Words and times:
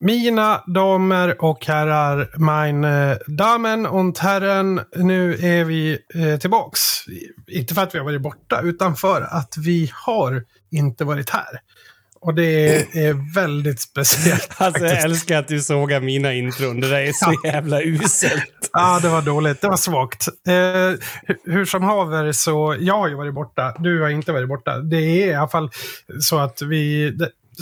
Mina 0.00 0.62
damer 0.66 1.44
och 1.44 1.66
herrar, 1.66 2.28
meine 2.38 3.18
Damen 3.26 3.86
und 3.86 4.18
Herren, 4.18 4.80
nu 4.96 5.34
är 5.34 5.64
vi 5.64 5.98
eh, 6.14 6.38
tillbaks. 6.38 6.80
Inte 7.48 7.74
för 7.74 7.82
att 7.82 7.94
vi 7.94 7.98
har 7.98 8.04
varit 8.04 8.22
borta, 8.22 8.60
utan 8.64 8.96
för 8.96 9.22
att 9.22 9.54
vi 9.58 9.90
har 9.94 10.44
inte 10.70 11.04
varit 11.04 11.30
här. 11.30 11.60
Och 12.20 12.34
det 12.34 12.76
är 12.98 13.34
väldigt 13.34 13.80
speciellt. 13.80 14.50
Alltså 14.56 14.84
jag 14.86 15.02
älskar 15.02 15.38
att 15.38 15.48
du 15.48 15.60
sågar 15.60 16.00
mina 16.00 16.32
intron. 16.34 16.80
Det 16.80 16.88
där 16.88 17.00
är 17.00 17.12
så 17.12 17.34
jävla 17.44 17.82
uselt. 17.82 18.44
Ja, 18.72 18.98
det 19.02 19.08
var 19.08 19.22
dåligt. 19.22 19.60
Det 19.60 19.68
var 19.68 19.76
svagt. 19.76 20.28
Eh, 20.48 20.52
hu- 20.52 20.98
hur 21.44 21.64
som 21.64 21.82
haver 21.82 22.32
så, 22.32 22.76
jag 22.80 22.98
har 22.98 23.08
ju 23.08 23.14
varit 23.14 23.34
borta. 23.34 23.74
Du 23.78 24.02
har 24.02 24.08
inte 24.08 24.32
varit 24.32 24.48
borta. 24.48 24.78
Det 24.78 24.96
är 24.96 25.26
i 25.26 25.34
alla 25.34 25.48
fall 25.48 25.70
så 26.20 26.38
att 26.38 26.62
vi 26.62 27.12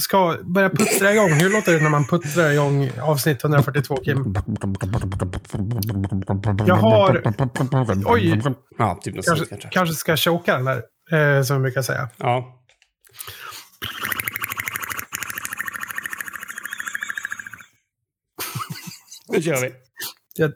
ska 0.01 0.37
börja 0.43 0.71
puttra 0.71 1.13
igång. 1.13 1.31
Hur 1.33 1.51
låter 1.51 1.73
det 1.73 1.81
när 1.83 1.91
man 1.91 2.07
puttrar 2.07 2.51
igång 2.51 2.91
avsnitt 3.03 3.45
142, 3.45 3.97
Kim? 3.97 4.35
Jag 6.67 6.75
har... 6.75 7.23
Oj, 8.07 8.43
Ja, 8.79 8.99
typ 9.03 9.15
sånt 9.15 9.27
kanske, 9.27 9.47
kanske. 9.47 9.69
kanske 9.69 9.95
ska 9.95 10.17
choka 10.17 10.57
den 10.57 10.65
där, 10.65 10.83
eh, 11.39 11.43
som 11.43 11.57
vi 11.57 11.63
brukar 11.63 11.83
säga. 11.83 12.09
Ja. 12.17 12.55
Nu 19.29 19.43
kör 19.43 19.61
vi. 19.61 19.73
Jag, 20.35 20.53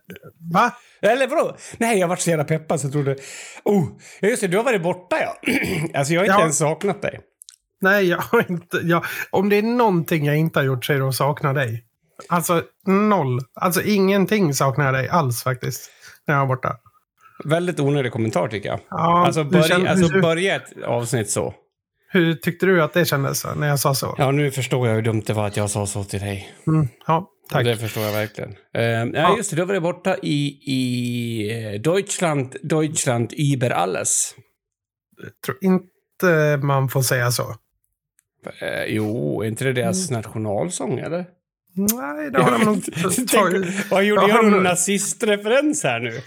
va? 0.52 0.72
Eller 1.02 1.26
vadå? 1.28 1.56
Nej, 1.78 1.98
jag 1.98 2.08
vart 2.08 2.20
så 2.20 2.30
jävla 2.30 2.44
peppad 2.44 2.80
så 2.80 2.86
jag 2.86 2.92
trodde... 2.92 3.16
Oh, 3.64 3.84
just 4.22 4.40
det, 4.42 4.48
du 4.48 4.56
har 4.56 4.64
varit 4.64 4.82
borta 4.82 5.16
ja. 5.20 5.36
Alltså 5.94 6.12
jag 6.14 6.20
har 6.20 6.24
inte 6.24 6.34
Ja. 6.34 6.40
ens 6.40 6.58
saknat 6.58 7.02
dig. 7.02 7.20
Nej, 7.82 8.08
jag 8.08 8.18
har 8.18 8.50
inte... 8.50 8.76
Jag, 8.76 9.04
om 9.30 9.48
det 9.48 9.56
är 9.56 9.62
någonting 9.62 10.26
jag 10.26 10.36
inte 10.36 10.58
har 10.58 10.64
gjort 10.64 10.84
så 10.84 10.92
är 10.92 10.98
det 10.98 11.08
att 11.08 11.14
sakna 11.14 11.52
dig. 11.52 11.84
Alltså 12.28 12.62
noll. 12.86 13.38
Alltså 13.54 13.82
ingenting 13.82 14.54
saknar 14.54 14.84
jag 14.84 14.94
dig 14.94 15.08
alls 15.08 15.42
faktiskt. 15.42 15.90
När 16.26 16.34
jag 16.34 16.42
är 16.42 16.46
borta. 16.46 16.76
Väldigt 17.44 17.80
onödig 17.80 18.12
kommentar 18.12 18.48
tycker 18.48 18.68
jag. 18.68 18.80
Ja, 18.90 19.26
Alltså, 19.26 19.44
börja, 19.44 19.64
känner- 19.64 19.90
alltså 19.90 20.20
börja 20.20 20.56
ett 20.56 20.82
avsnitt 20.86 21.30
så. 21.30 21.54
Hur 22.08 22.34
tyckte 22.34 22.66
du 22.66 22.82
att 22.82 22.92
det 22.92 23.04
kändes 23.04 23.46
när 23.56 23.68
jag 23.68 23.78
sa 23.80 23.94
så? 23.94 24.14
Ja, 24.18 24.30
nu 24.30 24.50
förstår 24.50 24.88
jag 24.88 24.94
hur 24.94 25.02
dumt 25.02 25.22
det 25.26 25.32
var 25.32 25.46
att 25.46 25.56
jag 25.56 25.70
sa 25.70 25.86
så 25.86 26.04
till 26.04 26.20
dig. 26.20 26.54
Mm, 26.66 26.88
ja, 27.06 27.28
tack. 27.50 27.64
Det 27.64 27.76
förstår 27.76 28.02
jag 28.02 28.12
verkligen. 28.12 28.50
Uh, 28.50 29.20
ja, 29.20 29.36
just 29.36 29.50
det. 29.50 29.56
Du 29.56 29.62
har 29.62 29.66
varit 29.66 29.82
borta 29.82 30.16
i, 30.22 30.58
i 30.66 31.74
eh, 31.74 31.80
Deutschland, 31.80 32.56
Deutschland 32.62 33.32
über 33.36 33.70
alles. 33.70 34.34
tror 35.46 35.56
inte 35.60 36.56
man 36.62 36.88
får 36.88 37.02
säga 37.02 37.30
så. 37.30 37.54
Eh, 38.60 38.84
jo, 38.84 39.42
är 39.42 39.46
inte 39.48 39.64
det 39.64 39.72
deras 39.72 40.10
Mm. 40.10 40.22
nationalsång, 40.22 40.98
eller? 40.98 41.24
Nej, 41.74 42.30
det 42.30 42.42
har 42.42 42.50
de 42.58 42.64
nog 42.64 42.84
tagit. 43.30 43.90
vad 43.90 44.04
gjorde 44.04 44.22
Ja, 44.22 44.28
jag 44.28 44.44
någon 44.44 44.52
men- 44.54 44.62
nazistreferens 44.62 45.82
här 45.84 46.00
nu? 46.00 46.20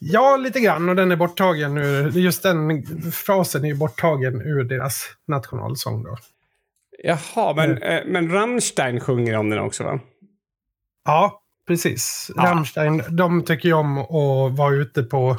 Ja, 0.00 0.36
lite 0.36 0.60
grann. 0.60 0.88
Och 0.88 0.96
den 0.96 1.12
är 1.12 1.16
borttagen 1.16 1.76
ur... 1.78 2.10
Just 2.10 2.42
den 2.42 2.82
frasen 3.12 3.64
är 3.64 3.68
ju 3.68 3.74
borttagen 3.74 4.40
ur 4.40 4.64
deras 4.64 5.04
nationalsång 5.28 6.02
då. 6.04 6.16
Jaha, 7.02 7.54
men, 7.54 7.82
eh, 7.82 8.00
men 8.06 8.32
Rammstein 8.32 9.00
sjunger 9.00 9.36
om 9.36 9.50
den 9.50 9.58
också, 9.58 9.84
va? 9.84 10.00
Ja, 11.04 11.42
precis. 11.68 12.30
Ja. 12.36 12.42
Rammstein, 12.42 13.02
de 13.08 13.44
tycker 13.44 13.68
ju 13.68 13.72
om 13.74 13.98
att 13.98 14.56
vara 14.58 14.74
ute 14.74 15.02
på, 15.02 15.36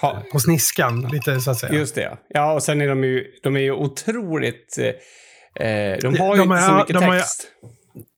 Ha, 0.00 0.22
på 0.32 0.38
sniskan 0.40 1.00
lite 1.00 1.40
så 1.40 1.50
att 1.50 1.58
säga. 1.58 1.72
just 1.74 1.94
det, 1.94 2.02
ja. 2.02 2.18
Ja, 2.28 2.52
och 2.52 2.62
sen 2.62 2.80
är 2.80 2.88
de 2.88 3.04
ju, 3.04 3.24
de 3.42 3.56
är 3.56 3.60
ju 3.60 3.72
otroligt... 3.72 4.78
Eh, 4.78 4.90
eh, 5.54 5.98
de 6.00 6.18
har 6.18 6.36
ju 6.36 6.40
De 6.40 6.52
inte 6.52 6.62
så 6.62 6.74
mycket 6.74 6.94
de 6.94 7.04
har 7.04 7.18
text. 7.18 7.46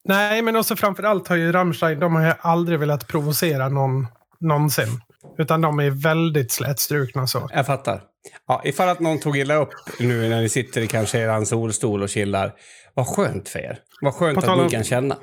Nej, 0.05 0.43
men 0.43 0.57
också 0.57 0.77
framförallt 0.77 1.29
har 1.29 1.37
ju 1.37 1.53
Rammstein, 1.53 2.01
de 2.01 2.15
har 2.15 2.27
ju 2.27 2.33
aldrig 2.41 2.79
velat 2.79 3.09
provocera 3.09 3.69
någon 3.69 4.07
någonsin. 4.41 5.01
Utan 5.39 5.61
de 5.61 5.81
är 5.81 5.91
väldigt 5.91 6.53
slätstrukna 6.53 7.27
så. 7.27 7.51
Jag 7.53 7.67
fattar. 7.67 8.03
Ja, 8.47 8.63
ifall 8.65 8.89
att 8.89 9.01
någon 9.01 9.21
tog 9.21 9.37
illa 9.37 9.55
upp 9.55 9.73
nu 10.01 10.29
när 10.29 10.41
ni 10.41 10.49
sitter 10.49 10.81
i 10.81 10.87
kanske 10.87 11.19
er 11.19 11.45
solstol 11.45 12.03
och 12.03 12.09
chillar. 12.09 12.55
Vad 12.95 13.07
skönt 13.07 13.49
för 13.49 13.59
er. 13.59 13.79
Vad 14.01 14.15
skönt 14.15 14.45
att 14.45 14.59
ni 14.59 14.71
kan 14.71 14.85
känna. 14.85 15.17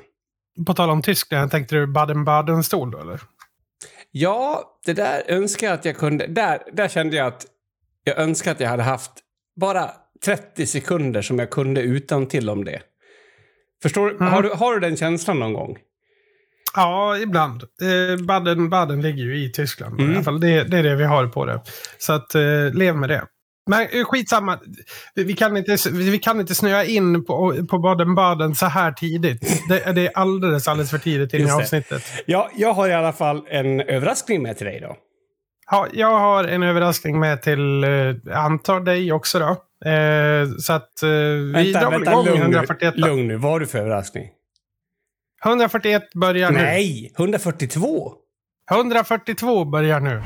På 0.66 0.74
tal 0.74 0.90
om 0.90 1.02
Tyskland, 1.02 1.50
tänkte 1.50 1.74
du 1.74 1.86
Baden-Baden-stol 1.86 2.90
då 2.90 3.00
eller? 3.00 3.20
Ja, 4.10 4.62
det 4.84 4.92
där 4.92 5.22
önskar 5.26 5.66
jag 5.66 5.74
att 5.74 5.84
jag 5.84 5.96
kunde. 5.96 6.26
Där, 6.26 6.62
där 6.72 6.88
kände 6.88 7.16
jag 7.16 7.26
att 7.26 7.46
jag 8.04 8.18
önskar 8.18 8.52
att 8.52 8.60
jag 8.60 8.68
hade 8.68 8.82
haft 8.82 9.12
bara 9.60 9.90
30 10.24 10.66
sekunder 10.66 11.22
som 11.22 11.38
jag 11.38 11.50
kunde 11.50 11.80
utan 11.80 12.26
till 12.26 12.50
om 12.50 12.64
det. 12.64 12.82
Förstår 13.82 14.06
du? 14.06 14.16
Mm. 14.16 14.32
Har, 14.32 14.42
du? 14.42 14.48
har 14.48 14.74
du 14.74 14.80
den 14.80 14.96
känslan 14.96 15.38
någon 15.38 15.52
gång? 15.52 15.78
Ja, 16.74 17.18
ibland. 17.18 17.62
Eh, 17.62 18.24
Baden-Baden 18.24 19.02
ligger 19.02 19.24
ju 19.24 19.44
i 19.44 19.52
Tyskland. 19.52 20.00
Mm. 20.00 20.12
I 20.12 20.14
alla 20.14 20.24
fall. 20.24 20.40
Det, 20.40 20.64
det 20.64 20.78
är 20.78 20.82
det 20.82 20.96
vi 20.96 21.04
har 21.04 21.26
på 21.26 21.46
det. 21.46 21.60
Så 21.98 22.12
att, 22.12 22.34
eh, 22.34 22.72
lev 22.72 22.96
med 22.96 23.08
det. 23.08 23.24
Men 23.66 23.86
eh, 23.92 24.04
skitsamma. 24.04 24.58
Vi, 25.14 25.34
kan 25.34 25.56
inte, 25.56 25.76
vi 25.90 26.18
kan 26.18 26.40
inte 26.40 26.54
snöa 26.54 26.84
in 26.84 27.24
på, 27.24 27.66
på 27.70 27.78
Baden-Baden 27.78 28.54
så 28.54 28.66
här 28.66 28.92
tidigt. 28.92 29.62
Det, 29.68 29.92
det 29.92 30.06
är 30.06 30.12
alldeles, 30.14 30.68
alldeles 30.68 30.90
för 30.90 30.98
tidigt 30.98 31.34
i 31.34 31.50
avsnittet. 31.50 32.02
Ja, 32.26 32.50
jag 32.56 32.72
har 32.72 32.88
i 32.88 32.92
alla 32.92 33.12
fall 33.12 33.46
en 33.48 33.80
överraskning 33.80 34.42
med 34.42 34.56
till 34.58 34.66
dig 34.66 34.80
då. 34.80 34.96
Ja, 35.70 35.86
jag 35.92 36.18
har 36.18 36.44
en 36.44 36.62
överraskning 36.62 37.20
med 37.20 37.42
till, 37.42 37.84
eh, 37.84 38.44
antar 38.44 38.80
dig 38.80 39.12
också 39.12 39.38
då. 39.38 39.56
Eh, 39.86 40.48
så 40.58 40.72
att 40.72 41.02
eh, 41.02 41.08
vi 41.08 41.52
Vänta, 41.52 41.80
drar 41.80 41.90
vänta, 41.90 42.10
igång 42.10 42.24
lugn 42.26 42.40
141. 42.42 42.94
nu. 42.96 43.00
då. 43.00 43.06
Lugn 43.08 43.28
nu. 43.28 43.36
Vad 43.36 43.52
har 43.52 43.60
du 43.60 43.66
för 43.66 43.78
överraskning? 43.78 44.28
141 45.44 46.02
börjar 46.14 46.50
nu. 46.50 46.58
Nej, 46.58 47.12
142. 47.18 48.12
142 48.70 49.64
börjar 49.64 50.00
nu. 50.00 50.22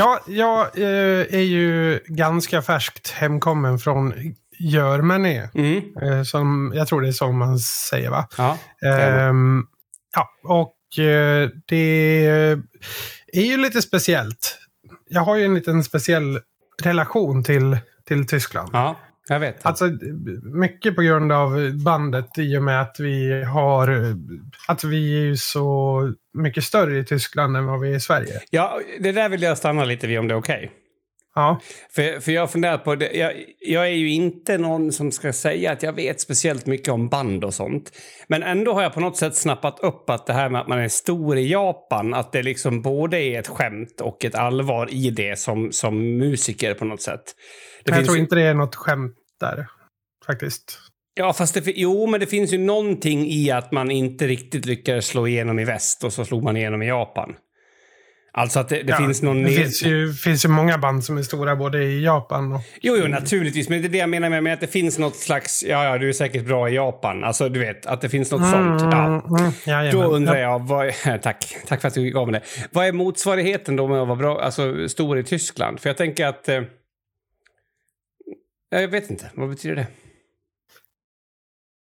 Ja, 0.00 0.20
jag 0.26 0.78
eh, 0.78 1.34
är 1.34 1.42
ju 1.42 2.00
ganska 2.06 2.62
färskt 2.62 3.10
hemkommen 3.10 3.78
från 3.78 4.14
Germany. 4.58 5.42
Mm. 5.54 5.82
Eh, 6.02 6.22
som, 6.22 6.72
jag 6.74 6.88
tror 6.88 7.00
det 7.02 7.08
är 7.08 7.12
så 7.12 7.32
man 7.32 7.58
säger 7.58 8.10
va? 8.10 8.28
Ja. 8.36 8.58
Ehm, 8.88 9.66
ja, 10.14 10.28
och 10.44 11.04
eh, 11.04 11.48
det 11.66 12.26
är 13.32 13.44
ju 13.44 13.56
lite 13.56 13.82
speciellt. 13.82 14.58
Jag 15.08 15.20
har 15.20 15.36
ju 15.36 15.44
en 15.44 15.54
liten 15.54 15.84
speciell 15.84 16.40
relation 16.82 17.44
till, 17.44 17.78
till 18.06 18.26
Tyskland. 18.26 18.70
ja, 18.72 18.96
jag 19.30 19.40
vet. 19.40 19.66
Alltså 19.66 19.90
mycket 20.42 20.96
på 20.96 21.02
grund 21.02 21.32
av 21.32 21.72
bandet 21.84 22.38
i 22.38 22.56
och 22.58 22.62
med 22.62 22.82
att 22.82 22.96
vi 23.00 23.44
har 23.44 24.16
att 24.68 24.84
vi 24.84 25.18
är 25.18 25.24
ju 25.24 25.36
så 25.36 26.12
mycket 26.38 26.64
större 26.64 26.98
i 26.98 27.04
Tyskland 27.04 27.56
än 27.56 27.66
vad 27.66 27.80
vi 27.80 27.90
är 27.92 27.96
i 27.96 28.00
Sverige. 28.00 28.40
Ja, 28.50 28.80
det 29.00 29.12
där 29.12 29.28
vill 29.28 29.42
jag 29.42 29.58
stanna 29.58 29.84
lite 29.84 30.06
vid 30.06 30.18
om 30.18 30.28
det 30.28 30.34
är 30.34 30.38
okej. 30.38 30.70
Ja, 31.34 31.60
För, 31.90 32.20
för 32.20 32.32
jag 32.32 32.50
funderat 32.50 32.84
på 32.84 32.94
det. 32.94 33.10
Jag, 33.12 33.32
jag 33.58 33.86
är 33.86 33.94
ju 33.94 34.10
inte 34.10 34.58
någon 34.58 34.92
som 34.92 35.12
ska 35.12 35.32
säga 35.32 35.72
att 35.72 35.82
jag 35.82 35.92
vet 35.92 36.20
speciellt 36.20 36.66
mycket 36.66 36.88
om 36.88 37.08
band 37.08 37.44
och 37.44 37.54
sånt. 37.54 37.92
Men 38.28 38.42
ändå 38.42 38.72
har 38.72 38.82
jag 38.82 38.94
på 38.94 39.00
något 39.00 39.16
sätt 39.16 39.36
snappat 39.36 39.80
upp 39.80 40.10
att 40.10 40.26
det 40.26 40.32
här 40.32 40.48
med 40.48 40.60
att 40.60 40.68
man 40.68 40.78
är 40.78 40.88
stor 40.88 41.38
i 41.38 41.50
Japan, 41.50 42.14
att 42.14 42.32
det 42.32 42.42
liksom 42.42 42.82
både 42.82 43.22
är 43.22 43.38
ett 43.38 43.48
skämt 43.48 44.00
och 44.00 44.24
ett 44.24 44.34
allvar 44.34 44.94
i 44.94 45.10
det 45.10 45.38
som, 45.38 45.72
som 45.72 46.18
musiker 46.18 46.74
på 46.74 46.84
något 46.84 47.02
sätt. 47.02 47.22
Det 47.84 47.90
jag 47.90 47.96
finns 47.96 48.08
tror 48.08 48.18
inte 48.18 48.34
det 48.34 48.42
är 48.42 48.54
något 48.54 48.74
skämt 48.74 49.16
där 49.40 49.66
faktiskt. 50.26 50.78
Ja, 51.14 51.32
fast 51.32 51.54
det, 51.54 51.62
jo, 51.66 52.06
men 52.06 52.20
det 52.20 52.26
finns 52.26 52.52
ju 52.52 52.58
någonting 52.58 53.26
i 53.26 53.50
att 53.50 53.72
man 53.72 53.90
inte 53.90 54.26
riktigt 54.26 54.66
lyckades 54.66 55.06
slå 55.06 55.26
igenom 55.26 55.58
i 55.58 55.64
väst 55.64 56.04
och 56.04 56.12
så 56.12 56.24
slog 56.24 56.42
man 56.42 56.56
igenom 56.56 56.82
i 56.82 56.88
Japan. 56.88 57.34
Alltså 58.32 58.60
att 58.60 58.68
det, 58.68 58.82
det 58.82 58.90
Ja, 58.90 58.96
finns 58.96 59.22
någon... 59.22 59.42
Det 59.42 59.50
finns 59.50 59.82
ju, 59.82 60.12
finns 60.12 60.44
ju 60.44 60.48
många 60.48 60.78
band 60.78 61.04
som 61.04 61.18
är 61.18 61.22
stora 61.22 61.56
både 61.56 61.84
i 61.84 62.04
Japan 62.04 62.52
och... 62.52 62.60
Jo, 62.80 62.96
jo, 63.02 63.08
naturligtvis. 63.08 63.68
Men 63.68 63.82
det 63.82 63.88
är 63.88 63.90
det 63.90 63.98
jag 63.98 64.08
menar 64.08 64.30
med, 64.30 64.42
med 64.42 64.52
att 64.52 64.60
det 64.60 64.66
finns 64.66 64.98
något 64.98 65.16
slags... 65.16 65.64
Ja, 65.68 65.84
ja, 65.84 65.98
du 65.98 66.08
är 66.08 66.12
säkert 66.12 66.46
bra 66.46 66.68
i 66.68 66.74
Japan. 66.74 67.24
Alltså, 67.24 67.48
du 67.48 67.60
vet, 67.60 67.86
att 67.86 68.00
det 68.00 68.08
finns 68.08 68.30
något 68.30 68.50
sånt. 68.50 68.80
Ja. 68.80 69.06
Mm, 69.38 69.52
jajamän. 69.66 69.92
Då 70.02 70.16
undrar 70.16 70.36
Ja. 70.36 70.40
jag, 70.40 70.66
vad 70.68 70.92
tack, 71.22 71.56
tack 71.66 71.80
för 71.80 71.88
att 71.88 71.94
du 71.94 72.10
gav 72.10 72.30
mig 72.30 72.40
det. 72.40 72.66
Vad 72.72 72.86
är 72.86 72.92
motsvarigheten 72.92 73.76
då 73.76 73.88
med 73.88 74.00
att 74.00 74.08
vara 74.08 74.18
bra, 74.18 74.40
alltså 74.40 74.88
stor 74.88 75.18
i 75.18 75.24
Tyskland? 75.24 75.80
För 75.80 75.88
jag 75.88 75.96
tänker 75.96 76.26
att... 76.26 76.48
Jag 78.70 78.88
vet 78.88 79.10
inte, 79.10 79.30
vad 79.34 79.48
betyder 79.48 79.76
det? 79.76 79.86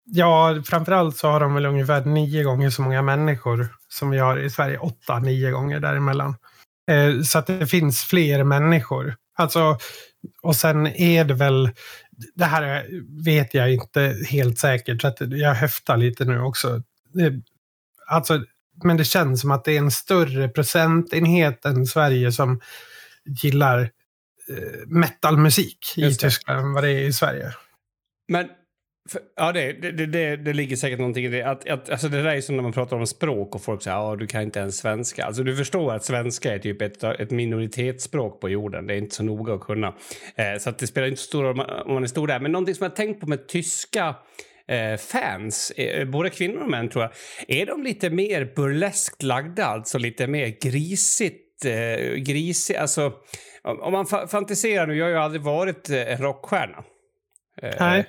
Ja, 0.05 0.61
framförallt 0.65 1.17
så 1.17 1.27
har 1.27 1.39
de 1.39 1.53
väl 1.53 1.65
ungefär 1.65 2.05
nio 2.05 2.43
gånger 2.43 2.69
så 2.69 2.81
många 2.81 3.01
människor 3.01 3.67
som 3.87 4.09
vi 4.09 4.17
har 4.17 4.37
i 4.37 4.49
Sverige. 4.49 4.77
Åtta, 4.77 5.19
nio 5.19 5.51
gånger 5.51 5.79
däremellan. 5.79 6.35
Eh, 6.91 7.21
så 7.21 7.39
att 7.39 7.47
det 7.47 7.67
finns 7.67 8.03
fler 8.03 8.43
människor. 8.43 9.15
Alltså, 9.35 9.77
och 10.41 10.55
sen 10.55 10.87
är 10.87 11.25
det 11.25 11.33
väl, 11.33 11.71
det 12.35 12.45
här 12.45 12.87
vet 13.25 13.53
jag 13.53 13.73
inte 13.73 14.15
helt 14.29 14.59
säkert, 14.59 15.01
så 15.01 15.07
att 15.07 15.17
jag 15.21 15.55
höftar 15.55 15.97
lite 15.97 16.25
nu 16.25 16.41
också. 16.41 16.83
Alltså, 18.07 18.43
men 18.83 18.97
det 18.97 19.03
känns 19.03 19.41
som 19.41 19.51
att 19.51 19.63
det 19.63 19.71
är 19.71 19.79
en 19.79 19.91
större 19.91 20.49
procentenhet 20.49 21.65
än 21.65 21.85
Sverige 21.85 22.31
som 22.31 22.59
gillar 23.25 23.91
metalmusik 24.87 25.77
i 25.97 26.13
Tyskland 26.15 26.59
än 26.59 26.73
vad 26.73 26.83
det 26.83 26.91
är 26.91 27.03
i 27.03 27.13
Sverige. 27.13 27.53
Men 28.31 28.47
för, 29.09 29.21
ja, 29.35 29.51
det, 29.51 29.73
det, 29.73 30.05
det, 30.05 30.35
det 30.35 30.53
ligger 30.53 30.75
säkert 30.75 30.99
någonting 30.99 31.25
i 31.25 31.27
det. 31.27 31.43
Att, 31.43 31.69
att, 31.69 31.89
alltså 31.89 32.09
det 32.09 32.21
där 32.21 32.35
är 32.35 32.41
som 32.41 32.55
när 32.55 32.63
man 32.63 32.71
pratar 32.71 32.97
om 32.97 33.07
språk 33.07 33.55
och 33.55 33.61
folk 33.61 33.81
säger 33.81 33.97
att 33.97 34.03
ah, 34.03 34.15
du 34.15 34.27
kan 34.27 34.41
inte 34.41 34.59
ens 34.59 34.77
svenska. 34.77 35.25
Alltså 35.25 35.43
du 35.43 35.55
förstår 35.55 35.93
att 35.93 36.05
svenska 36.05 36.53
är 36.53 36.59
typ 36.59 36.81
ett, 36.81 37.03
ett 37.03 37.31
minoritetsspråk 37.31 38.41
på 38.41 38.49
jorden. 38.49 38.87
Det 38.87 38.93
är 38.93 38.97
inte 38.97 39.15
så 39.15 39.23
noga 39.23 39.53
att 39.53 39.61
kunna. 39.61 39.87
Eh, 40.35 40.59
så 40.59 40.69
att 40.69 40.79
det 40.79 40.87
spelar 40.87 41.07
inte 41.07 41.21
så 41.21 41.27
stor 41.27 41.43
roll 41.43 41.59
om 41.59 41.93
man 41.93 42.03
är 42.03 42.07
stor 42.07 42.27
där. 42.27 42.39
Men 42.39 42.51
någonting 42.51 42.75
som 42.75 42.83
jag 42.83 42.91
har 42.91 42.95
tänkt 42.95 43.21
på 43.21 43.27
med 43.27 43.47
tyska 43.47 44.15
eh, 44.67 44.97
fans, 44.97 45.71
eh, 45.71 46.07
både 46.07 46.29
kvinnor 46.29 46.61
och 46.61 46.69
män 46.69 46.89
tror 46.89 47.03
jag, 47.03 47.11
är 47.47 47.65
de 47.65 47.83
lite 47.83 48.09
mer 48.09 48.53
burleskt 48.55 49.23
lagda, 49.23 49.65
alltså 49.65 49.97
lite 49.97 50.27
mer 50.27 50.55
grisigt, 50.61 51.48
eh, 51.65 52.13
grisigt, 52.13 52.79
alltså 52.79 53.13
om 53.63 53.93
man 53.93 54.05
fa 54.05 54.27
fantiserar 54.27 54.87
nu, 54.87 54.95
jag 54.95 55.05
har 55.05 55.11
ju 55.11 55.17
aldrig 55.17 55.41
varit 55.41 55.89
eh, 55.89 56.13
en 56.13 56.17
rockstjärna. 56.17 56.83
Eh, 57.61 57.75
Nej. 57.79 58.05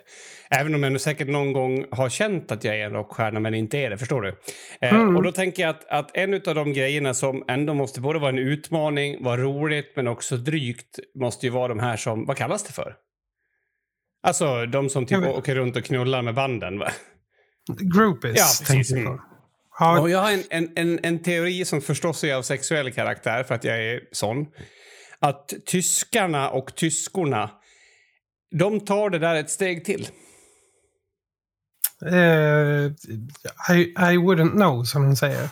Även 0.50 0.74
om 0.74 0.82
jag 0.82 1.00
säkert 1.00 1.28
någon 1.28 1.52
gång 1.52 1.84
har 1.90 2.08
känt 2.08 2.52
att 2.52 2.64
jag 2.64 2.76
är 2.76 2.84
en 2.84 2.92
rockstjärna 2.92 3.40
men 3.40 3.54
inte 3.54 3.78
är 3.78 3.90
det, 3.90 3.98
förstår 3.98 4.22
du? 4.22 4.28
Eh, 4.80 4.94
mm. 4.94 5.16
Och 5.16 5.22
då 5.22 5.32
tänker 5.32 5.62
jag 5.62 5.70
att, 5.70 5.88
att 5.88 6.16
en 6.16 6.34
av 6.34 6.54
de 6.54 6.72
grejerna 6.72 7.14
som 7.14 7.44
ändå 7.48 7.74
måste 7.74 8.00
både 8.00 8.18
vara 8.18 8.30
en 8.30 8.38
utmaning, 8.38 9.24
vara 9.24 9.36
roligt 9.36 9.92
men 9.96 10.08
också 10.08 10.36
drygt 10.36 10.98
måste 11.14 11.46
ju 11.46 11.52
vara 11.52 11.68
de 11.68 11.78
här 11.78 11.96
som, 11.96 12.26
vad 12.26 12.36
kallas 12.36 12.64
det 12.64 12.72
för? 12.72 12.94
Alltså 14.22 14.66
de 14.66 14.88
som 14.88 15.06
typ 15.06 15.26
åker 15.26 15.54
runt 15.54 15.76
och 15.76 15.84
knullar 15.84 16.22
med 16.22 16.34
banden 16.34 16.78
va? 16.78 16.90
Groupies. 17.96 18.36
Ja, 18.36 18.74
precis. 18.74 18.92
Mm. 18.92 19.18
Ja. 19.78 20.08
Jag 20.08 20.18
har 20.18 20.32
en, 20.32 20.44
en, 20.50 20.72
en, 20.76 21.00
en, 21.02 21.22
teori 21.22 21.64
som 21.64 21.80
förstås 21.80 22.24
är 22.24 22.34
av 22.34 22.42
sexuell 22.42 22.92
karaktär 22.92 23.42
för 23.42 23.54
att 23.54 23.64
jag 23.64 23.78
är 23.78 24.00
sån. 24.12 24.46
Att 25.18 25.52
tyskarna 25.66 26.50
och 26.50 26.74
tyskorna, 26.76 27.50
de 28.58 28.80
tar 28.80 29.10
det 29.10 29.18
där 29.18 29.34
ett 29.34 29.50
steg 29.50 29.84
till. 29.84 30.08
Uh, 32.06 32.92
I, 33.70 33.80
I 33.96 34.16
wouldn't 34.16 34.50
know, 34.50 34.84
som 34.84 35.02
de 35.02 35.16
säger. 35.16 35.48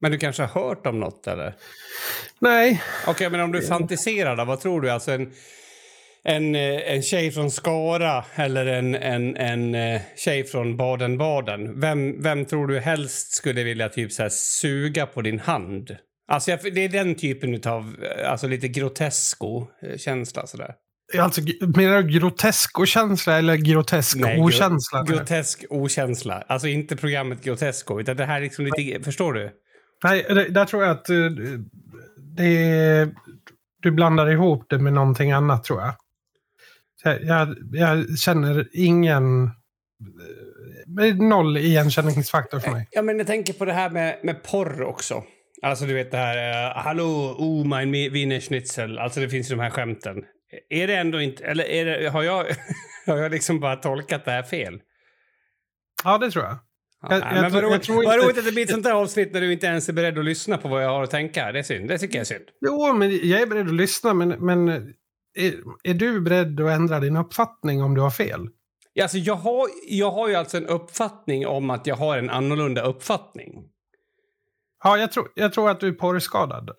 Men 0.00 0.12
du 0.12 0.18
kanske 0.18 0.42
har 0.42 0.62
hört 0.62 0.86
om 0.86 1.00
något, 1.00 1.26
eller? 1.26 1.56
Nej. 2.38 2.82
Okej, 3.02 3.12
okay, 3.12 3.28
men 3.28 3.40
om 3.40 3.52
du 3.52 3.62
fantiserar 3.62 4.36
då, 4.36 4.44
vad 4.44 4.60
tror 4.60 4.80
du? 4.80 4.90
Alltså 4.90 5.12
en, 5.12 5.32
en, 6.28 6.54
eh, 6.54 6.92
en 6.92 7.02
tjej 7.02 7.30
från 7.30 7.50
Skara 7.50 8.24
eller 8.34 8.66
en, 8.66 8.94
en, 8.94 9.36
en 9.36 9.74
eh, 9.74 10.00
tjej 10.16 10.44
från 10.44 10.76
Baden-Baden. 10.76 11.80
Vem, 11.80 12.22
vem 12.22 12.44
tror 12.44 12.66
du 12.66 12.80
helst 12.80 13.34
skulle 13.34 13.64
vilja 13.64 13.88
typ 13.88 14.12
så 14.12 14.28
suga 14.30 15.06
på 15.06 15.22
din 15.22 15.40
hand? 15.40 15.96
Alltså 16.28 16.56
det 16.74 16.80
är 16.84 16.88
den 16.88 17.14
typen 17.14 17.60
av 17.66 17.96
alltså 18.26 18.46
lite 18.46 18.68
grotesko-känsla 18.68 20.46
sådär. 20.46 20.74
Alltså, 21.18 21.40
menar 21.76 22.02
du 22.02 22.18
grotesko-känsla 22.18 23.38
eller 23.38 23.56
grotesk 23.56 24.16
Nej, 24.16 24.40
okänsla? 24.40 25.02
Gro 25.02 25.16
grotesk 25.16 25.64
okänsla. 25.70 26.44
Alltså 26.46 26.68
inte 26.68 26.96
programmet 26.96 27.44
Grotesco, 27.44 28.00
utan 28.00 28.16
det 28.16 28.24
här 28.24 28.36
är 28.36 28.40
liksom 28.40 28.64
lite... 28.64 29.04
Förstår 29.04 29.32
du? 29.32 29.50
Nej, 30.04 30.26
det, 30.28 30.48
där 30.48 30.64
tror 30.64 30.82
jag 30.82 30.90
att 30.90 31.06
det 32.36 33.08
du 33.82 33.90
blandar 33.90 34.30
ihop 34.30 34.66
det 34.68 34.78
med 34.78 34.92
någonting 34.92 35.32
annat 35.32 35.64
tror 35.64 35.80
jag. 35.80 35.94
Jag, 37.10 37.56
jag 37.72 38.18
känner 38.18 38.68
ingen... 38.72 39.50
Noll 41.18 41.56
igenkänningsfaktor 41.56 42.60
för 42.60 42.70
mig. 42.70 42.88
Ja, 42.90 43.02
men 43.02 43.18
jag 43.18 43.26
tänker 43.26 43.52
på 43.52 43.64
det 43.64 43.72
här 43.72 43.90
med, 43.90 44.20
med 44.22 44.42
porr 44.42 44.82
också. 44.82 45.24
Alltså 45.62 45.84
du 45.84 45.94
vet 45.94 46.10
det 46.10 46.16
här, 46.16 46.68
uh, 46.68 46.82
hallå, 46.82 47.36
oh 47.38 47.66
mein 47.66 47.92
Wiener 47.92 48.40
Schnitzel. 48.40 48.98
Alltså 48.98 49.20
det 49.20 49.28
finns 49.28 49.50
ju 49.50 49.54
de 49.54 49.62
här 49.62 49.70
skämten. 49.70 50.16
Är 50.68 50.86
det 50.86 50.94
ändå 50.94 51.20
inte, 51.20 51.44
eller 51.44 51.64
är 51.64 51.84
det, 51.84 52.08
har, 52.08 52.22
jag, 52.22 52.46
har 53.06 53.16
jag 53.16 53.30
liksom 53.30 53.60
bara 53.60 53.76
tolkat 53.76 54.24
det 54.24 54.30
här 54.30 54.42
fel? 54.42 54.80
Ja, 56.04 56.18
det 56.18 56.30
tror 56.30 56.44
jag. 56.44 56.58
jag, 57.02 57.12
ja, 57.12 57.34
jag, 57.34 57.42
men 57.42 57.52
vad 57.52 57.74
inte... 57.74 57.92
roligt 57.92 58.38
att 58.38 58.44
det 58.44 58.52
blir 58.52 58.62
ett 58.62 58.70
sånt 58.70 58.84
där 58.84 58.92
avsnitt 58.92 59.32
när 59.32 59.40
du 59.40 59.52
inte 59.52 59.66
ens 59.66 59.88
är 59.88 59.92
beredd 59.92 60.18
att 60.18 60.24
lyssna 60.24 60.58
på 60.58 60.68
vad 60.68 60.84
jag 60.84 60.88
har 60.88 61.02
att 61.02 61.10
tänka. 61.10 61.52
Det 61.52 61.58
är 61.58 61.62
synd. 61.62 61.88
Det 61.88 61.98
tycker 61.98 62.14
jag 62.14 62.20
är 62.20 62.24
synd. 62.24 62.44
Jo, 62.60 62.92
men 62.92 63.28
jag 63.28 63.40
är 63.40 63.46
beredd 63.46 63.66
att 63.66 63.74
lyssna, 63.74 64.14
men, 64.14 64.28
men 64.28 64.92
är, 65.36 65.54
är 65.82 65.94
du 65.94 66.20
beredd 66.20 66.60
att 66.60 66.70
ändra 66.70 67.00
din 67.00 67.16
uppfattning 67.16 67.82
om 67.82 67.94
du 67.94 68.00
har 68.00 68.10
fel? 68.10 68.48
Ja, 68.92 69.04
alltså 69.04 69.18
jag, 69.18 69.34
har, 69.34 69.68
jag 69.88 70.10
har 70.10 70.28
ju 70.28 70.34
alltså 70.34 70.56
en 70.56 70.66
uppfattning 70.66 71.46
om 71.46 71.70
att 71.70 71.86
jag 71.86 71.96
har 71.96 72.18
en 72.18 72.30
annorlunda 72.30 72.82
uppfattning. 72.82 73.64
Ja, 74.84 74.98
jag 74.98 75.12
tror, 75.12 75.28
jag 75.34 75.52
tror 75.52 75.70
att 75.70 75.80
du 75.80 75.88
är 75.88 75.92
porrskadad. 75.92 76.70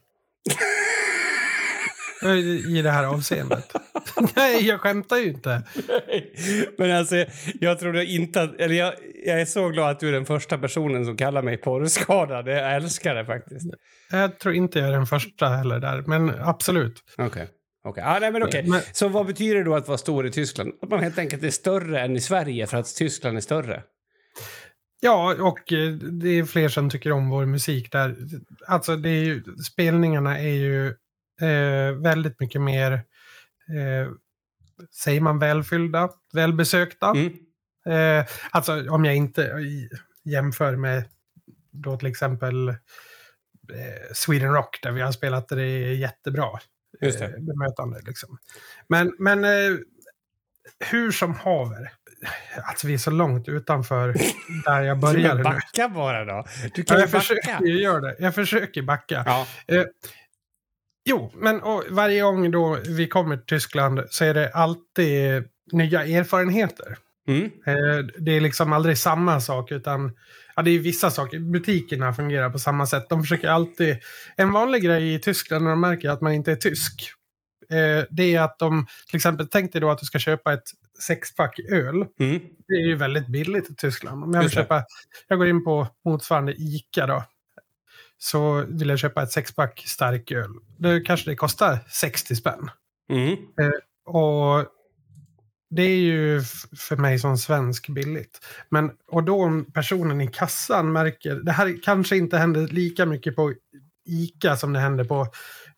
I 2.68 2.82
det 2.82 2.92
här 2.92 3.04
avseendet. 3.04 3.74
Nej, 4.36 4.68
jag 4.68 4.82
skämtar 4.82 5.18
ju 5.18 5.26
inte. 5.30 5.64
Nej, 6.08 6.34
men 6.78 6.92
alltså, 6.92 7.26
jag 7.60 7.80
tror 7.80 7.98
inte 7.98 8.42
att... 8.42 8.56
Eller 8.56 8.76
jag, 8.76 8.94
jag 9.26 9.42
är 9.42 9.46
så 9.46 9.70
glad 9.70 9.92
att 9.92 10.00
du 10.00 10.08
är 10.08 10.12
den 10.12 10.26
första 10.26 10.58
personen 10.58 11.06
som 11.06 11.18
kallar 11.18 11.42
mig 11.42 11.58
porrskadad. 11.58 12.48
Jag 12.48 12.76
älskar 12.76 13.16
det 13.16 13.26
faktiskt. 13.26 13.68
Jag 14.12 14.40
tror 14.40 14.56
inte 14.56 14.80
jag 14.80 14.88
är 14.88 14.92
den 14.92 15.06
första 15.06 15.48
heller 15.48 15.80
där, 15.80 16.04
men 16.08 16.32
absolut. 16.40 17.04
Okej. 17.18 17.28
Okay. 17.28 17.48
Okay. 17.88 18.04
Ah, 18.04 18.20
nej, 18.20 18.32
men 18.32 18.44
okay. 18.44 18.68
Men, 18.68 18.82
så 18.92 19.08
vad 19.08 19.26
betyder 19.26 19.56
det 19.56 19.64
då 19.64 19.76
att 19.76 19.88
vara 19.88 19.98
stor 19.98 20.28
i 20.28 20.32
Tyskland? 20.32 20.74
Att 20.82 20.90
man 20.90 21.00
helt 21.00 21.18
enkelt 21.18 21.44
är 21.44 21.50
större 21.50 22.02
än 22.02 22.16
i 22.16 22.22
Sverige 22.22 22.68
för 22.68 22.78
att 22.78 22.96
Tyskland 22.96 23.38
är 23.38 23.42
större? 23.42 23.84
Ja, 25.00 25.36
och 25.40 25.74
eh, 25.74 25.92
det 25.94 26.30
är 26.30 26.46
fler 26.46 26.70
som 26.70 26.90
tycker 26.90 27.12
om 27.12 27.30
vår 27.30 27.46
musik 27.46 27.92
där. 27.92 28.16
Alltså, 28.68 28.96
det 28.96 29.10
är 29.10 29.24
ju, 29.24 29.44
spelningarna 29.66 30.40
är 30.40 30.54
ju 30.54 30.88
eh, 31.42 31.92
väldigt 32.02 32.40
mycket 32.40 32.62
mer, 32.62 32.92
eh, 32.94 34.12
säger 35.04 35.22
man 35.22 35.40
välfyllda, 35.40 36.10
välbesökta. 36.34 37.10
Mm. 37.10 37.34
Eh, 37.88 38.26
alltså 38.52 38.90
om 38.90 39.06
jag 39.06 39.16
inte 39.16 39.52
jämför 40.24 40.76
med 40.76 41.04
då 41.72 41.98
till 41.98 42.08
exempel 42.08 42.70
eh, 42.70 42.76
Sweden 44.14 44.54
Rock 44.54 44.80
där 44.84 44.92
vi 44.92 45.02
har 45.02 45.12
spelat 45.12 45.48
det 45.48 45.62
är 45.62 45.94
jättebra. 45.94 46.60
Just 47.02 47.20
det. 47.20 47.26
Eh, 47.26 47.32
bemötande 47.32 48.00
liksom. 48.06 48.38
Men, 48.88 49.14
men 49.20 49.44
eh, 49.44 49.78
hur 50.80 51.12
som 51.12 51.34
haver. 51.36 51.92
Alltså 52.64 52.88
vi 52.88 52.94
är 52.94 52.98
så 52.98 53.12
långt 53.12 53.50
utanför 53.50 54.16
där 54.66 54.82
jag 54.82 55.00
började. 55.00 55.44
backa 55.44 55.90
bara 55.90 56.26
då. 56.26 56.46
Du 56.76 56.84
kan 56.84 56.96
ja, 56.98 57.02
jag 57.02 57.10
backa. 57.10 57.20
försöker 57.20 57.66
göra 57.66 58.00
det. 58.02 58.16
Jag 58.20 58.36
försöker 58.36 58.82
backa. 58.82 59.24
Ja. 59.26 59.48
Eh, 59.68 59.84
Jo, 61.10 61.32
men 61.36 61.62
varje 61.90 62.22
gång 62.22 62.52
då 62.52 62.78
vi 62.88 63.08
kommer 63.08 63.38
till 63.38 63.46
Tyskland 63.46 64.02
så 64.10 64.26
är 64.26 64.34
det 64.34 64.52
alltid 64.54 65.44
nya 65.72 66.06
erfarenheter. 66.06 66.98
Mm. 67.28 67.44
Eh, 67.66 68.06
det 68.20 68.32
är 68.32 68.42
liksom 68.42 68.74
aldrig 68.74 68.98
samma 68.98 69.42
sak 69.42 69.72
utan 69.72 70.12
ja, 70.58 70.64
det 70.64 70.72
är 70.72 70.80
vissa 70.80 71.12
saker. 71.12 71.40
Butikerna 71.40 72.14
fungerar 72.14 72.50
på 72.50 72.60
samma 72.60 72.86
sätt. 72.86 73.10
De 73.10 73.22
försöker 73.22 73.50
alltid... 73.50 73.98
En 74.36 74.52
vanlig 74.52 74.84
grej 74.84 75.14
i 75.14 75.20
Tyskland 75.20 75.64
när 75.64 75.72
de 75.72 75.82
märker 75.82 76.10
att 76.10 76.22
man 76.22 76.34
inte 76.34 76.52
är 76.52 76.56
tysk. 76.56 77.12
Eh, 77.70 78.06
det 78.10 78.36
är 78.36 78.42
att 78.42 78.60
de 78.60 78.88
till 79.08 79.16
exempel 79.16 79.48
tänk 79.48 79.72
dig 79.72 79.82
då 79.82 79.90
att 79.90 80.00
du 80.00 80.06
ska 80.06 80.20
köpa 80.20 80.54
ett 80.54 80.70
sexpack 81.00 81.60
öl. 81.60 81.96
Mm. 82.20 82.40
Det 82.68 82.74
är 82.74 82.88
ju 82.88 82.96
väldigt 82.96 83.28
billigt 83.28 83.70
i 83.70 83.76
Tyskland. 83.76 84.24
Om 84.24 84.34
jag, 84.34 84.42
vill 84.42 84.52
köpa, 84.52 84.84
jag 85.28 85.38
går 85.38 85.48
in 85.48 85.64
på 85.64 85.88
motsvarande 86.06 86.54
ICA 86.58 87.08
då 87.08 87.24
så 88.18 88.66
vill 88.70 88.90
jag 88.90 89.00
köpa 89.00 89.24
ett 89.24 89.32
sexpack 89.32 89.84
starköl. 89.86 90.50
Då 90.78 91.00
kanske 91.06 91.30
det 91.30 91.36
kostar 91.36 91.80
60 91.88 92.36
spänn. 92.36 92.70
Mm. 93.12 93.32
Eh, 93.34 94.14
och 94.14 94.66
det 95.70 95.82
är 95.82 95.98
ju 95.98 96.42
för 96.78 96.96
mig 96.96 97.20
som 97.20 97.38
svensk 97.38 97.90
billigt. 97.90 98.40
Men, 98.70 98.92
och 99.08 99.24
då 99.24 99.44
om 99.44 99.66
personen 99.72 100.22
i 100.22 100.28
kassan 100.28 100.92
märker, 100.92 101.36
det 101.36 101.52
här 101.52 101.84
kanske 101.84 102.18
inte 102.18 102.38
händer 102.38 102.68
lika 102.68 103.06
mycket 103.06 103.36
på 103.36 103.54
ICA 104.06 104.56
som 104.56 104.74
det 104.74 104.80
händer 104.80 105.04
på 105.04 105.28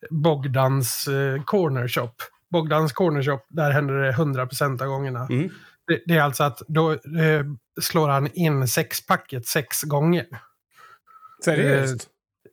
Bogdans 0.09 1.07
eh, 1.07 1.43
Corner 1.43 1.87
Shop. 1.87 2.13
Bogdans 2.51 2.93
Corner 2.93 3.23
Shop, 3.23 3.39
där 3.49 3.71
händer 3.71 3.93
det 3.93 4.11
100% 4.11 4.81
av 4.81 4.87
gångerna. 4.87 5.27
Mm. 5.29 5.49
Det, 5.87 6.01
det, 6.05 6.17
är 6.17 6.21
alltså 6.21 6.43
att 6.43 6.61
då 6.67 6.91
eh, 6.91 7.45
slår 7.81 8.07
han 8.07 8.27
in 8.33 8.67
sexpacket 8.67 9.45
sex 9.45 9.83
gånger. 9.83 10.25
Seriöst? 11.45 12.07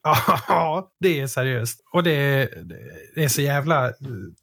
Ja, 0.48 0.90
det 1.00 1.20
är 1.20 1.26
seriöst. 1.26 1.80
Och 1.92 2.02
det 2.02 2.10
är, 2.10 2.48
det 3.14 3.24
är 3.24 3.28
så 3.28 3.42
jävla... 3.42 3.92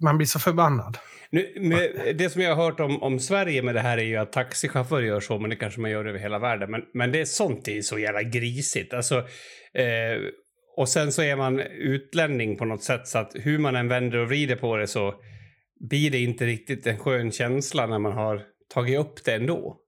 Man 0.03 0.17
blir 0.17 0.27
så 0.27 0.39
förbannad. 0.39 0.98
Nu, 1.32 1.53
med, 1.60 2.15
det 2.17 2.29
som 2.29 2.41
jag 2.41 2.55
har 2.55 2.63
hört 2.63 2.79
om, 2.79 3.03
om 3.03 3.20
Sverige 3.20 3.62
med 3.62 3.75
det 3.75 3.82
här 3.82 3.98
är 3.98 4.03
ju 4.03 4.17
att 4.17 4.32
taxichaufförer 4.32 5.05
gör 5.05 5.20
så, 5.20 5.39
men 5.39 5.50
det 5.50 5.55
kanske 5.55 5.82
man 5.82 5.91
gör 5.91 6.05
över 6.05 6.20
hela 6.20 6.39
världen. 6.39 6.72
Men, 6.72 6.82
men 6.93 7.12
det 7.12 7.22
är 7.22 7.25
sånt 7.25 7.67
är 7.67 7.82
så 7.82 8.00
jävla 8.00 8.24
grisigt. 8.24 8.93
Alltså, 8.93 9.17
eh, 9.74 10.22
och 10.77 10.89
sen 10.89 11.12
så 11.12 11.22
är 11.22 11.36
man 11.36 11.60
utlänning 11.60 12.58
på 12.58 12.65
något 12.65 12.84
sätt 12.84 13.08
så 13.08 13.17
att 13.17 13.32
hur 13.36 13.60
man 13.60 13.75
än 13.75 13.88
vänder 13.88 14.17
och 14.17 14.27
vrider 14.27 14.55
på 14.55 14.77
det 14.77 14.88
så 14.88 15.13
blir 15.89 16.12
det 16.12 16.20
inte 16.20 16.46
riktigt 16.46 16.88
en 16.88 17.00
skön 17.00 17.32
känsla 17.32 17.88
när 17.88 18.00
man 18.00 18.13
har 18.13 18.41
tagit 18.74 19.00
upp 19.00 19.24
det 19.25 19.34
ändå. 19.34 19.82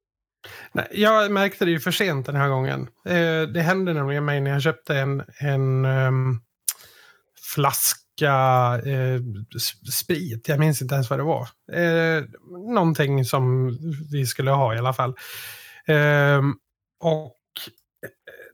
Nej, 0.71 0.87
jag 0.91 1.31
märkte 1.31 1.65
det 1.65 1.71
ju 1.71 1.79
för 1.79 1.91
sent 1.91 2.25
den 2.25 2.35
här 2.35 2.49
gången. 2.49 2.87
Eh, 3.05 3.41
det 3.41 3.61
hände 3.61 3.93
nämligen 3.93 4.25
mig 4.25 4.41
när 4.41 4.51
jag 4.51 4.61
köpte 4.61 4.97
en, 4.97 5.23
en 5.39 5.85
um, 5.85 6.41
flaska 7.55 8.81
eh, 8.85 9.21
sprit. 9.91 10.47
Jag 10.47 10.59
minns 10.59 10.81
inte 10.81 10.95
ens 10.95 11.09
vad 11.09 11.19
det 11.19 11.23
var. 11.23 11.47
Eh, 11.71 12.23
någonting 12.73 13.25
som 13.25 13.77
vi 14.11 14.25
skulle 14.25 14.51
ha 14.51 14.75
i 14.75 14.77
alla 14.77 14.93
fall. 14.93 15.15
Eh, 15.87 16.41
och 16.99 17.35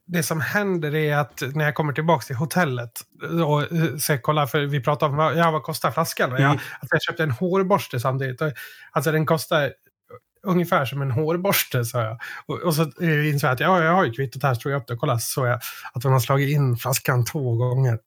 det 0.05 0.23
som 0.23 0.41
händer 0.41 0.95
är 0.95 1.17
att 1.17 1.43
när 1.55 1.65
jag 1.65 1.75
kommer 1.75 1.93
tillbaka 1.93 2.25
till 2.25 2.35
hotellet 2.35 2.91
och 3.45 3.63
ska 4.01 4.17
kolla, 4.17 4.47
för 4.47 4.59
vi 4.59 4.83
pratade 4.83 5.13
om 5.13 5.37
ja, 5.37 5.51
vad 5.51 5.63
kostar 5.63 5.91
flaskan. 5.91 6.29
Mm. 6.29 6.41
Jag, 6.41 6.51
alltså 6.51 6.95
jag 6.95 7.01
köpte 7.01 7.23
en 7.23 7.31
hårborste 7.31 7.99
samtidigt. 7.99 8.41
Alltså 8.91 9.11
den 9.11 9.25
kostar 9.25 9.73
ungefär 10.43 10.85
som 10.85 11.01
en 11.01 11.11
hårborste, 11.11 11.85
sa 11.85 12.01
jag. 12.01 12.21
Och, 12.45 12.59
och 12.59 12.75
så 12.75 12.81
eh, 12.81 13.29
insåg 13.29 13.47
jag 13.47 13.53
att 13.53 13.59
ja, 13.59 13.83
jag 13.83 13.91
har 13.93 14.05
ju 14.05 14.11
kvittot 14.11 14.43
här, 14.43 14.53
så 14.53 14.69
jag 14.69 14.81
upp 14.81 14.87
det 14.87 14.93
och 14.93 14.99
kollade, 14.99 15.19
så 15.19 15.45
jag 15.45 15.59
att 15.93 16.01
de 16.01 16.11
har 16.11 16.19
slagit 16.19 16.49
in 16.49 16.77
flaskan 16.77 17.25
två 17.25 17.55
gånger. 17.55 17.99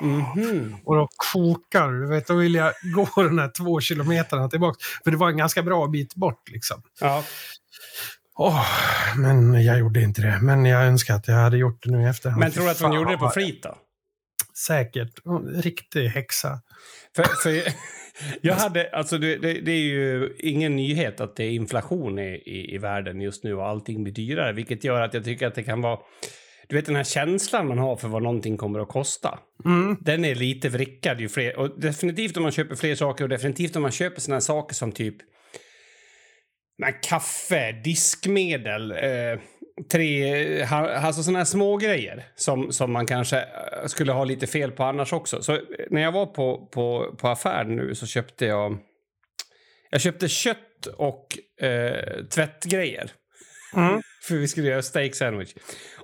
Mm 0.00 0.20
-hmm. 0.20 0.76
Och 0.84 0.96
då 0.96 1.08
kokar 1.32 1.92
du 1.92 2.08
vet, 2.08 2.26
då 2.26 2.34
vill 2.34 2.54
jag 2.54 2.72
gå 2.94 3.08
de 3.16 3.38
här 3.38 3.50
två 3.58 3.80
kilometerna 3.80 4.48
tillbaka. 4.48 4.78
För 5.04 5.10
det 5.10 5.16
var 5.16 5.28
en 5.28 5.36
ganska 5.36 5.62
bra 5.62 5.86
bit 5.86 6.14
bort 6.14 6.48
liksom. 6.48 6.82
Ja. 7.00 7.24
Oh, 8.36 8.66
men 9.16 9.64
jag 9.64 9.78
gjorde 9.78 10.00
inte 10.00 10.22
det. 10.22 10.38
Men 10.42 10.64
jag 10.64 10.86
önskar 10.86 11.14
att 11.14 11.28
jag 11.28 11.34
hade 11.34 11.56
gjort 11.56 11.82
det 11.82 11.90
nu 11.90 12.02
i 12.02 12.06
efterhand. 12.06 12.40
Men 12.40 12.52
tror 12.52 12.64
du 12.64 12.70
att 12.70 12.80
hon 12.80 12.92
gjorde 12.92 13.10
det 13.10 13.18
på 13.18 13.30
flit 13.30 13.62
då? 13.62 13.78
Säkert. 14.66 15.12
Riktig 15.54 16.08
häxa. 16.08 16.60
För, 17.16 17.24
för 17.24 17.72
jag 18.40 18.54
hade, 18.54 18.90
alltså 18.90 19.18
det, 19.18 19.36
det, 19.36 19.52
det, 19.60 19.72
är 19.72 19.82
ju 19.82 20.36
ingen 20.38 20.76
nyhet 20.76 21.20
att 21.20 21.36
det 21.36 21.44
är 21.44 21.50
inflation 21.50 22.18
i, 22.18 22.42
i, 22.46 22.74
i 22.74 22.78
världen 22.78 23.20
just 23.20 23.44
nu 23.44 23.54
och 23.54 23.66
allting 23.66 24.02
blir 24.02 24.14
dyrare. 24.14 24.52
Vilket 24.52 24.84
gör 24.84 25.00
att 25.00 25.14
jag 25.14 25.24
tycker 25.24 25.46
att 25.46 25.54
det 25.54 25.62
kan 25.62 25.80
vara 25.80 25.98
du 26.68 26.76
vet 26.76 26.86
den 26.86 26.96
här 26.96 27.04
känslan 27.04 27.68
man 27.68 27.78
har 27.78 27.96
för 27.96 28.08
vad 28.08 28.22
någonting 28.22 28.56
kommer 28.56 28.80
att 28.80 28.88
kosta. 28.88 29.38
Mm. 29.64 29.96
Den 30.00 30.24
är 30.24 30.34
lite 30.34 30.68
vrickad 30.68 31.20
ju 31.20 31.28
fler. 31.28 31.58
Och 31.58 31.80
definitivt 31.80 32.36
om 32.36 32.42
man 32.42 32.52
köper 32.52 32.76
fler 32.76 32.94
saker 32.94 33.24
och 33.24 33.30
definitivt 33.30 33.76
om 33.76 33.82
man 33.82 33.90
köper 33.90 34.20
såna 34.20 34.34
här 34.34 34.40
saker 34.40 34.74
som 34.74 34.92
typ 34.92 35.16
men 36.80 36.92
kaffe, 37.02 37.72
diskmedel, 37.72 38.92
eh, 38.92 39.40
tre, 39.88 40.62
alltså 40.62 41.22
sådana 41.22 41.38
här 41.38 41.44
små 41.44 41.76
grejer 41.76 42.24
som, 42.36 42.72
som 42.72 42.92
man 42.92 43.06
kanske 43.06 43.38
eh, 43.38 43.86
skulle 43.86 44.12
ha 44.12 44.24
lite 44.24 44.46
fel 44.46 44.72
på 44.72 44.84
annars 44.84 45.12
också. 45.12 45.42
Så 45.42 45.52
eh, 45.52 45.60
när 45.90 46.02
jag 46.02 46.12
var 46.12 46.26
på, 46.26 46.68
på, 46.72 47.14
på 47.18 47.28
affären 47.28 47.76
nu 47.76 47.94
så 47.94 48.06
köpte 48.06 48.46
jag, 48.46 48.78
jag 49.90 50.00
köpte 50.00 50.28
kött 50.28 50.86
och 50.96 51.26
eh, 51.64 52.24
tvättgrejer. 52.34 53.10
Mm. 53.76 54.02
För 54.22 54.34
vi 54.34 54.48
skulle 54.48 54.68
göra 54.68 54.82
steak 54.82 55.14
sandwich. 55.14 55.54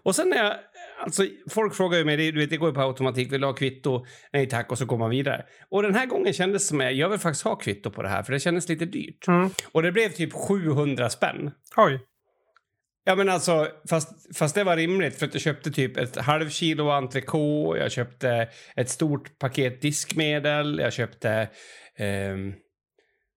Och 0.02 0.14
sen 0.14 0.28
när 0.30 0.36
jag 0.36 0.54
Alltså, 0.98 1.26
folk 1.50 1.74
frågar 1.74 1.98
ju 1.98 2.04
mig, 2.04 2.16
du 2.16 2.40
vet, 2.40 2.50
det 2.50 2.56
går 2.56 2.68
ju 2.68 2.74
på 2.74 2.80
automatik, 2.80 3.32
vill 3.32 3.40
du 3.40 3.46
ha 3.46 3.54
kvitto? 3.54 4.06
Nej 4.32 4.48
tack, 4.48 4.70
och 4.70 4.78
så 4.78 4.84
går 4.84 4.98
man 4.98 5.10
vidare. 5.10 5.44
Och 5.70 5.82
den 5.82 5.94
här 5.94 6.06
gången 6.06 6.32
kändes 6.32 6.62
det 6.62 6.68
som 6.68 6.80
att 6.80 6.96
jag 6.96 7.08
vill 7.08 7.18
faktiskt 7.18 7.44
ha 7.44 7.56
kvitto 7.56 7.90
på 7.90 8.02
det 8.02 8.08
här, 8.08 8.22
för 8.22 8.32
det 8.32 8.40
kändes 8.40 8.68
lite 8.68 8.84
dyrt. 8.84 9.28
Mm. 9.28 9.50
Och 9.72 9.82
det 9.82 9.92
blev 9.92 10.08
typ 10.08 10.32
700 10.32 11.10
spänn. 11.10 11.50
Oj. 11.76 12.00
Ja 13.08 13.14
men 13.14 13.28
alltså, 13.28 13.68
fast, 13.90 14.36
fast 14.36 14.54
det 14.54 14.64
var 14.64 14.76
rimligt 14.76 15.18
för 15.18 15.26
att 15.26 15.34
jag 15.34 15.42
köpte 15.42 15.70
typ 15.70 15.96
ett 15.96 16.16
halv 16.16 16.48
kilo 16.48 16.90
entrecote, 16.90 17.78
jag 17.78 17.92
köpte 17.92 18.48
ett 18.76 18.88
stort 18.88 19.38
paket 19.38 19.82
diskmedel, 19.82 20.78
jag 20.78 20.92
köpte... 20.92 21.48
Um, 21.98 22.54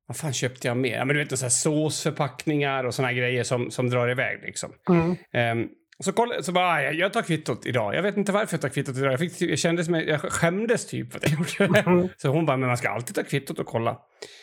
vad 0.08 0.18
fan 0.18 0.34
köpte 0.34 0.68
jag 0.68 0.78
mer? 0.78 0.96
Ja, 0.96 1.06
men 1.06 1.16
du 1.16 1.24
vet, 1.24 1.40
så 1.40 1.46
här 1.46 1.50
såsförpackningar 1.50 2.84
och 2.84 2.94
såna 2.94 3.14
grejer 3.14 3.44
som, 3.44 3.72
som 3.72 3.90
drar 3.90 4.10
iväg 4.10 4.42
liksom. 4.44 4.72
Mm. 4.90 5.60
Um, 5.60 5.70
så, 6.04 6.12
kolla, 6.12 6.44
så 6.44 6.52
bara, 6.52 6.68
ah, 6.68 6.82
jag 6.82 7.14
tar 7.14 7.22
kvittot 7.22 7.66
idag. 7.66 7.96
Jag 7.96 8.04
vet 8.04 8.18
inte 8.18 8.32
varför 8.32 8.54
jag 8.54 8.62
tar 8.62 8.70
kvittot 8.70 8.98
idag. 8.98 9.14
Jag, 9.14 9.20
fick, 9.20 9.42
jag, 9.42 9.60
kände 9.60 9.84
som, 9.84 9.96
jag 9.96 10.22
skämdes 10.22 10.88
typ 10.88 11.12
för 11.12 11.20
att 11.20 11.32
jag 11.32 11.40
gjorde 11.40 11.74
det. 11.74 11.80
Mm. 11.80 12.08
Så 12.18 12.30
hon 12.30 12.46
bara, 12.46 12.58
men 12.58 12.68
man 12.68 12.78
ska 12.78 12.90
alltid 12.90 13.16
ta 13.16 13.24
kvittot 13.24 13.60
och 13.60 13.66
kolla. 13.66 13.98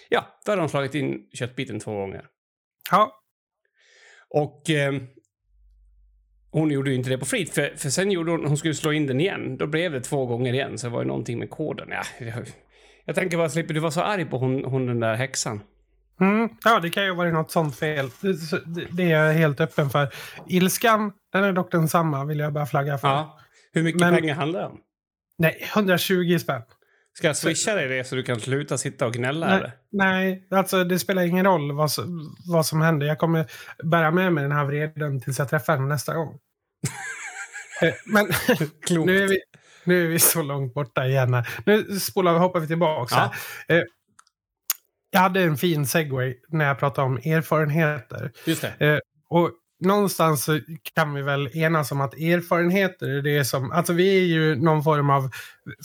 Ja, 0.08 0.40
då 0.44 0.52
hade 0.52 0.62
de 0.62 0.68
slagit 0.68 0.94
in 0.94 1.18
köttbiten 1.32 1.80
två 1.80 1.94
gånger. 1.94 2.24
Ja. 2.90 3.22
Och 4.36 4.70
eh, 4.70 4.94
hon 6.50 6.70
gjorde 6.70 6.90
ju 6.90 6.96
inte 6.96 7.10
det 7.10 7.18
på 7.18 7.24
flit, 7.24 7.54
för, 7.54 7.72
för 7.76 7.90
sen 7.90 8.10
gjorde 8.10 8.30
hon, 8.30 8.46
hon 8.46 8.56
skulle 8.56 8.74
slå 8.74 8.92
in 8.92 9.06
den 9.06 9.20
igen. 9.20 9.56
Då 9.56 9.66
blev 9.66 9.92
det 9.92 10.00
två 10.00 10.26
gånger 10.26 10.52
igen, 10.52 10.78
så 10.78 10.86
det 10.86 10.92
var 10.92 11.02
ju 11.02 11.08
någonting 11.08 11.38
med 11.38 11.50
koden. 11.50 11.88
Ja, 11.90 12.32
jag, 13.04 13.14
tänker 13.14 13.36
bara, 13.36 13.48
slipper 13.48 13.74
du 13.74 13.80
vara 13.80 13.90
så 13.90 14.00
arg 14.00 14.24
på 14.24 14.38
hon, 14.38 14.64
hon 14.64 14.86
den 14.86 15.00
där 15.00 15.14
häxan? 15.14 15.60
Mm, 16.20 16.48
ja, 16.64 16.80
det 16.80 16.90
kan 16.90 17.04
ju 17.04 17.14
vara 17.14 17.30
något 17.30 17.50
sånt 17.50 17.76
fel. 17.76 18.08
Det, 18.20 18.86
det, 18.90 19.02
är 19.02 19.26
jag 19.26 19.32
helt 19.32 19.60
öppen 19.60 19.90
för. 19.90 20.08
Ilskan, 20.48 21.12
den 21.32 21.44
är 21.44 21.52
dock 21.52 21.72
densamma, 21.72 22.24
vill 22.24 22.38
jag 22.38 22.52
bara 22.52 22.66
flagga 22.66 22.98
för. 22.98 23.08
Ja. 23.08 23.38
Hur 23.72 23.82
mycket 23.82 24.00
Men, 24.00 24.14
pengar 24.14 24.34
handlar 24.34 24.60
det 24.60 24.66
om? 24.66 24.80
Nej, 25.38 25.68
120 25.74 26.38
spänn. 26.38 26.62
Ska 27.16 27.26
jag 27.26 27.36
swisha 27.36 27.74
dig 27.74 27.88
det 27.88 28.04
så 28.04 28.14
du 28.14 28.22
kan 28.22 28.40
sluta 28.40 28.78
sitta 28.78 29.06
och 29.06 29.12
gnälla? 29.12 29.46
Nej, 29.46 29.56
eller? 29.56 29.72
nej 29.92 30.46
alltså 30.50 30.84
det 30.84 30.98
spelar 30.98 31.22
ingen 31.22 31.44
roll 31.44 31.72
vad, 31.72 31.90
vad 32.48 32.66
som 32.66 32.80
händer. 32.80 33.06
Jag 33.06 33.18
kommer 33.18 33.46
bära 33.84 34.10
med 34.10 34.32
mig 34.32 34.42
den 34.42 34.52
här 34.52 34.64
vreden 34.64 35.20
tills 35.20 35.38
jag 35.38 35.48
träffar 35.48 35.76
henne 35.76 35.88
nästa 35.88 36.14
gång. 36.14 36.38
Eh, 37.82 37.94
men 38.06 38.26
nu 39.06 39.24
är, 39.24 39.28
vi, 39.28 39.38
nu 39.84 40.04
är 40.04 40.08
vi 40.08 40.18
så 40.18 40.42
långt 40.42 40.74
borta 40.74 41.06
igen. 41.06 41.34
Här. 41.34 41.48
Nu 41.66 42.00
spolar 42.00 42.32
vi, 42.32 42.38
hoppar 42.38 42.60
vi 42.60 42.66
tillbaka. 42.66 43.30
Ja. 43.68 43.74
Eh, 43.74 43.82
jag 45.10 45.20
hade 45.20 45.42
en 45.42 45.56
fin 45.56 45.86
segway 45.86 46.36
när 46.48 46.64
jag 46.64 46.78
pratade 46.78 47.06
om 47.06 47.16
erfarenheter. 47.16 48.32
Just 48.44 48.62
det. 48.62 48.86
Eh, 48.86 48.98
och 49.28 49.50
någonstans 49.80 50.48
kan 50.94 51.14
vi 51.14 51.22
väl 51.22 51.56
enas 51.56 51.92
om 51.92 52.00
att 52.00 52.14
erfarenheter 52.14 53.08
är 53.08 53.22
det 53.22 53.44
som... 53.44 53.72
Alltså 53.72 53.92
vi 53.92 54.18
är 54.18 54.24
ju 54.24 54.56
någon 54.56 54.82
form 54.82 55.10
av 55.10 55.30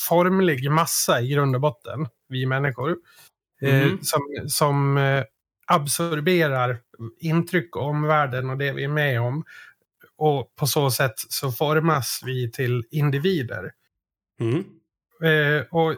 formlig 0.10 0.71
massa 0.71 1.21
i 1.21 1.27
grund 1.27 1.55
och 1.55 1.62
botten, 1.62 2.07
vi 2.29 2.45
människor. 2.45 2.98
Mm. 3.62 3.88
Eh, 3.88 3.98
som 4.01 4.21
som 4.48 4.98
eh, 4.98 5.24
absorberar 5.67 6.79
intryck 7.19 7.75
om 7.75 7.88
omvärlden 7.88 8.50
och 8.50 8.57
det 8.57 8.71
vi 8.71 8.83
är 8.83 8.88
med 8.88 9.21
om. 9.21 9.43
Och 10.17 10.55
på 10.55 10.67
så 10.67 10.91
sätt 10.91 11.13
så 11.15 11.51
formas 11.51 12.21
vi 12.25 12.51
till 12.51 12.83
individer. 12.91 13.71
Mm. 14.39 14.63
Eh, 15.24 15.65
och 15.71 15.95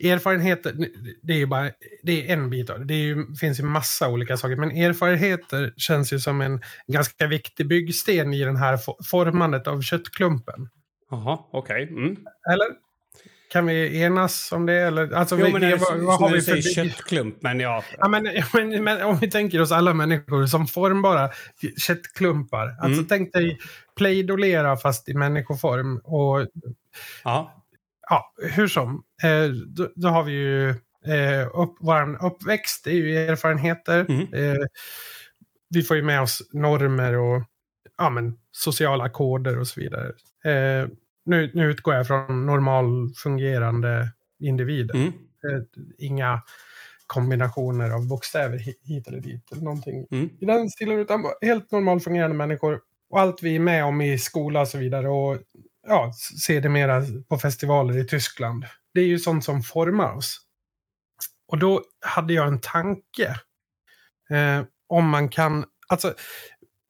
erfarenheter, 0.00 0.74
det 1.22 1.32
är 1.32 1.36
ju 1.36 1.46
bara 1.46 1.70
det 2.02 2.30
är 2.30 2.32
en 2.32 2.50
bit 2.50 2.70
av 2.70 2.78
det. 2.78 2.84
Det 2.84 2.94
ju, 2.94 3.34
finns 3.40 3.60
ju 3.60 3.64
massa 3.64 4.08
olika 4.08 4.36
saker. 4.36 4.56
Men 4.56 4.70
erfarenheter 4.70 5.74
känns 5.76 6.12
ju 6.12 6.18
som 6.18 6.40
en 6.40 6.62
ganska 6.86 7.26
viktig 7.26 7.68
byggsten 7.68 8.34
i 8.34 8.44
den 8.44 8.56
här 8.56 8.78
formandet 9.10 9.66
av 9.66 9.82
köttklumpen. 9.82 10.68
Jaha, 11.10 11.38
okej. 11.50 11.84
Okay. 11.84 11.96
Mm. 11.96 12.16
Eller? 12.52 12.88
Kan 13.50 13.66
vi 13.66 14.02
enas 14.02 14.52
om 14.52 14.66
det? 14.66 14.74
Eller, 14.74 15.12
alltså, 15.12 15.38
jo, 15.38 15.46
vi, 15.46 15.52
men 15.52 15.60
det, 15.60 15.76
vad, 15.76 15.98
vad 15.98 16.20
har 16.20 16.30
vi 16.30 16.40
för 16.40 16.74
köttklump, 16.74 17.42
men 17.42 17.60
ja. 17.60 17.84
ja 17.98 18.08
men, 18.08 18.28
men, 18.52 18.84
men, 18.84 19.02
om 19.02 19.18
vi 19.18 19.30
tänker 19.30 19.60
oss 19.60 19.72
alla 19.72 19.94
människor 19.94 20.46
som 20.46 20.66
formbara 20.66 21.30
köttklumpar. 21.76 22.76
Alltså 22.80 22.98
mm. 22.98 23.06
tänk 23.08 23.32
dig 23.32 23.58
playdolera 23.96 24.76
fast 24.76 25.08
i 25.08 25.14
människoform. 25.14 25.98
Och, 26.04 26.46
ja 27.24 27.57
ja, 28.08 28.32
hur 28.42 28.68
som. 28.68 29.02
Eh, 29.22 29.50
då, 29.66 29.88
då, 29.94 30.08
har 30.08 30.24
vi 30.24 30.32
ju 30.32 30.68
eh, 31.14 31.48
upp, 31.54 31.76
vår 31.80 32.26
uppväxt, 32.26 32.84
det 32.84 32.90
är 32.90 32.94
ju 32.94 33.16
erfarenheter. 33.16 34.06
Mm. 34.08 34.20
Eh, 34.20 34.66
vi 35.70 35.82
får 35.82 35.96
ju 35.96 36.02
med 36.02 36.20
oss 36.20 36.42
normer 36.52 37.16
och 37.18 37.42
ja, 37.98 38.10
men, 38.10 38.34
sociala 38.52 39.08
koder 39.08 39.58
och 39.58 39.66
så 39.66 39.80
vidare. 39.80 40.06
Eh, 40.44 40.88
nu, 41.24 41.50
nu 41.54 41.70
utgår 41.70 41.94
jag 41.94 42.06
från 42.06 42.46
normal 42.46 43.10
fungerande 43.14 44.08
individer. 44.40 44.94
Mm. 44.94 45.08
Eh, 45.08 45.62
inga 45.98 46.42
kombinationer 47.06 47.90
av 47.90 48.08
bokstäver 48.08 48.58
hit 48.58 49.08
eller 49.08 49.20
dit. 49.20 49.52
Eller 49.52 49.62
någonting 49.62 50.06
mm. 50.10 50.30
i 50.40 50.44
den 50.44 50.70
stilen. 50.70 50.98
Utan 50.98 51.24
helt 51.42 51.72
normalt 51.72 52.04
fungerande 52.04 52.36
människor. 52.36 52.80
Och 53.10 53.20
allt 53.20 53.42
vi 53.42 53.56
är 53.56 53.60
med 53.60 53.84
om 53.84 54.00
i 54.00 54.18
skola 54.18 54.60
och 54.60 54.68
så 54.68 54.78
vidare. 54.78 55.08
Och 55.08 55.38
ja, 55.88 56.12
sedermera 56.46 57.02
på 57.28 57.38
festivaler 57.38 57.98
i 57.98 58.04
Tyskland. 58.04 58.64
Det 58.94 59.00
är 59.00 59.06
ju 59.06 59.18
sånt 59.18 59.44
som 59.44 59.62
formar 59.62 60.12
oss. 60.12 60.40
Och 61.48 61.58
då 61.58 61.82
hade 62.00 62.32
jag 62.32 62.48
en 62.48 62.60
tanke. 62.60 63.40
Eh, 64.30 64.62
om 64.86 65.08
man 65.08 65.28
kan, 65.28 65.64
alltså 65.88 66.14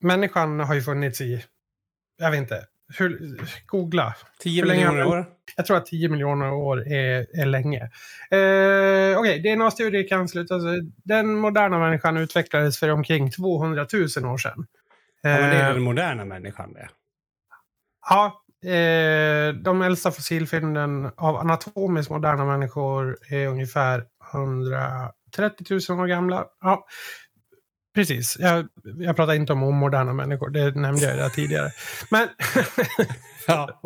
människan 0.01 0.61
har 0.61 0.75
ju 0.75 0.83
funnits 0.83 1.21
i, 1.21 1.45
jag 2.19 2.31
vet 2.31 2.41
inte, 2.41 2.67
hur, 2.99 3.41
googla. 3.67 4.15
10 4.41 4.65
miljoner 4.65 5.07
år? 5.07 5.27
Jag 5.57 5.67
tror 5.67 5.77
att 5.77 5.87
10 5.87 6.09
miljoner 6.09 6.53
år 6.53 6.89
är, 6.89 7.27
är 7.41 7.47
länge. 7.47 7.81
Eh, 8.31 9.19
Okej, 9.19 9.41
okay, 9.41 9.57
DNA-studier 9.57 10.09
kan 10.09 10.29
sluta. 10.29 10.55
Den 11.05 11.35
moderna 11.35 11.79
människan 11.79 12.17
utvecklades 12.17 12.79
för 12.79 12.89
omkring 12.89 13.31
200 13.31 13.87
000 13.93 14.03
år 14.03 14.39
sedan. 14.39 14.67
Eh, 15.25 15.31
ja, 15.31 15.41
men 15.41 15.51
det 15.51 15.57
är 15.57 15.75
den 15.75 15.83
moderna 15.83 16.25
människan 16.25 16.73
det? 16.73 16.89
Ja, 18.11 18.45
Eh, 18.65 19.55
de 19.55 19.83
äldsta 19.83 20.11
fossilfynden 20.11 21.11
av 21.17 21.37
anatomiskt 21.37 22.11
moderna 22.11 22.45
människor 22.45 23.17
är 23.31 23.47
ungefär 23.47 24.05
130 24.33 25.81
000 25.91 26.01
år 26.01 26.07
gamla. 26.07 26.47
Ja, 26.61 26.87
precis. 27.95 28.37
Jag, 28.39 28.69
jag 28.99 29.17
pratar 29.17 29.35
inte 29.35 29.53
om 29.53 29.63
omoderna 29.63 30.13
människor, 30.13 30.51
det 30.51 30.77
nämnde 30.77 31.05
jag 31.05 31.17
där 31.17 31.29
tidigare. 31.29 31.71
Men 32.11 32.29
ja. 33.47 33.81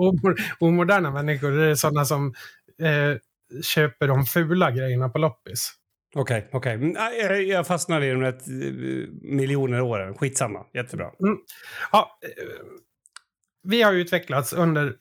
omoderna 0.58 1.10
människor, 1.10 1.50
det 1.50 1.70
är 1.70 1.74
sådana 1.74 2.04
som 2.04 2.34
eh, 2.82 3.18
köper 3.62 4.08
de 4.08 4.24
fula 4.24 4.70
grejerna 4.70 5.08
på 5.08 5.18
loppis. 5.18 5.72
Okej, 6.14 6.48
okay, 6.52 6.76
okej. 6.76 6.90
Okay. 6.90 7.18
Jag, 7.22 7.42
jag 7.42 7.66
fastnade 7.66 8.06
i 8.06 8.10
de 8.10 8.20
där 8.20 8.28
eh, 8.28 9.08
miljoner 9.22 9.80
åren. 9.80 10.14
Skitsamma. 10.14 10.66
Jättebra. 10.74 11.04
Mm. 11.04 11.38
Ja, 11.92 12.18
eh, 12.22 12.56
vi 13.62 13.82
har 13.82 13.92
utvecklats 13.92 14.52
under 14.52 14.94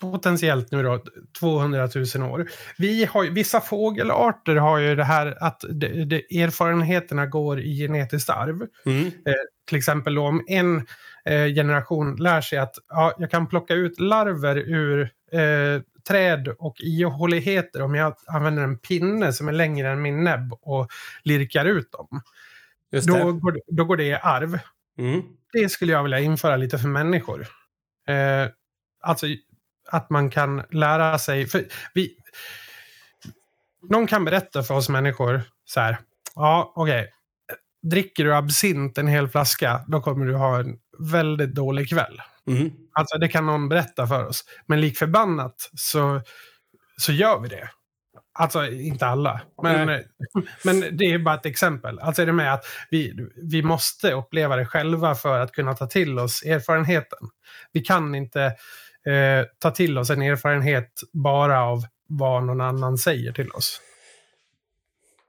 potentiellt 0.00 0.70
nu 0.72 0.82
då 0.82 1.04
200 1.40 1.88
000 2.16 2.32
år. 2.32 2.50
Vi 2.78 3.04
har, 3.04 3.24
vissa 3.24 3.60
fågelarter 3.60 4.56
har 4.56 4.78
ju 4.78 4.94
det 4.94 5.04
här 5.04 5.36
att 5.40 5.64
de, 5.70 6.04
de, 6.04 6.16
erfarenheterna 6.16 7.26
går 7.26 7.60
i 7.60 7.78
genetiskt 7.78 8.30
arv. 8.30 8.66
Mm. 8.86 9.06
Eh, 9.06 9.32
till 9.68 9.78
exempel 9.78 10.18
om 10.18 10.44
en 10.46 10.76
eh, 11.24 11.46
generation 11.54 12.16
lär 12.16 12.40
sig 12.40 12.58
att 12.58 12.74
ja, 12.88 13.14
jag 13.18 13.30
kan 13.30 13.46
plocka 13.46 13.74
ut 13.74 14.00
larver 14.00 14.56
ur 14.56 15.00
eh, 15.32 15.82
träd 16.08 16.48
och 16.58 16.76
ihåligheter 16.80 17.82
om 17.82 17.94
jag 17.94 18.14
använder 18.26 18.62
en 18.62 18.78
pinne 18.78 19.32
som 19.32 19.48
är 19.48 19.52
längre 19.52 19.90
än 19.90 20.02
min 20.02 20.24
näbb 20.24 20.52
och 20.60 20.88
lirkar 21.22 21.64
ut 21.64 21.92
dem. 21.92 22.22
Då 23.06 23.32
går, 23.32 23.58
då 23.66 23.84
går 23.84 23.96
det 23.96 24.04
i 24.04 24.14
arv. 24.14 24.58
Mm. 24.98 25.22
Det 25.52 25.68
skulle 25.68 25.92
jag 25.92 26.02
vilja 26.02 26.20
införa 26.20 26.56
lite 26.56 26.78
för 26.78 26.88
människor. 26.88 27.46
Eh, 28.06 28.48
alltså 29.02 29.26
att 29.90 30.10
man 30.10 30.30
kan 30.30 30.62
lära 30.70 31.18
sig. 31.18 31.46
För 31.46 31.64
vi, 31.94 32.16
någon 33.90 34.06
kan 34.06 34.24
berätta 34.24 34.62
för 34.62 34.74
oss 34.74 34.88
människor 34.88 35.42
så 35.64 35.80
här. 35.80 35.98
Ja, 36.34 36.72
okej. 36.76 37.00
Okay. 37.00 37.10
Dricker 37.90 38.24
du 38.24 38.34
absint 38.34 38.98
en 38.98 39.08
hel 39.08 39.28
flaska, 39.28 39.84
då 39.86 40.00
kommer 40.00 40.26
du 40.26 40.34
ha 40.34 40.60
en 40.60 40.78
väldigt 40.98 41.54
dålig 41.54 41.88
kväll. 41.88 42.20
Mm. 42.46 42.70
Alltså 42.92 43.18
det 43.18 43.28
kan 43.28 43.46
någon 43.46 43.68
berätta 43.68 44.06
för 44.06 44.26
oss. 44.26 44.44
Men 44.66 44.80
lik 44.80 44.98
förbannat 44.98 45.70
så, 45.74 46.20
så 46.96 47.12
gör 47.12 47.40
vi 47.40 47.48
det. 47.48 47.68
Alltså 48.36 48.66
inte 48.66 49.06
alla. 49.06 49.40
Men, 49.62 49.86
men 50.64 50.96
det 50.96 51.04
är 51.04 51.18
bara 51.18 51.34
ett 51.34 51.46
exempel. 51.46 51.98
Alltså 51.98 52.22
är 52.22 52.26
det 52.26 52.32
med 52.32 52.54
att 52.54 52.64
vi, 52.90 53.28
vi 53.36 53.62
måste 53.62 54.12
uppleva 54.12 54.56
det 54.56 54.66
själva 54.66 55.14
för 55.14 55.38
att 55.38 55.52
kunna 55.52 55.74
ta 55.74 55.86
till 55.86 56.18
oss 56.18 56.42
erfarenheten. 56.42 57.18
Vi 57.72 57.80
kan 57.80 58.14
inte 58.14 58.42
eh, 59.06 59.46
ta 59.58 59.70
till 59.70 59.98
oss 59.98 60.10
en 60.10 60.22
erfarenhet 60.22 60.90
bara 61.12 61.62
av 61.62 61.84
vad 62.06 62.44
någon 62.44 62.60
annan 62.60 62.98
säger 62.98 63.32
till 63.32 63.50
oss. 63.50 63.80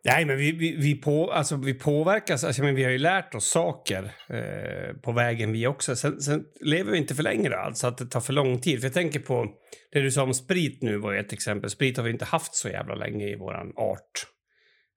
Nej, 0.07 0.25
men 0.25 0.37
vi, 0.37 0.51
vi, 0.51 0.75
vi, 0.75 0.95
på, 0.95 1.31
alltså, 1.31 1.55
vi 1.55 1.73
påverkas. 1.73 2.43
Alltså, 2.43 2.63
men 2.63 2.75
vi 2.75 2.83
har 2.83 2.91
ju 2.91 2.97
lärt 2.97 3.35
oss 3.35 3.45
saker 3.45 4.11
eh, 4.29 4.93
på 5.01 5.11
vägen 5.11 5.51
vi 5.51 5.67
också. 5.67 5.95
Sen, 5.95 6.21
sen, 6.21 6.43
lever 6.61 6.91
vi 6.91 6.97
inte 6.97 7.15
för 7.15 7.23
länge 7.23 7.55
alltså 7.55 7.87
att 7.87 7.97
det 7.97 8.05
tar 8.05 8.19
för 8.19 8.33
lång 8.33 8.61
tid. 8.61 8.79
För 8.79 8.85
jag 8.85 8.93
tänker 8.93 9.19
på 9.19 9.47
det 9.91 10.01
du 10.01 10.11
sa 10.11 10.23
om 10.23 10.33
sprit 10.33 10.81
nu 10.81 10.97
var 10.97 11.13
ett 11.13 11.33
exempel. 11.33 11.69
Sprit 11.69 11.97
har 11.97 12.03
vi 12.03 12.11
inte 12.11 12.25
haft 12.25 12.55
så 12.55 12.69
jävla 12.69 12.95
länge 12.95 13.27
i 13.27 13.35
våran 13.35 13.73
art. 13.75 14.25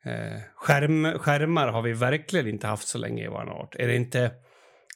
Eh, 0.05 0.41
skärm, 0.55 1.19
skärmar 1.19 1.69
har 1.69 1.83
vi 1.83 1.93
verkligen 1.93 2.49
inte 2.49 2.67
haft 2.67 2.89
så 2.89 2.99
länge 2.99 3.25
i 3.25 3.29
våran 3.29 3.49
art. 3.49 3.75
Är 3.79 3.87
det 3.87 3.97
inte... 3.97 4.31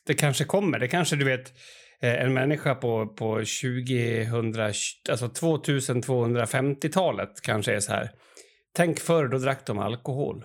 Det 0.06 0.14
kanske 0.14 0.44
kommer. 0.44 0.78
Det 0.78 0.88
kanske, 0.88 1.16
du 1.16 1.24
vet, 1.24 1.52
eh, 2.02 2.22
en 2.22 2.34
människa 2.34 2.74
på, 2.74 3.06
på 3.06 3.34
2000, 3.34 4.54
alltså 5.10 5.26
2250-talet 5.26 7.42
kanske 7.42 7.74
är 7.74 7.80
så 7.80 7.92
här 7.92 8.10
Tänk 8.72 9.00
förr, 9.00 9.28
då 9.28 9.38
drack 9.38 9.66
de 9.66 9.78
alkohol. 9.78 10.44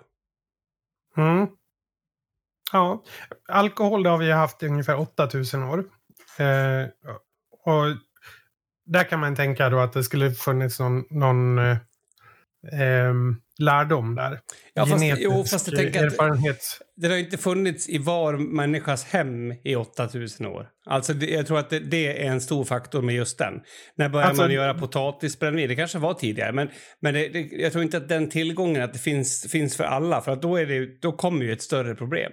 Mm. 1.17 1.47
Ja, 2.71 3.03
alkohol 3.47 4.03
det 4.03 4.09
har 4.09 4.17
vi 4.17 4.31
haft 4.31 4.63
i 4.63 4.67
ungefär 4.67 4.99
8000 4.99 5.63
år. 5.63 5.79
Eh, 6.39 6.87
och 7.63 7.85
där 8.85 9.03
kan 9.03 9.19
man 9.19 9.35
tänka 9.35 9.69
då 9.69 9.79
att 9.79 9.93
det 9.93 10.03
skulle 10.03 10.31
funnits 10.31 10.79
någon, 10.79 11.03
någon 11.09 11.57
eh, 11.57 11.77
ehm, 12.73 13.35
lärdom 13.59 14.15
där. 14.15 14.39
Ja, 14.73 14.85
fast, 14.85 15.03
jo, 15.17 15.43
fast 15.43 15.67
jag 15.67 15.77
tänker 15.77 16.03
erfarenhet. 16.03 16.55
Att 16.55 16.87
det 16.95 17.07
har 17.07 17.17
inte 17.17 17.37
funnits 17.37 17.89
i 17.89 17.97
var 17.97 18.37
människas 18.37 19.05
hem 19.05 19.51
i 19.63 19.75
8000 19.75 20.45
år. 20.45 20.67
Alltså 20.85 21.13
det, 21.13 21.25
jag 21.25 21.47
tror 21.47 21.59
att 21.59 21.69
det, 21.69 21.79
det, 21.79 22.25
är 22.25 22.31
en 22.31 22.41
stor 22.41 22.65
faktor 22.65 23.01
med 23.01 23.15
just 23.15 23.37
den. 23.37 23.53
När 23.95 24.09
börjar 24.09 24.27
alltså, 24.27 24.43
man 24.43 24.51
göra 24.51 24.73
potatisbrännvin? 24.73 25.69
Det 25.69 25.75
kanske 25.75 25.97
var 25.97 26.13
tidigare, 26.13 26.51
men, 26.51 26.69
men 26.99 27.13
det, 27.13 27.39
jag 27.51 27.71
tror 27.71 27.83
inte 27.83 27.97
att 27.97 28.09
den 28.09 28.29
tillgången 28.29 28.83
att 28.83 28.93
det 28.93 28.99
finns, 28.99 29.47
finns 29.51 29.77
för 29.77 29.83
alla, 29.83 30.21
för 30.21 30.31
att 30.31 30.41
då, 30.41 30.55
är 30.55 30.65
det, 30.65 31.01
då 31.01 31.11
kommer 31.11 31.45
ju 31.45 31.51
ett 31.51 31.61
större 31.61 31.95
problem. 31.95 32.31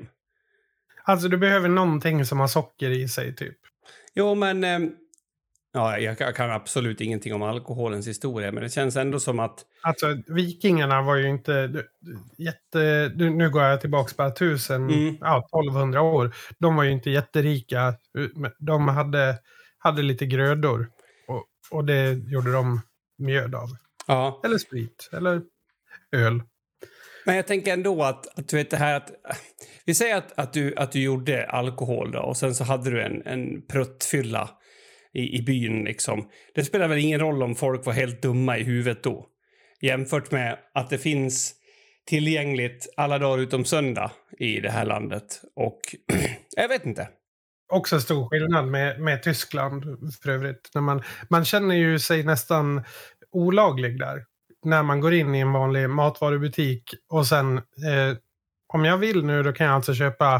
Alltså 1.04 1.28
du 1.28 1.36
behöver 1.36 1.68
någonting 1.68 2.24
som 2.24 2.40
har 2.40 2.48
socker 2.48 2.90
i 2.90 3.08
sig, 3.08 3.34
typ. 3.34 3.56
Jo, 4.14 4.34
men 4.34 4.64
eh, 4.64 4.78
Ja, 5.76 5.98
jag 5.98 6.36
kan 6.36 6.50
absolut 6.50 7.00
ingenting 7.00 7.34
om 7.34 7.42
alkoholens 7.42 8.08
historia, 8.08 8.52
men 8.52 8.62
det 8.62 8.68
känns 8.68 8.96
ändå 8.96 9.20
som 9.20 9.40
att... 9.40 9.64
Alltså, 9.82 10.06
vikingarna 10.26 11.02
var 11.02 11.16
ju 11.16 11.28
inte 11.28 11.84
jätte... 12.38 13.12
Nu 13.14 13.50
går 13.50 13.62
jag 13.62 13.80
tillbaka 13.80 14.14
bara 14.16 14.30
tusen, 14.30 14.82
mm. 14.82 15.16
ja, 15.20 15.48
1200 15.62 16.02
år. 16.02 16.34
De 16.58 16.76
var 16.76 16.84
ju 16.84 16.90
inte 16.90 17.10
jätterika. 17.10 17.94
De 18.58 18.88
hade, 18.88 19.38
hade 19.78 20.02
lite 20.02 20.26
grödor. 20.26 20.88
Och, 21.28 21.44
och 21.70 21.84
det 21.84 22.12
gjorde 22.12 22.52
de 22.52 22.80
mjöd 23.18 23.54
av. 23.54 23.68
Ja. 24.06 24.40
Eller 24.44 24.58
sprit, 24.58 25.08
eller 25.12 25.42
öl. 26.12 26.42
Men 27.26 27.36
jag 27.36 27.46
tänker 27.46 27.72
ändå 27.72 28.02
att, 28.02 28.38
att 28.38 28.48
du 28.48 28.56
vet 28.56 28.70
det 28.70 28.76
här 28.76 28.96
att... 28.96 29.10
Vi 29.84 29.94
säger 29.94 30.16
att, 30.16 30.32
att, 30.38 30.52
du, 30.52 30.74
att 30.76 30.92
du 30.92 31.02
gjorde 31.02 31.46
alkohol 31.46 32.12
då, 32.12 32.18
och 32.18 32.36
sen 32.36 32.54
så 32.54 32.64
hade 32.64 32.90
du 32.90 33.02
en, 33.02 33.22
en 33.26 33.66
pruttfylla 33.66 34.50
i, 35.14 35.38
i 35.38 35.42
byn. 35.42 35.84
Liksom. 35.84 36.28
Det 36.54 36.64
spelar 36.64 36.88
väl 36.88 36.98
ingen 36.98 37.20
roll 37.20 37.42
om 37.42 37.54
folk 37.54 37.86
var 37.86 37.92
helt 37.92 38.22
dumma 38.22 38.58
i 38.58 38.62
huvudet 38.62 39.02
då 39.02 39.28
jämfört 39.84 40.30
med 40.30 40.58
att 40.74 40.90
det 40.90 40.98
finns 40.98 41.54
tillgängligt 42.06 42.94
alla 42.96 43.18
dagar 43.18 43.42
utom 43.42 43.64
söndag 43.64 44.10
i 44.38 44.60
det 44.60 44.70
här 44.70 44.84
landet. 44.84 45.40
Och 45.56 45.80
jag 46.56 46.68
vet 46.68 46.86
inte. 46.86 47.08
Också 47.72 48.00
stor 48.00 48.28
skillnad 48.28 48.66
med, 48.66 49.00
med 49.00 49.22
Tyskland 49.22 49.84
för 50.22 50.30
övrigt. 50.30 50.70
När 50.74 50.82
man, 50.82 51.02
man 51.28 51.44
känner 51.44 51.74
ju 51.74 51.98
sig 51.98 52.22
nästan 52.22 52.84
olaglig 53.30 53.98
där. 53.98 54.24
När 54.64 54.82
man 54.82 55.00
går 55.00 55.14
in 55.14 55.34
i 55.34 55.40
en 55.40 55.52
vanlig 55.52 55.90
matvarubutik 55.90 56.94
och 57.08 57.26
sen 57.26 57.56
eh, 57.56 58.16
om 58.66 58.84
jag 58.84 58.98
vill 58.98 59.24
nu 59.24 59.42
då 59.42 59.52
kan 59.52 59.66
jag 59.66 59.74
alltså 59.74 59.94
köpa 59.94 60.34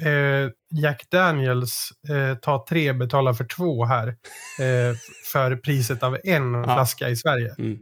eh, 0.00 0.50
Jack 0.70 1.10
Daniels 1.10 1.92
eh, 2.08 2.38
ta 2.38 2.66
tre, 2.68 2.92
betala 2.92 3.34
för 3.34 3.44
två 3.44 3.84
här. 3.84 4.08
Eh, 4.08 4.96
för 5.32 5.56
priset 5.56 6.02
av 6.02 6.18
en 6.24 6.54
ja. 6.54 6.64
flaska 6.64 7.08
i 7.08 7.16
Sverige. 7.16 7.54
Mm. 7.58 7.78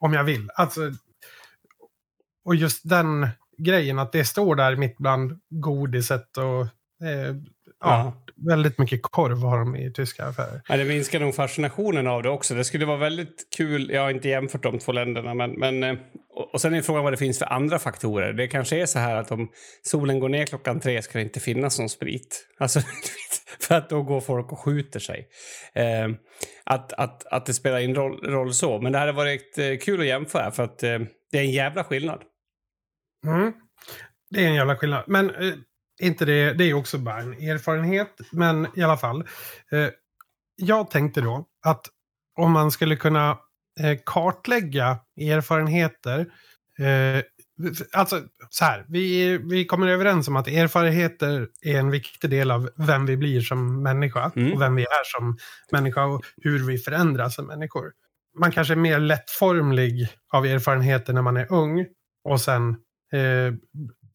Om 0.00 0.12
jag 0.12 0.24
vill. 0.24 0.50
Alltså, 0.54 0.80
och 2.44 2.54
just 2.54 2.88
den 2.88 3.28
grejen 3.58 3.98
att 3.98 4.12
det 4.12 4.24
står 4.24 4.56
där 4.56 4.76
mitt 4.76 4.98
bland 4.98 5.40
godiset 5.50 6.36
och 6.36 6.60
eh, 7.06 7.36
ja, 7.80 8.22
väldigt 8.36 8.78
mycket 8.78 9.02
korv 9.02 9.38
har 9.38 9.58
de 9.58 9.76
i 9.76 9.92
tyska 9.92 10.24
affärer. 10.24 10.62
Ja, 10.68 10.76
det 10.76 10.84
minskar 10.84 11.20
nog 11.20 11.34
fascinationen 11.34 12.06
av 12.06 12.22
det 12.22 12.28
också. 12.28 12.54
Det 12.54 12.64
skulle 12.64 12.86
vara 12.86 12.96
väldigt 12.96 13.46
kul. 13.56 13.90
Jag 13.90 14.02
har 14.02 14.10
inte 14.10 14.28
jämfört 14.28 14.62
de 14.62 14.78
två 14.78 14.92
länderna, 14.92 15.34
men, 15.34 15.50
men 15.50 15.82
eh, 15.82 15.96
och 16.36 16.60
sen 16.60 16.74
är 16.74 16.82
frågan 16.82 17.04
vad 17.04 17.12
det 17.12 17.16
finns 17.16 17.38
för 17.38 17.52
andra 17.52 17.78
faktorer. 17.78 18.32
Det 18.32 18.48
kanske 18.48 18.82
är 18.82 18.86
så 18.86 18.98
här 18.98 19.16
att 19.16 19.30
om 19.30 19.48
solen 19.82 20.20
går 20.20 20.28
ner 20.28 20.46
klockan 20.46 20.80
tre 20.80 21.02
ska 21.02 21.18
det 21.18 21.24
inte 21.24 21.40
finnas 21.40 21.78
någon 21.78 21.88
sprit. 21.88 22.46
Alltså, 22.58 22.80
för 23.60 23.74
att 23.74 23.88
då 23.88 24.02
går 24.02 24.20
folk 24.20 24.52
och 24.52 24.58
skjuter 24.58 25.00
sig. 25.00 25.28
Eh, 25.74 26.08
att, 26.64 26.92
att, 26.92 27.26
att 27.26 27.46
det 27.46 27.54
spelar 27.54 27.78
in 27.78 27.94
roll, 27.94 28.20
roll 28.24 28.54
så. 28.54 28.80
Men 28.80 28.92
det 28.92 28.98
hade 28.98 29.12
varit 29.12 29.58
eh, 29.58 29.76
kul 29.76 30.00
att 30.00 30.06
jämföra 30.06 30.50
för 30.50 30.62
att 30.62 30.82
eh, 30.82 30.98
det 31.32 31.38
är 31.38 31.42
en 31.42 31.50
jävla 31.50 31.84
skillnad. 31.84 32.22
Mm. 33.26 33.52
Det 34.30 34.44
är 34.44 34.48
en 34.48 34.54
jävla 34.54 34.76
skillnad. 34.76 35.04
Men 35.06 35.30
eh, 35.30 35.54
inte 36.02 36.24
det, 36.24 36.52
det 36.52 36.64
är 36.64 36.74
också 36.74 36.98
bara 36.98 37.20
en 37.20 37.32
erfarenhet, 37.32 38.20
men 38.32 38.66
i 38.76 38.82
alla 38.82 38.96
fall. 38.96 39.20
Eh, 39.72 39.88
jag 40.56 40.90
tänkte 40.90 41.20
då 41.20 41.46
att 41.66 41.86
om 42.38 42.52
man 42.52 42.70
skulle 42.70 42.96
kunna 42.96 43.38
kartlägga 44.06 44.98
erfarenheter. 45.20 46.26
Eh, 46.78 47.22
alltså 47.92 48.22
så 48.50 48.64
här, 48.64 48.84
vi, 48.88 49.38
vi 49.38 49.64
kommer 49.64 49.86
överens 49.86 50.28
om 50.28 50.36
att 50.36 50.48
erfarenheter 50.48 51.48
är 51.62 51.78
en 51.78 51.90
viktig 51.90 52.30
del 52.30 52.50
av 52.50 52.70
vem 52.76 53.06
vi 53.06 53.16
blir 53.16 53.40
som 53.40 53.82
människa. 53.82 54.32
Mm. 54.36 54.52
Och 54.52 54.60
vem 54.60 54.74
vi 54.74 54.82
är 54.82 55.18
som 55.18 55.36
människa 55.72 56.04
och 56.04 56.24
hur 56.36 56.66
vi 56.66 56.78
förändras 56.78 57.34
som 57.34 57.46
människor. 57.46 57.92
Man 58.38 58.52
kanske 58.52 58.74
är 58.74 58.76
mer 58.76 58.98
lättformlig 58.98 60.08
av 60.32 60.46
erfarenheter 60.46 61.12
när 61.12 61.22
man 61.22 61.36
är 61.36 61.52
ung. 61.52 61.86
Och 62.24 62.40
sen 62.40 62.68
eh, 63.12 63.54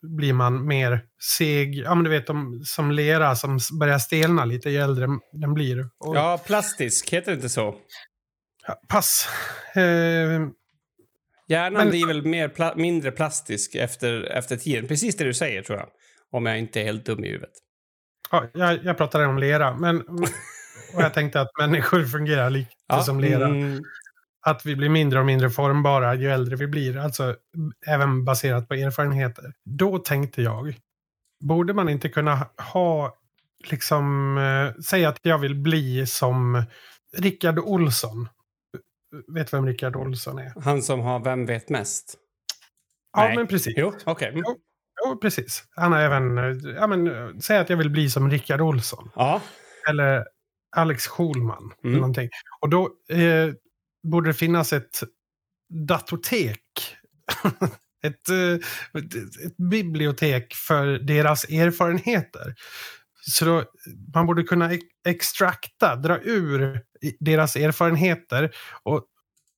blir 0.01 0.33
man 0.33 0.67
mer 0.67 1.01
seg. 1.37 1.75
Ja, 1.75 1.95
men 1.95 2.03
du 2.03 2.09
vet 2.09 2.27
de, 2.27 2.61
som 2.63 2.91
lera 2.91 3.35
som 3.35 3.59
börjar 3.79 3.99
stelna 3.99 4.45
lite 4.45 4.69
ju 4.69 4.77
äldre 4.77 5.07
den 5.33 5.53
blir. 5.53 5.79
Och, 5.99 6.15
ja, 6.15 6.41
plastisk, 6.45 7.13
heter 7.13 7.31
det 7.31 7.35
inte 7.35 7.49
så? 7.49 7.75
Ja, 8.67 8.81
pass. 8.87 9.27
Eh, 9.75 9.81
Hjärnan 11.47 11.73
Men- 11.73 11.89
blir 11.89 12.07
väl 12.07 12.25
mer 12.25 12.49
pla 12.49 12.73
mindre 12.75 13.11
plastisk 13.11 13.75
efter, 13.75 14.23
efter 14.23 14.57
tiden. 14.57 14.87
Precis 14.87 15.17
det 15.17 15.23
du 15.23 15.33
säger, 15.33 15.61
tror 15.61 15.77
jag. 15.79 15.89
Om 16.31 16.45
jag 16.45 16.59
inte 16.59 16.81
är 16.81 16.83
helt 16.83 17.05
dum 17.05 17.23
i 17.23 17.27
huvudet. 17.27 17.51
Ja, 18.31 18.45
jag, 18.53 18.79
jag 18.85 18.97
pratade 18.97 19.25
om 19.25 19.37
lera, 19.37 19.77
men 19.77 20.01
och 20.95 21.01
jag 21.01 21.13
tänkte 21.13 21.41
att 21.41 21.49
människor 21.59 22.03
fungerar 22.05 22.49
lite 22.49 22.71
som 23.05 23.19
lera. 23.19 23.45
mm, 23.47 23.83
Att 24.45 24.65
vi 24.65 24.75
blir 24.75 24.89
mindre 24.89 25.19
och 25.19 25.25
mindre 25.25 25.49
formbara 25.49 26.15
ju 26.15 26.31
äldre 26.31 26.55
vi 26.55 26.67
blir. 26.67 26.97
Alltså 26.97 27.35
även 27.87 28.25
baserat 28.25 28.67
på 28.67 28.73
erfarenheter. 28.73 29.53
Då 29.65 29.97
tänkte 29.99 30.41
jag, 30.41 30.75
borde 31.43 31.73
man 31.73 31.89
inte 31.89 32.09
kunna 32.09 32.47
ha, 32.73 33.17
liksom, 33.69 34.37
eh, 34.37 34.81
säga 34.81 35.09
att 35.09 35.19
jag 35.21 35.37
vill 35.37 35.55
bli 35.55 36.07
som 36.07 36.63
Rickard 37.17 37.59
Olsson. 37.59 38.29
Vet 39.33 39.53
vem 39.53 39.65
Rickard 39.65 39.95
Olsson 39.95 40.39
är? 40.39 40.61
han 40.61 40.81
som 40.81 40.99
har 40.99 41.19
Vem 41.23 41.45
vet 41.45 41.69
mest? 41.69 42.15
Ja, 43.17 43.23
Nej. 43.23 43.35
men 43.35 43.47
precis. 43.47 43.73
Jo, 43.77 43.93
okej. 44.05 44.29
Mm. 44.29 44.43
Jo. 44.45 44.57
Jo, 45.05 45.17
precis. 45.17 45.63
Han 45.75 45.91
har 45.91 45.99
även, 45.99 46.37
ja 46.75 46.87
men, 46.87 47.07
eh, 47.07 47.37
säg 47.39 47.57
att 47.57 47.69
jag 47.69 47.77
vill 47.77 47.89
bli 47.89 48.09
som 48.09 48.29
Rickard 48.29 48.61
Olsson. 48.61 49.09
Ja. 49.15 49.41
Eller 49.89 50.25
Alex 50.75 51.07
Schulman. 51.07 51.63
Mm. 51.63 51.73
Eller 51.83 51.95
någonting. 51.95 52.29
Och 52.61 52.69
då 52.69 52.89
eh, 53.09 53.53
borde 54.03 54.29
det 54.29 54.33
finnas 54.33 54.73
ett 54.73 54.99
datortek. 55.87 56.61
ett, 58.03 58.29
eh, 58.29 58.53
ett, 59.01 59.15
ett 59.45 59.57
bibliotek 59.71 60.53
för 60.53 60.85
deras 60.87 61.43
erfarenheter. 61.43 62.55
Så 63.21 63.45
då, 63.45 63.63
man 64.13 64.25
borde 64.25 64.43
kunna 64.43 64.71
ex- 64.71 64.83
extrakta, 65.07 65.95
dra 65.95 66.17
ur 66.21 66.81
deras 67.19 67.55
erfarenheter. 67.55 68.51
Och 68.83 69.05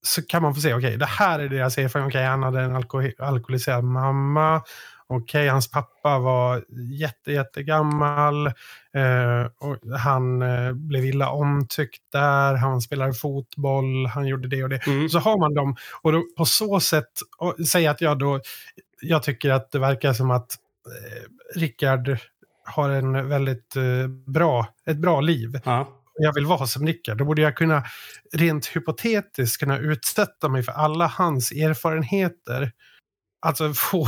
så 0.05 0.21
kan 0.25 0.41
man 0.41 0.55
få 0.55 0.61
se, 0.61 0.73
okej, 0.73 0.97
det 0.97 1.05
här 1.05 1.39
är 1.39 1.49
deras 1.49 1.77
erfarenhet. 1.77 2.11
Okej, 2.11 2.25
han 2.25 2.43
hade 2.43 2.61
en 2.61 2.75
alko- 2.77 3.21
alkoholiserad 3.21 3.83
mamma. 3.83 4.61
Okej, 5.07 5.47
hans 5.47 5.71
pappa 5.71 6.19
var 6.19 6.63
jätte, 6.99 7.31
jättegammal. 7.31 8.47
Eh, 8.47 9.45
och 9.59 9.97
han 9.99 10.41
eh, 10.41 10.73
blev 10.73 11.05
illa 11.05 11.29
omtyckt 11.29 12.01
där. 12.11 12.55
Han 12.55 12.81
spelade 12.81 13.13
fotboll. 13.13 14.05
Han 14.05 14.27
gjorde 14.27 14.47
det 14.47 14.63
och 14.63 14.69
det. 14.69 14.87
Mm. 14.87 15.09
Så 15.09 15.19
har 15.19 15.39
man 15.39 15.53
dem. 15.53 15.75
Och 16.01 16.11
då, 16.11 16.23
på 16.37 16.45
så 16.45 16.79
sätt, 16.79 17.11
och, 17.37 17.55
säg 17.67 17.87
att 17.87 18.01
jag 18.01 18.19
då, 18.19 18.39
jag 19.01 19.23
tycker 19.23 19.49
att 19.51 19.71
det 19.71 19.79
verkar 19.79 20.13
som 20.13 20.31
att 20.31 20.55
eh, 20.87 21.59
Rickard 21.59 22.17
har 22.65 22.89
en 22.89 23.29
väldigt 23.29 23.75
eh, 23.75 24.07
bra, 24.27 24.67
ett 24.87 24.97
bra 24.97 25.21
liv. 25.21 25.59
Ja. 25.65 25.99
Jag 26.19 26.33
vill 26.33 26.45
vara 26.45 26.67
som 26.67 26.87
Rickard. 26.87 27.17
Då 27.17 27.25
borde 27.25 27.41
jag 27.41 27.55
kunna 27.55 27.83
rent 28.33 28.67
hypotetiskt 28.67 29.59
kunna 29.59 29.77
utsätta 29.77 30.49
mig 30.49 30.63
för 30.63 30.71
alla 30.71 31.07
hans 31.07 31.51
erfarenheter. 31.51 32.71
Alltså 33.45 33.73
få 33.75 34.07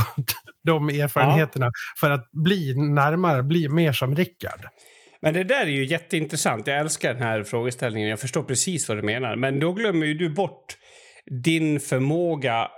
de 0.64 0.88
erfarenheterna 0.88 1.70
för 2.00 2.10
att 2.10 2.30
bli 2.32 2.74
närmare, 2.74 3.42
bli 3.42 3.68
mer 3.68 3.92
som 3.92 4.16
Rickard. 4.16 4.66
Men 5.20 5.34
det 5.34 5.44
där 5.44 5.62
är 5.62 5.70
ju 5.70 5.86
jätteintressant. 5.86 6.66
Jag 6.66 6.78
älskar 6.78 7.14
den 7.14 7.22
här 7.22 7.42
frågeställningen. 7.42 8.08
Jag 8.08 8.20
förstår 8.20 8.42
precis 8.42 8.88
vad 8.88 8.98
du 8.98 9.02
menar. 9.02 9.36
Men 9.36 9.60
då 9.60 9.72
glömmer 9.72 10.06
ju 10.06 10.14
du 10.14 10.30
bort 10.30 10.76
din 11.42 11.80
förmåga, 11.80 12.68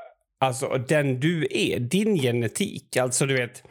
alltså 0.40 0.84
den 0.88 1.20
du 1.20 1.46
är, 1.50 1.80
din 1.80 2.16
genetik. 2.16 2.96
Alltså 2.96 3.26
du 3.26 3.34
vet, 3.34 3.62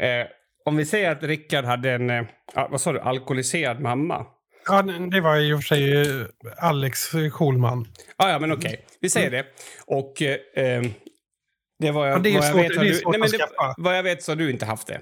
eh, 0.00 0.26
om 0.68 0.76
vi 0.76 0.86
säger 0.86 1.10
att 1.10 1.22
Rickard 1.22 1.64
hade 1.64 1.90
en, 1.92 2.10
eh, 2.10 2.24
vad 2.70 2.80
sa 2.80 2.92
du, 2.92 3.00
alkoholiserad 3.00 3.80
mamma. 3.80 4.26
Ja, 4.66 4.82
det 4.82 5.20
var 5.20 5.36
i 5.36 5.52
och 5.52 5.58
för 5.62 5.66
sig 5.76 6.00
eh, 6.20 6.26
Alex 6.58 7.00
Schulman. 7.32 7.86
Ah, 8.16 8.30
ja, 8.30 8.38
men 8.38 8.52
okej. 8.52 8.84
Vi 9.00 9.10
säger 9.10 9.30
det. 9.30 9.44
Och 9.86 10.22
eh, 10.22 10.36
eh, 10.64 10.82
det 11.78 11.90
var 11.90 12.06
jag, 12.06 12.14
Ja, 12.14 12.18
det 12.22 12.28
är 12.30 12.34
vad 12.34 12.44
jag 12.44 12.52
svårt- 12.52 12.64
vet 12.64 12.76
har 12.76 12.84
det 12.84 12.90
är 12.90 12.92
du, 12.92 12.98
svårt 12.98 13.12
nej, 13.12 13.20
men 13.20 13.30
det, 13.30 13.74
vad 13.76 13.96
jag 13.98 14.02
vet 14.02 14.22
så 14.22 14.30
har 14.32 14.36
du 14.36 14.50
inte 14.50 14.66
haft 14.66 14.86
det. 14.86 15.00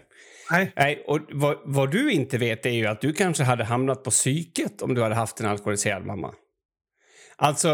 Nej. 0.51 0.73
Nej, 0.77 1.05
och 1.07 1.21
vad, 1.31 1.57
vad 1.65 1.91
du 1.91 2.13
inte 2.13 2.39
vet 2.39 2.67
är 2.67 2.71
ju 2.71 2.87
att 2.87 3.01
du 3.01 3.13
kanske 3.13 3.45
hade 3.45 3.65
hamnat 3.65 4.03
på 4.05 4.11
psyket 4.11 4.83
om 4.83 4.95
du 4.95 5.03
hade 5.03 5.15
haft 5.15 5.41
en 5.41 5.47
alkoholiserad 5.47 6.07
mamma. 6.07 6.35
Alltså, 7.37 7.69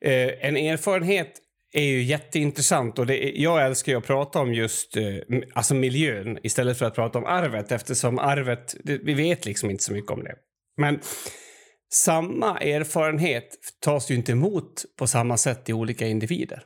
eh, 0.00 0.46
en 0.48 0.56
erfarenhet 0.56 1.32
är 1.74 1.84
ju 1.84 2.02
jätteintressant 2.02 2.98
och 2.98 3.06
det 3.06 3.24
är, 3.24 3.42
jag 3.42 3.66
älskar 3.66 3.92
ju 3.92 3.98
att 3.98 4.06
prata 4.06 4.38
om 4.38 4.54
just 4.54 4.96
eh, 4.96 5.04
alltså 5.54 5.74
miljön 5.74 6.38
istället 6.42 6.78
för 6.78 6.86
att 6.86 6.94
prata 6.94 7.18
om 7.18 7.24
arvet 7.24 7.72
eftersom 7.72 8.18
arvet, 8.18 8.74
det, 8.84 8.98
vi 9.02 9.14
vet 9.14 9.46
liksom 9.46 9.70
inte 9.70 9.84
så 9.84 9.92
mycket 9.92 10.10
om 10.10 10.24
det. 10.24 10.34
Men 10.76 11.00
samma 11.92 12.58
erfarenhet 12.58 13.48
tas 13.80 14.10
ju 14.10 14.14
inte 14.14 14.32
emot 14.32 14.84
på 14.98 15.06
samma 15.06 15.36
sätt 15.36 15.68
i 15.68 15.72
olika 15.72 16.06
individer. 16.06 16.62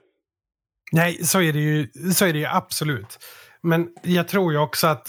Nej, 0.92 1.24
så 1.24 1.40
är, 1.40 1.52
det 1.52 1.60
ju, 1.60 1.88
så 2.14 2.24
är 2.24 2.32
det 2.32 2.38
ju 2.38 2.46
absolut. 2.46 3.18
Men 3.62 3.88
jag 4.02 4.28
tror 4.28 4.52
ju 4.52 4.58
också 4.58 4.86
att... 4.86 5.08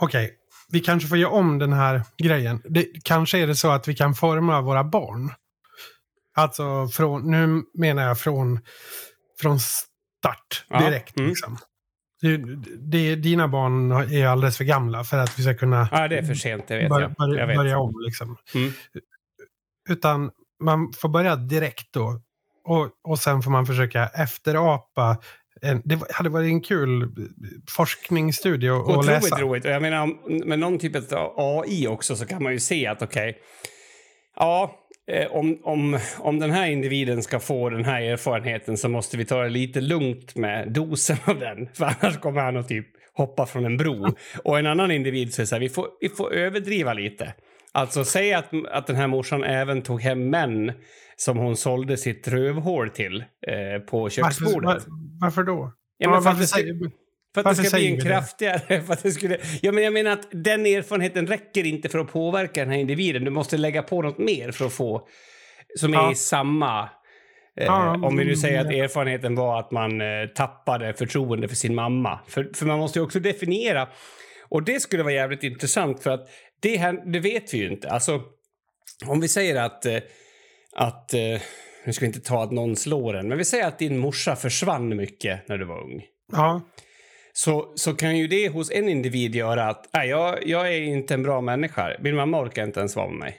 Okej, 0.00 0.34
vi 0.68 0.80
kanske 0.80 1.08
får 1.08 1.18
göra 1.18 1.30
om 1.30 1.58
den 1.58 1.72
här 1.72 2.02
grejen. 2.22 2.62
Det, 2.64 2.86
kanske 3.04 3.38
är 3.38 3.46
det 3.46 3.56
så 3.56 3.70
att 3.70 3.88
vi 3.88 3.94
kan 3.94 4.14
forma 4.14 4.60
våra 4.60 4.84
barn. 4.84 5.30
Alltså, 6.34 6.88
från, 6.88 7.30
nu 7.30 7.62
menar 7.74 8.02
jag 8.02 8.18
från, 8.20 8.60
från 9.40 9.58
start, 9.60 10.64
Ja, 10.68 10.80
direkt. 10.80 11.16
mm. 11.18 11.28
Liksom. 11.28 11.58
Det, 12.20 12.36
det, 12.90 13.16
dina 13.16 13.48
barn 13.48 13.92
är 13.92 14.26
alldeles 14.26 14.56
för 14.56 14.64
gamla 14.64 15.04
för 15.04 15.18
att 15.18 15.38
vi 15.38 15.42
ska 15.42 15.54
kunna 15.54 15.88
Ja, 15.92 16.08
det 16.08 16.18
är 16.18 16.22
för 16.22 16.34
sent, 16.34 16.68
det 16.68 16.76
vet 16.78 16.88
börja, 16.88 17.06
jag. 17.18 17.28
börja, 17.28 17.40
jag 17.40 17.46
vet. 17.46 17.56
börja 17.56 17.78
om. 17.78 17.94
Liksom. 18.04 18.36
Mm. 18.54 18.72
Utan 19.88 20.30
man 20.62 20.92
får 20.92 21.08
börja 21.08 21.36
direkt 21.36 21.92
då. 21.92 22.20
Och, 22.64 22.88
och 23.04 23.18
sen 23.18 23.42
får 23.42 23.50
man 23.50 23.66
försöka 23.66 24.06
efterapa. 24.06 25.16
En, 25.62 25.82
det 25.84 26.00
hade 26.12 26.28
varit 26.28 26.46
en 26.48 26.60
kul 26.60 27.12
forskningsstudie 27.70 28.68
att 28.70 28.82
Otroligt 28.82 29.06
läsa. 29.06 29.40
roligt. 29.40 29.64
Och 29.64 29.70
jag 29.70 29.82
menar, 29.82 30.06
med 30.46 30.58
någon 30.58 30.78
typ 30.78 31.12
av 31.12 31.34
AI 31.36 31.86
också 31.88 32.16
så 32.16 32.26
kan 32.26 32.42
man 32.42 32.52
ju 32.52 32.60
se 32.60 32.86
att 32.86 33.02
okej, 33.02 33.38
ja, 34.36 34.74
eh, 35.10 35.26
om, 35.32 35.58
om, 35.62 35.98
om 36.18 36.38
den 36.38 36.50
här 36.50 36.66
individen 36.70 37.22
ska 37.22 37.40
få 37.40 37.70
den 37.70 37.84
här 37.84 38.02
erfarenheten 38.02 38.76
så 38.76 38.88
måste 38.88 39.16
vi 39.16 39.24
ta 39.24 39.42
det 39.42 39.48
lite 39.48 39.80
lugnt 39.80 40.34
med 40.34 40.72
dosen 40.72 41.16
av 41.24 41.38
den. 41.38 41.68
För 41.74 41.84
annars 41.84 42.18
kommer 42.20 42.40
han 42.40 42.56
att 42.56 42.68
typ 42.68 42.86
hoppa 43.16 43.46
från 43.46 43.64
en 43.64 43.76
bro. 43.76 44.06
Och 44.44 44.58
en 44.58 44.66
annan 44.66 44.90
individ 44.90 45.34
säger 45.34 45.46
så 45.46 45.54
här, 45.54 45.60
vi 45.60 45.68
får, 45.68 45.86
vi 46.00 46.08
får 46.08 46.32
överdriva 46.34 46.92
lite. 46.94 47.34
Alltså 47.72 48.04
säg 48.04 48.32
att, 48.34 48.46
att 48.70 48.86
den 48.86 48.96
här 48.96 49.06
morsan 49.06 49.44
även 49.44 49.82
tog 49.82 50.00
hem 50.00 50.30
män 50.30 50.72
som 51.16 51.38
hon 51.38 51.56
sålde 51.56 51.96
sitt 51.96 52.28
rövhål 52.28 52.90
till 52.90 53.20
eh, 53.46 53.80
på 53.86 54.00
Varför, 54.00 54.10
köksbordet. 54.22 54.64
var, 54.64 54.82
varför 55.20 55.42
då? 55.42 55.72
Ja, 55.98 56.08
men 56.08 56.18
att 56.18 56.24
varför 56.24 56.44
säger- 56.44 57.03
För 57.34 57.40
att 57.40 57.44
Varför 57.44 57.62
det 57.62 57.68
ska 57.68 57.76
bli 57.76 57.94
en 57.94 58.00
kraftigare... 58.00 58.82
För 58.86 58.92
att 58.92 59.02
det 59.02 59.10
skulle, 59.10 59.38
ja, 59.62 59.72
men 59.72 59.84
jag 59.84 59.92
menar 59.92 60.10
att 60.10 60.28
den 60.30 60.66
erfarenheten 60.66 61.26
räcker 61.26 61.66
inte 61.66 61.88
för 61.88 61.98
att 61.98 62.12
påverka 62.12 62.60
den 62.60 62.70
här 62.70 62.78
individen. 62.78 63.24
Du 63.24 63.30
måste 63.30 63.56
lägga 63.56 63.82
på 63.82 64.02
något 64.02 64.18
mer 64.18 64.52
för 64.52 64.66
att 64.66 64.72
få... 64.72 65.08
Som 65.78 65.94
är 65.94 65.98
Ja. 65.98 66.12
i 66.12 66.14
samma... 66.14 66.82
Eh, 67.60 67.66
Ja, 67.66 67.98
om 68.02 68.16
vi 68.16 68.24
nu 68.24 68.36
säger 68.36 68.60
att 68.60 68.72
erfarenheten 68.72 69.34
var 69.34 69.60
att 69.60 69.70
man 69.70 70.00
eh, 70.00 70.26
tappade 70.34 70.94
förtroende 70.94 71.48
för 71.48 71.56
sin 71.56 71.74
mamma. 71.74 72.20
För, 72.28 72.50
för 72.54 72.66
man 72.66 72.78
måste 72.78 72.98
ju 72.98 73.04
också 73.04 73.20
definiera. 73.20 73.88
Och 74.48 74.62
det 74.62 74.80
skulle 74.80 75.02
vara 75.02 75.14
jävligt 75.14 75.42
intressant 75.42 76.02
för 76.02 76.10
att 76.10 76.28
det, 76.60 76.76
här, 76.76 77.12
det 77.12 77.20
vet 77.20 77.54
vi 77.54 77.58
ju 77.58 77.68
inte. 77.68 77.90
Alltså, 77.90 78.22
om 79.06 79.20
vi 79.20 79.28
säger 79.28 79.62
att... 79.62 79.86
Eh, 79.86 79.98
att 80.76 81.14
eh, 81.14 81.40
nu 81.86 81.92
ska 81.92 82.00
vi 82.00 82.06
inte 82.06 82.20
ta 82.20 82.42
att 82.42 82.52
någon 82.52 82.76
slår 82.76 83.16
en, 83.16 83.28
men 83.28 83.38
vi 83.38 83.44
säger 83.44 83.66
att 83.66 83.78
din 83.78 83.98
morsa 83.98 84.36
försvann 84.36 84.96
mycket 84.96 85.48
när 85.48 85.58
du 85.58 85.64
var 85.64 85.82
ung 85.82 86.02
Ja, 86.32 86.60
så, 87.36 87.72
så 87.74 87.94
kan 87.94 88.18
ju 88.18 88.26
det 88.26 88.48
hos 88.48 88.70
en 88.70 88.88
individ 88.88 89.34
göra 89.34 89.64
att 89.68 89.88
nej, 89.92 90.08
jag, 90.08 90.46
jag 90.46 90.68
är 90.74 90.80
inte 90.82 91.14
en 91.14 91.22
bra 91.22 91.40
människa. 91.40 91.96
Min 92.00 92.16
mamma 92.16 92.40
orkar 92.42 92.64
inte 92.64 92.80
ens 92.80 92.96
vara 92.96 93.08
med 93.08 93.18
mig. 93.18 93.36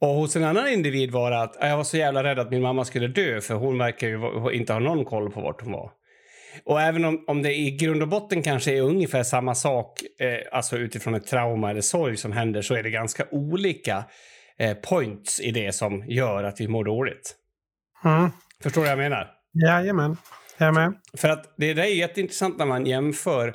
Och 0.00 0.08
hos 0.08 0.36
en 0.36 0.44
annan 0.44 0.68
individ 0.68 1.10
var 1.10 1.30
det 1.30 1.42
att 1.42 1.56
"Nej, 1.60 1.70
jag 1.70 1.76
var 1.76 1.84
så 1.84 1.96
jävla 1.96 2.24
rädd 2.24 2.38
att 2.38 2.50
min 2.50 2.62
mamma 2.62 2.84
skulle 2.84 3.08
dö 3.08 3.40
för 3.40 3.54
hon 3.54 3.78
verkar 3.78 4.08
ju 4.08 4.18
inte 4.52 4.72
ha 4.72 4.80
någon 4.80 5.04
koll 5.04 5.30
på 5.30 5.40
vart 5.40 5.62
hon 5.62 5.72
var. 5.72 5.90
Och 6.64 6.80
även 6.80 7.04
om, 7.04 7.24
om 7.26 7.42
det 7.42 7.54
i 7.54 7.70
grund 7.70 8.02
och 8.02 8.08
botten 8.08 8.42
kanske 8.42 8.72
är 8.76 8.80
ungefär 8.82 9.22
samma 9.22 9.54
sak, 9.54 10.02
eh, 10.20 10.56
alltså 10.56 10.76
utifrån 10.76 11.14
ett 11.14 11.26
trauma 11.26 11.70
eller 11.70 11.80
sorg 11.80 12.16
som 12.16 12.32
händer, 12.32 12.62
så 12.62 12.74
är 12.74 12.82
det 12.82 12.90
ganska 12.90 13.24
olika 13.30 14.04
eh, 14.58 14.74
points 14.74 15.40
i 15.40 15.50
det 15.50 15.72
som 15.72 16.04
gör 16.08 16.44
att 16.44 16.60
vi 16.60 16.68
mår 16.68 16.84
dåligt. 16.84 17.34
mm. 18.04 18.30
Förstår 18.62 18.80
du 18.80 18.84
vad 18.84 18.92
jag 18.92 19.10
menar? 19.10 19.30
jajamän. 19.66 20.16
Jag 20.64 20.74
med. 20.74 20.94
För 21.16 21.28
att 21.28 21.54
det 21.56 21.74
där 21.74 21.82
är 21.82 21.86
jätteintressant 21.86 22.58
när 22.58 22.66
man 22.66 22.86
jämför 22.86 23.48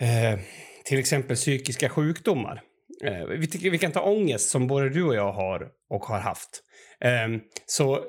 eh, 0.00 0.40
till 0.84 0.98
exempel 0.98 1.36
psykiska 1.36 1.88
sjukdomar. 1.88 2.62
Eh, 3.04 3.26
vi, 3.26 3.70
vi 3.70 3.78
kan 3.78 3.92
ta 3.92 4.00
ångest 4.00 4.48
som 4.48 4.66
både 4.66 4.88
du 4.88 5.04
och 5.04 5.14
jag 5.14 5.32
har 5.32 5.68
och 5.90 6.04
har 6.04 6.20
haft. 6.20 6.62
Eh, 7.00 7.28
så, 7.66 8.04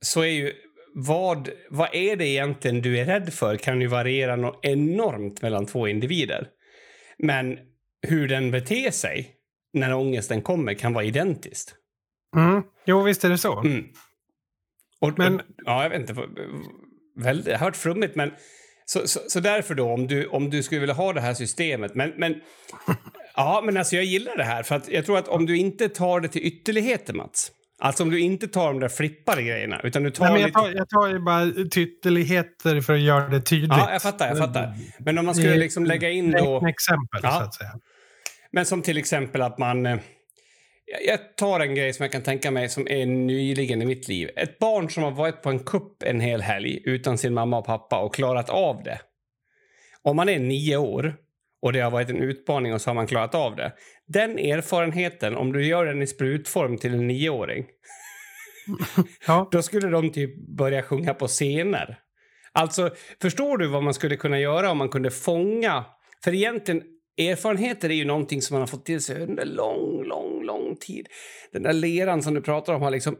så 0.00 0.20
är 0.20 0.26
ju 0.26 0.52
vad, 0.94 1.48
vad 1.70 1.94
är 1.94 2.16
det 2.16 2.26
egentligen 2.26 2.82
du 2.82 2.98
är 2.98 3.04
rädd 3.04 3.32
för 3.32 3.56
kan 3.56 3.80
ju 3.80 3.86
variera 3.86 4.36
något 4.36 4.58
enormt 4.62 5.42
mellan 5.42 5.66
två 5.66 5.88
individer. 5.88 6.48
Men 7.18 7.58
hur 8.02 8.28
den 8.28 8.50
beter 8.50 8.90
sig 8.90 9.30
när 9.72 9.94
ångesten 9.94 10.42
kommer 10.42 10.74
kan 10.74 10.92
vara 10.92 11.04
identiskt. 11.04 11.74
Mm. 12.36 12.62
Jo, 12.84 13.02
visst 13.02 13.24
är 13.24 13.30
det 13.30 13.38
så. 13.38 13.60
Mm. 13.60 13.84
Och, 15.00 15.18
Men- 15.18 15.34
och, 15.34 15.42
ja, 15.56 15.82
jag 15.82 15.90
vet 15.90 16.00
inte. 16.00 16.14
Väldigt, 17.18 17.46
det 17.46 17.56
har 17.56 17.66
varit 17.66 17.76
flummigt, 17.76 18.16
men 18.16 18.32
så, 18.84 19.08
så, 19.08 19.20
så 19.28 19.40
därför 19.40 19.74
då, 19.74 19.90
om 19.90 20.06
du, 20.06 20.26
om 20.26 20.50
du 20.50 20.62
skulle 20.62 20.80
vilja 20.80 20.94
ha 20.94 21.12
det 21.12 21.20
här 21.20 21.34
systemet. 21.34 21.94
Men, 21.94 22.12
men, 22.16 22.34
ja, 23.36 23.62
men 23.64 23.76
alltså 23.76 23.96
jag 23.96 24.04
gillar 24.04 24.36
det 24.36 24.44
här, 24.44 24.62
för 24.62 24.74
att 24.74 24.88
jag 24.88 25.06
tror 25.06 25.18
att 25.18 25.28
om 25.28 25.46
du 25.46 25.56
inte 25.56 25.88
tar 25.88 26.20
det 26.20 26.28
till 26.28 26.42
ytterligheter, 26.42 27.14
Mats. 27.14 27.52
Alltså 27.78 28.02
om 28.02 28.10
du 28.10 28.20
inte 28.20 28.48
tar 28.48 28.66
de 28.66 28.80
där 28.80 28.88
flippade 28.88 29.42
grejerna, 29.42 29.80
utan 29.84 30.02
du 30.02 30.10
tar 30.10 30.24
Nej, 30.24 30.32
men 30.32 30.42
jag, 30.42 30.52
tar, 30.52 30.70
jag 30.70 30.88
tar 30.88 31.08
ju 31.08 31.18
bara 31.18 31.68
till 31.70 31.82
ytterligheter 31.82 32.80
för 32.80 32.94
att 32.94 33.00
göra 33.00 33.28
det 33.28 33.40
tydligt. 33.40 33.70
Ja, 33.70 33.92
jag 33.92 34.02
fattar, 34.02 34.28
jag 34.28 34.38
fattar. 34.38 34.74
Men 34.98 35.18
om 35.18 35.26
man 35.26 35.34
skulle 35.34 35.56
liksom 35.56 35.84
lägga 35.84 36.10
in 36.10 36.30
då... 36.30 36.66
Exempel, 36.68 37.20
Ja. 37.22 37.30
så 37.30 37.44
att 37.44 37.54
säga. 37.54 37.70
Men 38.52 38.66
som 38.66 38.82
till 38.82 38.98
exempel 38.98 39.42
att 39.42 39.58
man... 39.58 39.98
jag- 40.86 41.04
Jag 41.04 41.36
tar 41.36 41.60
en 41.60 41.74
grej 41.74 41.92
som 41.92 42.02
jag 42.04 42.12
kan 42.12 42.22
tänka 42.22 42.50
mig 42.50 42.68
som 42.68 42.88
är 42.88 43.06
nyligen 43.06 43.82
i 43.82 43.86
mitt 43.86 44.08
liv. 44.08 44.30
Ett 44.36 44.58
barn 44.58 44.90
som 44.90 45.02
har 45.02 45.10
varit 45.10 45.42
på 45.42 45.50
en 45.50 45.58
kupp 45.58 46.02
en 46.02 46.20
hel 46.20 46.40
helg 46.42 46.80
utan 46.84 47.18
sin 47.18 47.34
mamma 47.34 47.58
och 47.58 47.66
pappa 47.66 47.98
och 48.00 48.14
klarat 48.14 48.50
av 48.50 48.82
det. 48.82 49.00
Om 50.02 50.16
man 50.16 50.28
är 50.28 50.38
nio 50.38 50.76
år 50.76 51.16
och 51.62 51.72
det 51.72 51.80
har 51.80 51.90
varit 51.90 52.10
en 52.10 52.22
utmaning 52.22 52.74
och 52.74 52.80
så 52.80 52.90
har 52.90 52.94
man 52.94 53.06
klarat 53.06 53.34
av 53.34 53.56
det. 53.56 53.72
Den 54.06 54.38
erfarenheten, 54.38 55.36
om 55.36 55.52
du 55.52 55.66
gör 55.66 55.86
den 55.86 56.02
i 56.02 56.06
sprutform 56.06 56.78
till 56.78 56.94
en 56.94 57.06
nioåring, 57.06 57.66
Ja. 59.26 59.48
då 59.52 59.62
skulle 59.62 59.88
de 59.88 60.12
typ 60.12 60.36
börja 60.48 60.82
sjunga 60.82 61.14
på 61.14 61.28
scener. 61.28 61.98
Alltså, 62.52 62.90
förstår 63.22 63.58
du 63.58 63.66
vad 63.68 63.82
man 63.82 63.94
skulle 63.94 64.16
kunna 64.16 64.40
göra 64.40 64.70
om 64.70 64.78
man 64.78 64.88
kunde 64.88 65.10
fånga... 65.10 65.84
För 66.24 66.34
egentligen, 66.34 66.82
erfarenheter 67.18 67.90
är 67.90 67.94
ju 67.94 68.04
någonting 68.04 68.42
som 68.42 68.54
man 68.54 68.60
har 68.62 68.66
fått 68.66 68.86
till 68.86 69.00
sig 69.00 69.22
under 69.22 69.44
lång, 69.44 70.04
lång, 70.04 70.25
lång 70.46 70.76
tid. 70.76 71.06
Den 71.52 71.62
där 71.62 71.72
leran 71.72 72.22
som 72.22 72.34
du 72.34 72.40
pratar 72.40 72.74
om 72.74 72.82
har 72.82 72.90
liksom 72.90 73.16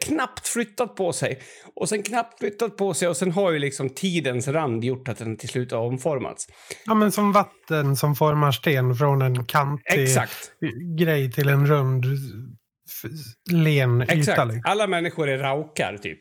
knappt 0.00 0.48
flyttat 0.48 0.96
på 0.96 1.12
sig. 1.12 1.38
Och 1.74 1.88
sen 1.88 2.02
knappt 2.02 2.38
flyttat 2.38 2.76
på 2.76 2.94
sig 2.94 3.08
och 3.08 3.16
sen 3.16 3.32
har 3.32 3.52
ju 3.52 3.58
liksom 3.58 3.90
tidens 3.90 4.48
rand 4.48 4.84
gjort 4.84 5.08
att 5.08 5.18
den 5.18 5.36
till 5.36 5.48
slut 5.48 5.72
har 5.72 5.78
omformats. 5.78 6.46
ja, 6.86 6.94
men 6.94 7.12
som 7.12 7.32
vatten 7.32 7.96
som 7.96 8.14
formar 8.14 8.52
sten 8.52 8.94
från 8.94 9.22
en 9.22 9.46
kantig 9.46 10.02
Exakt. 10.02 10.52
grej 10.98 11.32
till 11.32 11.48
en 11.48 11.66
rund 11.66 12.04
len 13.52 14.02
yta. 14.02 14.12
Exakt. 14.12 14.46
Liksom. 14.46 14.62
Alla 14.64 14.86
människor 14.86 15.28
är 15.28 15.38
raukar, 15.38 15.96
typ. 15.96 16.18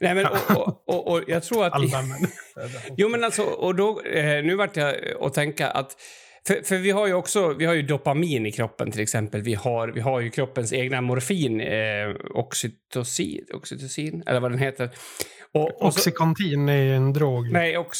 Nej, 0.00 0.14
men, 0.14 0.26
och, 0.26 0.56
och, 0.56 0.88
och, 0.88 1.12
och 1.12 1.22
jag 1.26 1.42
tror 1.42 1.66
att... 1.66 1.72
Alla 1.72 2.02
män. 2.02 2.26
Jo, 2.96 3.08
men 3.08 3.24
alltså, 3.24 3.42
och 3.42 3.74
då, 3.74 4.02
eh, 4.02 4.44
nu 4.44 4.54
vart 4.54 4.76
jag 4.76 4.94
att 5.20 5.34
tänka 5.34 5.70
att 5.70 5.96
för, 6.46 6.62
för 6.62 6.78
vi 6.78 6.90
har 6.90 7.06
ju 7.06 7.14
också 7.14 7.54
vi 7.54 7.64
har 7.64 7.74
ju 7.74 7.82
dopamin 7.82 8.46
i 8.46 8.52
kroppen 8.52 8.90
till 8.90 9.00
exempel. 9.00 9.42
Vi 9.42 9.54
har, 9.54 9.88
vi 9.88 10.00
har 10.00 10.20
ju 10.20 10.30
kroppens 10.30 10.72
egna 10.72 11.00
morfin, 11.00 11.60
eh, 11.60 12.14
oxytocin, 12.34 13.44
oxytocin, 13.54 14.22
eller 14.26 14.40
vad 14.40 14.50
den 14.50 14.58
heter. 14.58 14.90
Och, 15.52 15.82
och 15.82 15.94
så, 15.94 15.98
Oxycontin 15.98 16.68
är 16.68 16.82
ju 16.82 16.94
en 16.94 17.12
drog. 17.12 17.52
nej, 17.52 17.78
ox, 17.78 17.98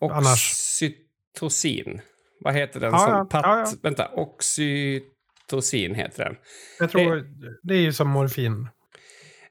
oxytocin. 0.00 2.00
Vad 2.40 2.54
heter 2.54 2.80
den? 2.80 2.92
Ja, 2.92 2.98
som 2.98 3.28
pat, 3.28 3.42
ja, 3.44 3.58
ja. 3.58 3.72
Vänta, 3.82 4.08
oxytocin 4.08 5.94
heter 5.94 6.24
den. 6.24 6.36
Jag 6.78 6.90
tror 6.90 7.24
det 7.62 7.74
är 7.74 7.80
ju 7.80 7.92
som 7.92 8.08
morfin. 8.08 8.68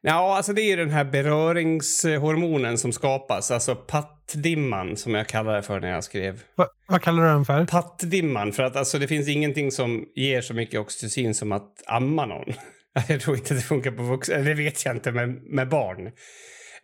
Ja, 0.01 0.37
alltså 0.37 0.53
det 0.53 0.61
är 0.61 0.69
ju 0.69 0.75
den 0.75 0.89
här 0.89 1.05
beröringshormonen 1.05 2.77
som 2.77 2.93
skapas, 2.93 3.51
alltså 3.51 3.75
pattdimman 4.27 4.97
som 4.97 5.15
jag 5.15 5.27
kallar 5.27 5.55
det 5.55 5.63
för 5.63 5.79
när 5.79 5.89
jag 5.89 6.03
skrev. 6.03 6.43
Va, 6.55 6.67
vad 6.87 7.01
kallar 7.01 7.23
du 7.23 7.29
den 7.29 7.45
för? 7.45 7.65
Pattdimman, 7.65 8.51
för 8.53 8.63
att 8.63 8.75
alltså 8.75 8.99
det 8.99 9.07
finns 9.07 9.27
ingenting 9.27 9.71
som 9.71 10.05
ger 10.15 10.41
så 10.41 10.53
mycket 10.53 10.79
oxytocin 10.79 11.35
som 11.35 11.51
att 11.51 11.83
amma 11.85 12.25
någon. 12.25 12.53
Jag 13.07 13.21
tror 13.21 13.37
inte 13.37 13.53
det 13.53 13.61
funkar 13.61 13.91
på 13.91 14.03
vuxna, 14.03 14.37
det 14.37 14.53
vet 14.53 14.85
jag 14.85 14.95
inte 14.95 15.11
med, 15.11 15.29
med 15.29 15.69
barn. 15.69 16.07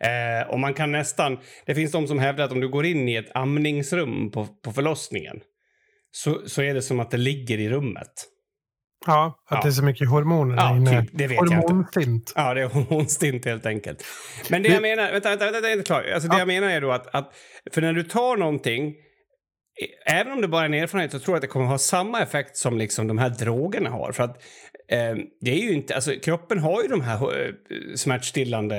Eh, 0.00 0.50
och 0.50 0.60
man 0.60 0.74
kan 0.74 0.92
nästan, 0.92 1.38
det 1.66 1.74
finns 1.74 1.92
de 1.92 2.06
som 2.06 2.18
hävdar 2.18 2.44
att 2.44 2.52
om 2.52 2.60
du 2.60 2.68
går 2.68 2.86
in 2.86 3.08
i 3.08 3.14
ett 3.14 3.30
amningsrum 3.36 4.30
på, 4.30 4.46
på 4.64 4.72
förlossningen 4.72 5.40
så, 6.10 6.42
så 6.46 6.62
är 6.62 6.74
det 6.74 6.82
som 6.82 7.00
att 7.00 7.10
det 7.10 7.16
ligger 7.16 7.58
i 7.58 7.68
rummet. 7.68 8.12
Ja, 9.06 9.38
att 9.48 9.56
Ja. 9.56 9.60
det 9.62 9.68
är 9.68 9.72
så 9.72 9.84
mycket 9.84 10.08
hormoner 10.08 10.56
Ja, 10.56 10.76
inne. 10.76 11.02
typ, 11.02 11.10
det 11.12 11.26
vet. 11.26 11.38
Hormonstint. 11.38 12.32
Ja, 12.36 12.54
det 12.54 12.60
är 12.62 12.66
hormonstint 12.66 13.44
helt 13.44 13.66
enkelt. 13.66 14.04
Men 14.50 14.62
det 14.62 14.68
Det- 14.68 14.72
jag 14.74 14.82
menar, 14.82 15.12
vänta, 15.12 15.28
vänta, 15.28 15.50
vänta, 15.50 15.70
inte 15.70 15.84
klar. 15.84 16.04
Alltså 16.14 16.28
det 16.28 16.34
Ja. 16.34 16.38
jag 16.38 16.48
menar 16.48 16.68
är 16.70 16.80
då 16.80 16.90
att, 16.92 17.14
att, 17.14 17.32
för 17.72 17.80
när 17.80 17.92
du 17.92 18.02
tar 18.02 18.36
någonting, 18.36 18.86
eh, 20.06 20.16
även 20.20 20.32
om 20.32 20.40
det 20.40 20.48
bara 20.48 20.62
är 20.62 20.66
en 20.66 20.74
erfarenhet, 20.74 21.12
så 21.12 21.18
tror 21.18 21.32
jag 21.34 21.36
att 21.36 21.42
det 21.42 21.48
kommer 21.48 21.66
ha 21.66 21.78
samma 21.78 22.22
effekt 22.22 22.56
som 22.56 22.78
liksom 22.78 23.06
de 23.06 23.18
här 23.18 23.28
drogerna 23.30 23.90
har. 23.90 24.12
För 24.12 24.24
att 24.24 24.42
eh, 24.88 25.14
det 25.40 25.50
är 25.50 25.62
ju 25.62 25.72
inte, 25.72 25.94
alltså 25.94 26.12
kroppen 26.22 26.58
har 26.58 26.82
ju 26.82 26.88
de 26.88 27.00
här 27.00 27.46
eh, 27.46 27.52
smärtstillande 27.96 28.76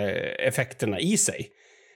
effekterna 0.48 1.00
i 1.00 1.18
sig. 1.18 1.48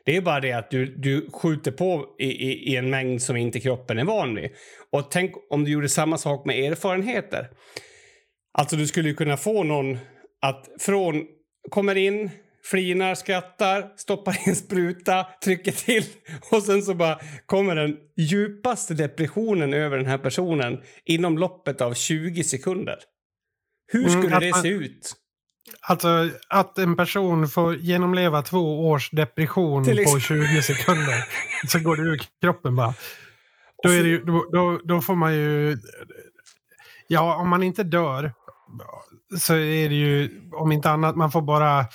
Det 0.05 0.15
är 0.17 0.21
bara 0.21 0.39
det 0.39 0.51
att 0.53 0.71
du, 0.71 0.85
du 0.85 1.29
skjuter 1.33 1.71
på 1.71 2.05
i, 2.19 2.25
i, 2.25 2.71
i 2.71 2.75
en 2.75 2.89
mängd 2.89 3.21
som 3.21 3.35
inte 3.37 3.59
kroppen 3.59 3.99
är 3.99 4.03
van 4.05 4.35
vid. 4.35 4.49
Och 4.91 5.11
tänk 5.11 5.31
om 5.49 5.63
du 5.63 5.71
gjorde 5.71 5.89
samma 5.89 6.17
sak 6.17 6.45
med 6.45 6.59
erfarenheter. 6.71 7.47
Alltså 8.57 8.75
du 8.75 8.88
skulle 8.88 9.09
ju 9.09 9.15
kunna 9.15 9.38
få 9.38 9.63
någon 9.63 9.97
att 10.41 10.67
från 10.79 11.25
kommer 11.69 11.95
in, 11.95 12.29
flinar, 12.63 13.15
skrattar, 13.15 13.93
stoppar 13.97 14.47
in 14.47 14.55
spruta, 14.55 15.27
trycker 15.43 15.71
till 15.71 16.03
och 16.51 16.63
sen 16.63 16.81
så 16.81 16.93
bara 16.93 17.19
kommer 17.45 17.75
den 17.75 17.97
djupaste 18.17 18.93
depressionen 18.93 19.73
över 19.73 19.97
den 19.97 20.05
här 20.05 20.17
personen 20.17 20.81
inom 21.05 21.38
loppet 21.38 21.81
av 21.81 21.93
20 21.93 22.43
sekunder. 22.43 22.97
Hur 23.91 24.07
Mm, 24.07 24.21
skulle 24.21 24.35
att 24.35 24.41
det 24.41 24.51
man- 24.51 24.62
se 24.62 24.67
ut? 24.69 25.15
Alltså 25.81 26.29
att 26.47 26.77
en 26.77 26.95
person 26.95 27.47
får 27.47 27.75
genomleva 27.75 28.41
två 28.41 28.89
års 28.89 29.09
depression 29.12 29.83
på 29.85 29.91
exempel. 29.91 30.21
20 30.21 30.62
sekunder. 30.62 31.25
så 31.67 31.79
går 31.79 31.95
det 31.95 32.01
ur 32.03 32.21
kroppen 32.41 32.75
bara. 32.75 32.93
Då, 33.83 33.93
ju, 33.93 34.23
då, 34.23 34.49
då, 34.51 34.79
då 34.83 35.01
får 35.01 35.15
man 35.15 35.33
ju... 35.35 35.77
Ja, 37.07 37.35
om 37.35 37.49
man 37.49 37.63
inte 37.63 37.83
dör 37.83 38.31
så 39.39 39.53
är 39.53 39.89
det 39.89 39.95
ju, 39.95 40.29
om 40.53 40.71
inte 40.71 40.89
annat, 40.89 41.15
man 41.15 41.32
får 41.32 41.41
bara... 41.41 41.86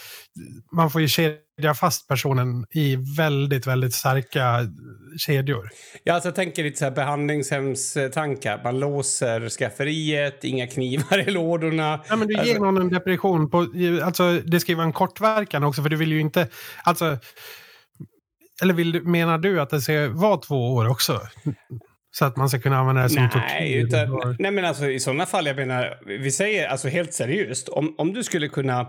Man 0.73 0.91
får 0.91 1.01
ju 1.01 1.09
kedja 1.09 1.75
fast 1.81 2.09
personen 2.09 2.67
i 2.71 2.97
väldigt, 3.17 3.67
väldigt 3.67 3.95
starka 3.95 4.61
kedjor. 5.19 5.71
Ja, 6.05 6.15
alltså 6.15 6.29
jag 6.29 6.35
tänker 6.37 6.65
lite 6.65 6.79
så 6.79 6.85
här 6.85 6.93
behandlingshemstankar. 6.93 8.61
Man 8.65 8.79
låser 8.79 9.49
skafferiet, 9.49 10.45
inga 10.45 10.67
knivar 10.67 11.29
i 11.29 11.31
lådorna. 11.31 12.01
Ja, 12.09 12.17
men 12.17 12.29
du 12.29 12.35
ger 12.35 12.41
Alltså- 12.41 12.63
någon 12.65 12.77
en 12.77 12.89
depression 12.89 13.51
på... 13.51 13.67
Alltså, 14.03 14.41
det 14.45 14.61
ska 14.61 14.73
ju 14.73 14.77
vara 14.77 14.87
en 14.87 14.93
kortverkan 14.93 15.65
också, 15.65 15.83
för 15.83 15.89
du 15.89 15.97
vill 15.97 16.13
ju 16.13 16.21
inte... 16.21 16.49
Alltså, 16.85 17.19
eller 18.63 18.75
vill 18.75 19.03
menar 19.03 19.39
du 19.39 19.61
att 19.61 19.71
det 19.71 19.81
ska 19.81 20.09
vara 20.09 20.37
två 20.37 20.75
år 20.75 20.89
också? 20.89 21.21
Så 22.19 22.25
att 22.25 22.37
man 22.37 22.49
ska 22.49 22.61
kunna 22.61 22.77
använda 22.77 23.03
det 23.03 23.09
som 23.09 23.29
Nej, 23.35 23.75
utan, 23.75 24.37
nej, 24.39 24.51
men 24.51 24.65
alltså 24.65 24.91
i 24.91 25.01
sådana 25.01 25.27
fall, 25.27 25.47
jag 25.47 25.57
menar, 25.57 25.99
vi 26.07 26.31
säger 26.31 26.69
alltså 26.69 26.89
helt 26.89 27.13
seriöst, 27.13 27.69
om, 27.69 27.95
om 27.99 28.13
du 28.13 28.25
skulle 28.25 28.49
kunna 28.49 28.87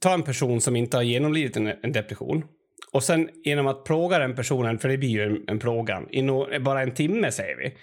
ta 0.00 0.14
en 0.14 0.22
person 0.22 0.60
som 0.60 0.76
inte 0.76 0.96
har 0.96 1.02
genomlidit 1.04 1.56
en, 1.56 1.66
en 1.66 1.92
depression 1.92 2.44
och 2.92 3.02
sen 3.04 3.28
genom 3.44 3.66
att 3.66 3.84
plåga 3.84 4.18
den 4.18 4.34
personen, 4.34 4.78
för 4.78 4.88
det 4.88 4.98
blir 4.98 5.08
ju 5.08 5.22
en, 5.22 5.38
en 5.46 5.58
plågan, 5.58 6.06
i 6.10 6.22
no, 6.22 6.60
bara 6.60 6.82
en 6.82 6.90
timme 6.94 7.32
säger 7.32 7.56
vi, 7.56 7.74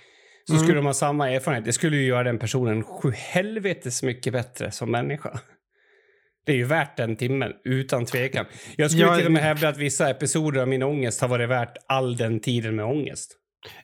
så 0.45 0.53
Mm. 0.53 0.63
skulle 0.63 0.77
de 0.79 0.85
ha 0.85 0.93
samma 0.93 1.29
erfarenhet. 1.31 1.65
Det 1.65 1.73
skulle 1.73 1.97
ju 1.97 2.05
göra 2.05 2.23
den 2.23 2.39
personen 2.39 2.83
sju 2.83 3.11
helvetes 3.15 4.03
mycket 4.03 4.33
bättre 4.33 4.71
som 4.71 4.91
människa. 4.91 5.39
Det 6.45 6.51
är 6.51 6.55
ju 6.55 6.63
värt 6.63 6.97
den 6.97 7.15
timmen, 7.15 7.51
utan 7.63 8.05
tvekan. 8.05 8.45
Jag 8.75 8.91
skulle 8.91 9.05
Jag- 9.05 9.17
till 9.17 9.25
och 9.25 9.31
med 9.31 9.41
hävda 9.43 9.69
att 9.69 9.77
vissa 9.77 10.09
episoder 10.09 10.61
av 10.61 10.67
min 10.67 10.83
ångest 10.83 11.21
har 11.21 11.27
varit 11.27 11.49
värt 11.49 11.77
all 11.87 12.17
den 12.17 12.39
tiden 12.39 12.75
med 12.75 12.85
ångest. 12.85 13.33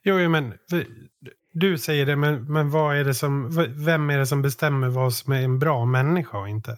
Jo, 0.03 0.29
men 0.29 0.53
du 1.53 1.77
säger 1.77 2.05
det, 2.05 2.15
men, 2.15 2.53
men 2.53 2.69
vad 2.69 2.97
är 2.97 3.03
det 3.03 3.13
som, 3.13 3.49
vem 3.85 4.09
är 4.09 4.17
det 4.17 4.25
som 4.25 4.41
bestämmer 4.41 4.87
vad 4.87 5.13
som 5.13 5.33
är 5.33 5.41
en 5.41 5.59
bra 5.59 5.85
människa 5.85 6.37
och 6.37 6.49
inte? 6.49 6.77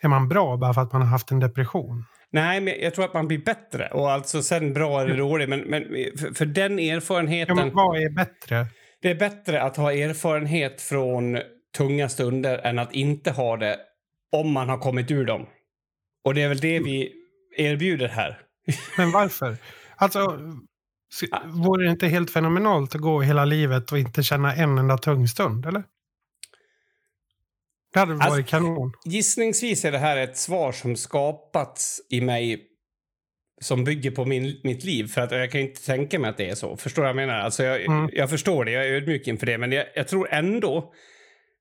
Är 0.00 0.08
man 0.08 0.28
bra 0.28 0.56
bara 0.56 0.74
för 0.74 0.80
att 0.80 0.92
man 0.92 1.02
har 1.02 1.08
haft 1.08 1.30
en 1.30 1.40
depression? 1.40 2.04
Nej, 2.30 2.60
men 2.60 2.74
jag 2.80 2.94
tror 2.94 3.04
att 3.04 3.14
man 3.14 3.28
blir 3.28 3.38
bättre. 3.38 3.88
Och 3.88 4.10
alltså 4.12 4.42
sen 4.42 4.72
bra 4.72 5.02
eller 5.02 5.16
dålig. 5.16 5.48
Men, 5.48 5.60
men 5.60 5.82
för, 6.18 6.34
för 6.34 6.46
den 6.46 6.78
Ja, 6.78 6.96
erfarenheten. 6.96 7.56
men 7.56 7.74
vad 7.74 7.96
är 7.96 8.10
bättre? 8.10 8.66
Det 9.02 9.10
är 9.10 9.14
bättre 9.14 9.62
att 9.62 9.76
ha 9.76 9.92
erfarenhet 9.92 10.80
från 10.80 11.38
tunga 11.76 12.08
stunder 12.08 12.58
än 12.58 12.78
att 12.78 12.92
inte 12.92 13.30
ha 13.30 13.56
det 13.56 13.76
om 14.32 14.52
man 14.52 14.68
har 14.68 14.78
kommit 14.78 15.10
ur 15.10 15.24
dem. 15.24 15.46
Och 16.24 16.34
det 16.34 16.42
är 16.42 16.48
väl 16.48 16.60
det 16.60 16.78
vi 16.80 17.12
erbjuder 17.56 18.08
här. 18.08 18.38
Men 18.96 19.10
varför? 19.10 19.56
Alltså, 19.96 20.38
vore 21.44 21.84
det 21.84 21.90
inte 21.90 22.06
helt 22.08 22.30
fenomenalt 22.30 22.94
att 22.94 23.00
gå 23.00 23.20
hela 23.20 23.44
livet 23.44 23.92
och 23.92 23.98
inte 23.98 24.22
känna 24.22 24.54
en 24.54 24.78
enda 24.78 24.98
tung 24.98 25.28
stund, 25.28 25.66
eller? 25.66 25.82
Det 27.92 27.98
hade 28.00 28.12
Alltså- 28.12 28.28
varit 28.30 28.46
kanon. 28.46 28.92
Gissningsvis 29.04 29.84
är 29.84 29.92
det 29.92 29.98
här 29.98 30.16
ett 30.16 30.36
svar 30.36 30.72
som 30.72 30.96
skapats 30.96 32.00
i 32.10 32.20
mig 32.20 32.66
som 33.60 33.84
bygger 33.84 34.10
på 34.10 34.24
min, 34.24 34.60
mitt 34.64 34.84
liv. 34.84 35.06
För 35.06 35.20
att 35.20 35.30
jag 35.30 35.50
kan 35.50 35.60
inte 35.60 35.86
tänka 35.86 36.18
mig 36.18 36.30
att 36.30 36.36
det 36.36 36.48
är 36.50 36.54
så. 36.54 36.76
Förstår 36.76 37.02
vad 37.02 37.08
jag 37.08 37.16
menar? 37.16 37.34
Alltså 37.34 37.62
jag, 37.62 37.80
Mm. 37.84 38.10
jag 38.12 38.30
förstår 38.30 38.64
det, 38.64 38.70
jag 38.70 38.86
är 38.86 38.92
ödmjuk 38.92 39.26
inför 39.28 39.46
det. 39.46 39.58
Men 39.58 39.72
jag, 39.72 39.86
jag 39.94 40.08
tror 40.08 40.28
ändå, 40.30 40.92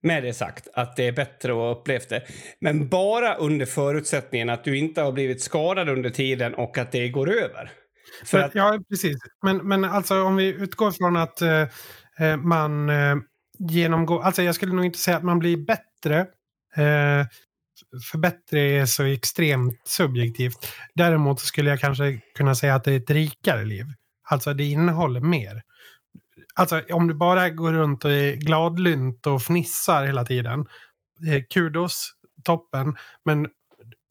Med 0.06 0.24
det 0.24 0.34
sagt, 0.34 0.68
att 0.74 0.96
det 0.96 1.08
är 1.08 1.12
bättre 1.12 1.52
att 1.52 1.58
ha 1.58 1.72
upplevt 1.72 2.10
det. 2.10 2.24
Men 2.60 2.88
bara 2.90 3.36
under 3.36 3.66
förutsättningen 3.66 4.50
att 4.50 4.64
du 4.64 4.78
inte 4.78 5.02
har 5.02 5.12
blivit 5.12 5.42
skadad 5.42 5.90
under 5.90 6.10
tiden 6.10 6.54
och 6.54 6.78
att 6.78 6.92
det 6.92 7.10
går 7.10 7.30
över. 7.32 7.72
För 8.26 8.40
att... 8.40 8.56
Ja, 8.56 8.80
precis. 8.90 9.18
Men, 9.44 9.58
men 9.58 9.86
alltså 9.86 10.24
om 10.24 10.36
vi 10.36 10.48
utgår 10.48 10.92
från 10.92 11.16
att 11.16 11.42
eh, 11.42 11.68
eh 12.20 12.38
man 12.38 12.90
eh, 12.90 13.16
genomgår... 13.60 14.24
Alltså 14.24 14.44
jag 14.44 14.56
skulle 14.56 14.74
nog 14.74 14.86
inte 14.86 15.00
säga 15.00 15.18
att 15.18 15.24
man 15.24 15.40
blir 15.40 15.58
bättre. 15.58 16.20
Eh, 16.76 17.26
för 18.12 18.18
bättre 18.18 18.60
är 18.60 18.86
så 18.86 19.04
extremt 19.04 19.82
subjektivt. 19.88 20.68
Däremot 20.96 21.40
skulle 21.40 21.70
jag 21.70 21.80
kanske 21.80 22.20
kunna 22.36 22.56
säga 22.56 22.76
att 22.76 22.84
det 22.84 22.92
är 22.92 22.98
ett 22.98 23.10
rikare 23.10 23.66
liv. 23.66 23.86
Alltså 24.24 24.54
det 24.54 24.64
innehåller 24.64 25.20
mer. 25.20 25.62
Alltså 26.56 26.82
om 26.92 27.08
du 27.08 27.14
bara 27.14 27.50
går 27.50 27.74
runt 27.74 28.06
och 28.06 28.12
är 28.12 28.36
gladlynt 28.36 29.28
och 29.28 29.42
fnissar 29.42 30.06
hela 30.06 30.26
tiden. 30.26 30.60
Eh, 31.28 31.44
kudos, 31.54 32.12
toppen. 32.44 32.96
Men 33.26 33.48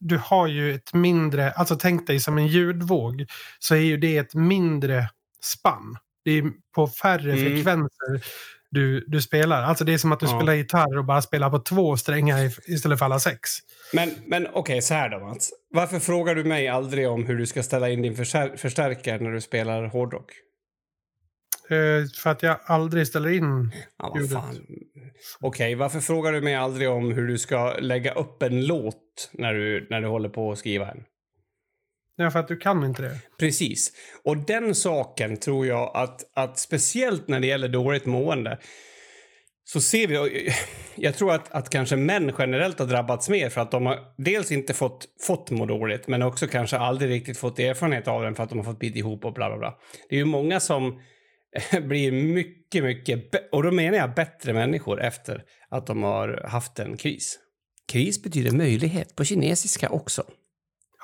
du 0.03 0.19
har 0.19 0.47
ju 0.47 0.75
ett 0.75 0.95
mindre, 0.95 1.51
alltså 1.51 1.77
tänk 1.77 2.07
dig 2.07 2.21
som 2.21 2.39
en 2.39 2.47
ljudvåg. 2.47 3.27
Så 3.59 3.75
är 3.75 3.81
ju 3.81 3.97
det 3.97 4.17
ett 4.17 4.35
mindre 4.35 5.09
spann. 5.45 5.97
Det 6.25 6.31
är 6.31 6.45
på 6.75 6.87
färre 6.87 7.33
mm. 7.33 7.45
frekvenser 7.45 8.23
du, 8.71 9.05
du 9.07 9.23
spelar. 9.23 9.63
Alltså 9.63 9.85
det 9.85 9.95
är 9.95 9.99
som 9.99 10.13
att 10.13 10.21
du 10.21 10.27
ja. 10.27 10.39
spelar 10.39 10.55
gitarr 10.55 10.99
och 10.99 11.05
bara 11.05 11.23
spelar 11.23 11.51
på 11.51 11.59
två 11.59 11.97
strängar 11.97 12.53
istället 12.71 12.99
för 12.99 13.07
alla 13.07 13.19
sex. 13.19 13.51
Men, 13.93 14.11
men 14.27 14.47
okej, 14.47 14.61
okay, 14.61 14.81
så 14.81 14.95
här 14.95 15.09
då 15.09 15.19
Mats. 15.19 15.51
Varför 15.71 15.99
frågar 15.99 16.35
du 16.35 16.45
mig 16.45 16.69
aldrig 16.69 17.09
om 17.09 17.27
hur 17.27 17.39
du 17.39 17.47
ska 17.47 17.63
ställa 17.63 17.91
in 17.91 18.03
din 18.03 18.17
förstärkare 18.57 19.19
när 19.19 19.31
du 19.31 19.41
spelar 19.41 19.87
hårdrock? 19.87 20.33
Uh, 21.73 22.07
för 22.23 22.31
att 22.31 22.43
jag 22.43 22.59
aldrig 22.65 23.07
ställer 23.07 23.33
in 23.33 23.73
ja, 23.99 24.15
ljudet. 24.19 24.39
Okej, 24.39 24.59
okay, 25.41 25.75
varför 25.75 26.01
frågar 26.01 26.33
du 26.33 26.41
mig 26.41 26.55
aldrig 26.55 26.91
om 26.91 27.13
hur 27.13 27.29
du 27.29 27.39
ska 27.39 27.77
lägga 27.79 28.15
upp 28.15 28.43
en 28.43 28.67
låt 28.67 29.31
när 29.33 29.55
du, 29.55 29.87
när 29.91 30.01
du 30.01 30.07
håller 30.07 30.29
på 30.29 30.53
att 30.53 30.59
skriva 30.59 30.91
en? 30.91 31.05
Ja, 32.17 32.31
för 32.31 32.39
att 32.39 32.49
du 32.49 32.57
kan 32.57 32.85
inte 32.85 33.03
det. 33.03 33.19
Precis. 33.39 33.93
Och 34.25 34.37
den 34.37 34.75
saken 34.75 35.37
tror 35.37 35.67
jag 35.67 35.91
att, 35.97 36.21
att 36.35 36.59
speciellt 36.59 37.29
när 37.29 37.41
det 37.41 37.47
gäller 37.47 37.69
dåligt 37.69 38.07
mående 38.07 38.59
så 39.65 39.81
ser 39.81 40.07
vi... 40.07 40.53
Jag 40.95 41.15
tror 41.15 41.35
att, 41.35 41.53
att 41.53 41.71
kanske 41.71 41.97
män 41.97 42.33
generellt 42.39 42.79
har 42.79 42.87
drabbats 42.87 43.29
mer 43.29 43.49
för 43.49 43.61
att 43.61 43.71
de 43.71 43.87
har 43.87 43.99
dels 44.19 44.53
inte 44.53 44.75
fått, 44.75 45.07
fått 45.27 45.51
må 45.51 45.67
dåligt 45.67 46.09
men 46.09 46.23
också 46.23 46.47
kanske 46.47 46.79
aldrig 46.79 47.11
riktigt 47.11 47.39
fått 47.39 47.59
erfarenhet 47.59 48.09
av 48.09 48.23
den 48.23 48.35
för 48.35 48.43
att 48.43 48.49
de 48.49 48.59
har 48.59 48.65
fått 48.65 48.79
bita 48.79 48.99
ihop 48.99 49.25
och 49.25 49.33
bla 49.33 49.49
bla 49.49 49.59
bla. 49.59 49.75
Det 50.09 50.15
är 50.15 50.19
ju 50.19 50.25
många 50.25 50.61
som 50.61 51.01
blir 51.83 52.13
mycket, 52.13 52.85
mycket... 52.85 53.33
Och 53.53 53.63
då 53.63 53.71
menar 53.71 53.99
jag 53.99 54.15
bättre 54.15 54.53
människor 54.53 55.03
efter 55.03 55.45
att 55.69 55.87
de 55.87 56.03
har 56.03 56.49
haft 56.49 56.79
en 56.79 56.97
kris. 56.97 57.39
Kris 57.89 58.23
betyder 58.23 58.51
möjlighet 58.51 59.17
på 59.17 59.25
kinesiska 59.25 59.89
också. 59.89 60.25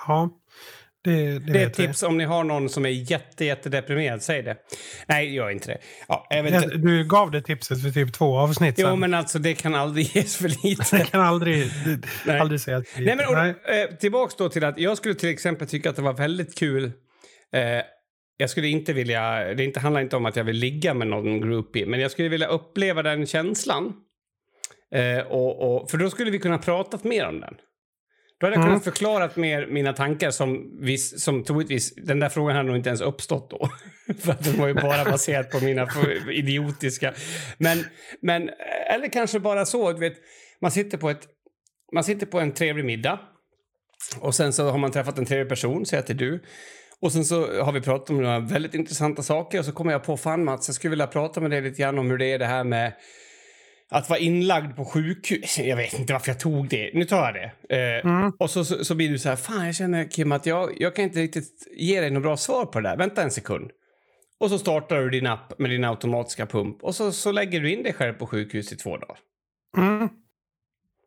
Ja, 0.07 0.31
det, 1.05 1.39
det, 1.39 1.53
det 1.53 1.63
är 1.63 1.67
ett 1.67 1.75
tips 1.75 2.03
om 2.03 2.19
ni 2.19 2.25
har 2.25 2.45
någon 2.45 2.69
som 2.69 2.87
är 2.87 3.11
jätte, 3.11 3.45
jättedeprimerad. 3.45 4.23
Säg 4.23 4.43
det. 4.43 4.57
Nej, 5.07 5.35
gör 5.35 5.51
inte 5.51 5.69
det. 5.69 5.79
Ja, 6.09 6.27
ja, 6.31 6.61
du 6.61 7.05
gav 7.05 7.31
det 7.31 7.43
tipset 7.43 7.83
för 7.83 7.91
typ 7.91 8.13
två 8.13 8.39
avsnitt 8.39 8.75
Jo, 8.79 8.97
men 8.97 9.15
alltså 9.15 9.39
det 9.39 9.55
kan 9.55 9.75
aldrig 9.75 10.07
ges 10.17 10.37
för 10.37 10.49
lite. 10.49 10.97
det 10.97 11.05
kan 11.05 11.21
aldrig, 11.21 11.71
Nej. 12.27 12.41
aldrig 12.41 12.61
sägas 12.61 12.89
för 12.89 13.01
lite. 13.01 13.15
Nej, 13.15 13.27
men, 13.27 13.55
och, 13.65 13.71
eh, 13.75 13.89
tillbaks 13.97 14.37
då 14.37 14.49
till 14.49 14.65
att 14.65 14.79
jag 14.79 14.97
skulle 14.97 15.15
till 15.15 15.29
exempel 15.29 15.69
tycka 15.69 15.91
att 15.91 15.97
det 15.97 16.03
var 16.03 16.13
väldigt 16.13 16.59
kul 16.59 16.85
eh, 17.53 17.83
jag 18.41 18.51
skulle 18.51 18.69
inte 18.69 18.93
vilja, 18.93 19.55
det 19.55 19.65
inte, 19.65 19.81
handlar 19.81 20.01
inte 20.01 20.17
om 20.17 20.27
att 20.27 20.37
jag 20.37 20.45
vill 20.45 20.57
ligga 20.57 20.95
med 20.95 21.07
någon 21.09 21.41
groupie, 21.41 21.87
men 21.87 22.01
jag 22.01 22.11
skulle 22.11 22.29
vilja 22.29 22.47
uppleva 22.47 23.03
den 23.03 23.27
känslan. 23.27 23.93
Eh, 24.95 25.27
och, 25.27 25.77
och, 25.83 25.91
för 25.91 25.99
då 25.99 26.11
skulle 26.11 26.31
vi 26.31 26.39
kunna 26.39 26.59
prata 26.59 26.99
mer 27.03 27.27
om 27.27 27.41
den. 27.41 27.55
Då 28.41 28.47
hade 28.47 28.57
jag 28.57 28.63
mm. 28.63 28.69
kunnat 28.69 28.85
förklara 28.85 29.31
mer 29.35 29.67
mina 29.67 29.93
tankar 29.93 30.31
som, 30.31 30.79
vis, 30.81 31.25
som 31.25 31.45
troligtvis, 31.45 31.95
den 31.95 32.21
där 32.21 32.29
frågan 32.29 32.57
hade 32.57 32.69
nog 32.69 32.77
inte 32.77 32.89
ens 32.89 33.01
uppstått 33.01 33.51
då. 33.51 33.71
För 34.21 34.33
att 34.33 34.45
den 34.45 34.59
var 34.59 34.69
ju 34.69 34.75
bara 34.75 35.05
baserad 35.11 35.51
på 35.51 35.61
mina 35.65 35.89
idiotiska. 36.33 37.15
Men, 37.59 37.85
men, 38.21 38.51
eller 38.95 39.09
kanske 39.09 39.41
bara 39.41 39.67
så, 39.67 39.93
du 39.93 39.99
vet, 39.99 40.17
man 40.61 40.71
sitter 40.71 40.99
på 40.99 41.11
ett, 41.11 41.23
man 41.93 42.05
sitter 42.05 42.27
på 42.27 42.41
en 42.41 42.53
trevlig 42.53 42.85
middag. 42.85 43.21
Och 44.21 44.35
sen 44.35 44.53
så 44.53 44.71
har 44.71 44.79
man 44.79 44.91
träffat 44.91 45.19
en 45.19 45.27
trevlig 45.27 45.49
person, 45.49 45.87
säg 45.87 45.99
att 45.99 46.07
det 46.07 46.13
är 46.13 46.15
du. 46.15 46.43
Och 47.01 47.13
sen 47.13 47.25
så 47.25 47.63
har 47.63 47.73
vi 47.73 47.81
pratat 47.81 48.11
om 48.11 48.17
några 48.17 48.41
väldigt 48.41 48.75
intressanta 48.75 49.23
saker 49.23 49.59
och 49.59 49.65
så 49.65 49.73
kommer 49.73 49.93
jag 49.93 50.05
på, 50.05 50.17
fan 50.17 50.45
Mats, 50.45 50.69
jag 50.69 50.75
skulle 50.75 50.91
vilja 50.91 51.07
prata 51.07 51.41
med 51.41 51.51
dig 51.51 51.63
lite 51.63 51.83
grann 51.83 51.99
om 51.99 52.11
hur 52.11 52.19
det 52.19 52.27
är 52.27 52.39
det 52.39 52.47
här 52.47 52.65
med 52.65 52.93
att 53.91 54.11
vara 54.11 54.19
inlagd 54.19 54.77
på 54.77 54.85
sjukhus. 54.85 55.59
Jag 55.59 55.77
vet 55.77 55.99
inte 55.99 56.13
varför 56.13 56.31
jag 56.31 56.41
tog 56.41 56.69
det. 56.69 56.91
Nu 56.95 57.05
tar 57.05 57.25
jag 57.25 57.35
det. 57.35 57.77
Eh, 57.77 58.07
mm. 58.07 58.33
Och 58.39 58.51
så, 58.51 58.65
så, 58.65 58.85
så, 58.85 58.95
blir 58.95 59.09
du 59.09 59.19
så 59.19 59.29
här, 59.29 59.37
fan 59.37 59.67
jag 59.67 59.75
känner 59.75 60.05
Kim 60.05 60.33
att 60.33 60.47
jag, 60.47 60.73
jag 60.77 60.97
kan 60.97 61.05
inte 61.05 61.21
riktigt 61.21 61.69
ge 61.77 62.01
dig 62.01 62.11
något 62.11 62.23
bra 62.23 62.37
svar 62.37 62.67
på 62.67 62.81
det 62.81 62.89
där. 62.89 62.97
Vänta 62.97 63.23
en 63.23 63.31
sekund. 63.31 63.71
Och 64.41 64.51
så 64.51 64.59
startar 64.59 65.01
du 65.01 65.11
din 65.11 65.27
app 65.27 65.59
med 65.59 65.71
din 65.71 65.85
automatiska 65.85 66.47
pump 66.47 66.85
och 66.85 66.95
så, 66.95 67.13
så 67.13 67.33
lägger 67.33 67.61
du 67.61 67.73
in 67.73 67.83
dig 67.83 67.93
själv 67.93 68.13
på 68.13 68.27
sjukhus 68.27 68.73
i 68.73 68.77
två 68.77 68.97
dagar. 68.97 69.19
Mm. 69.77 70.09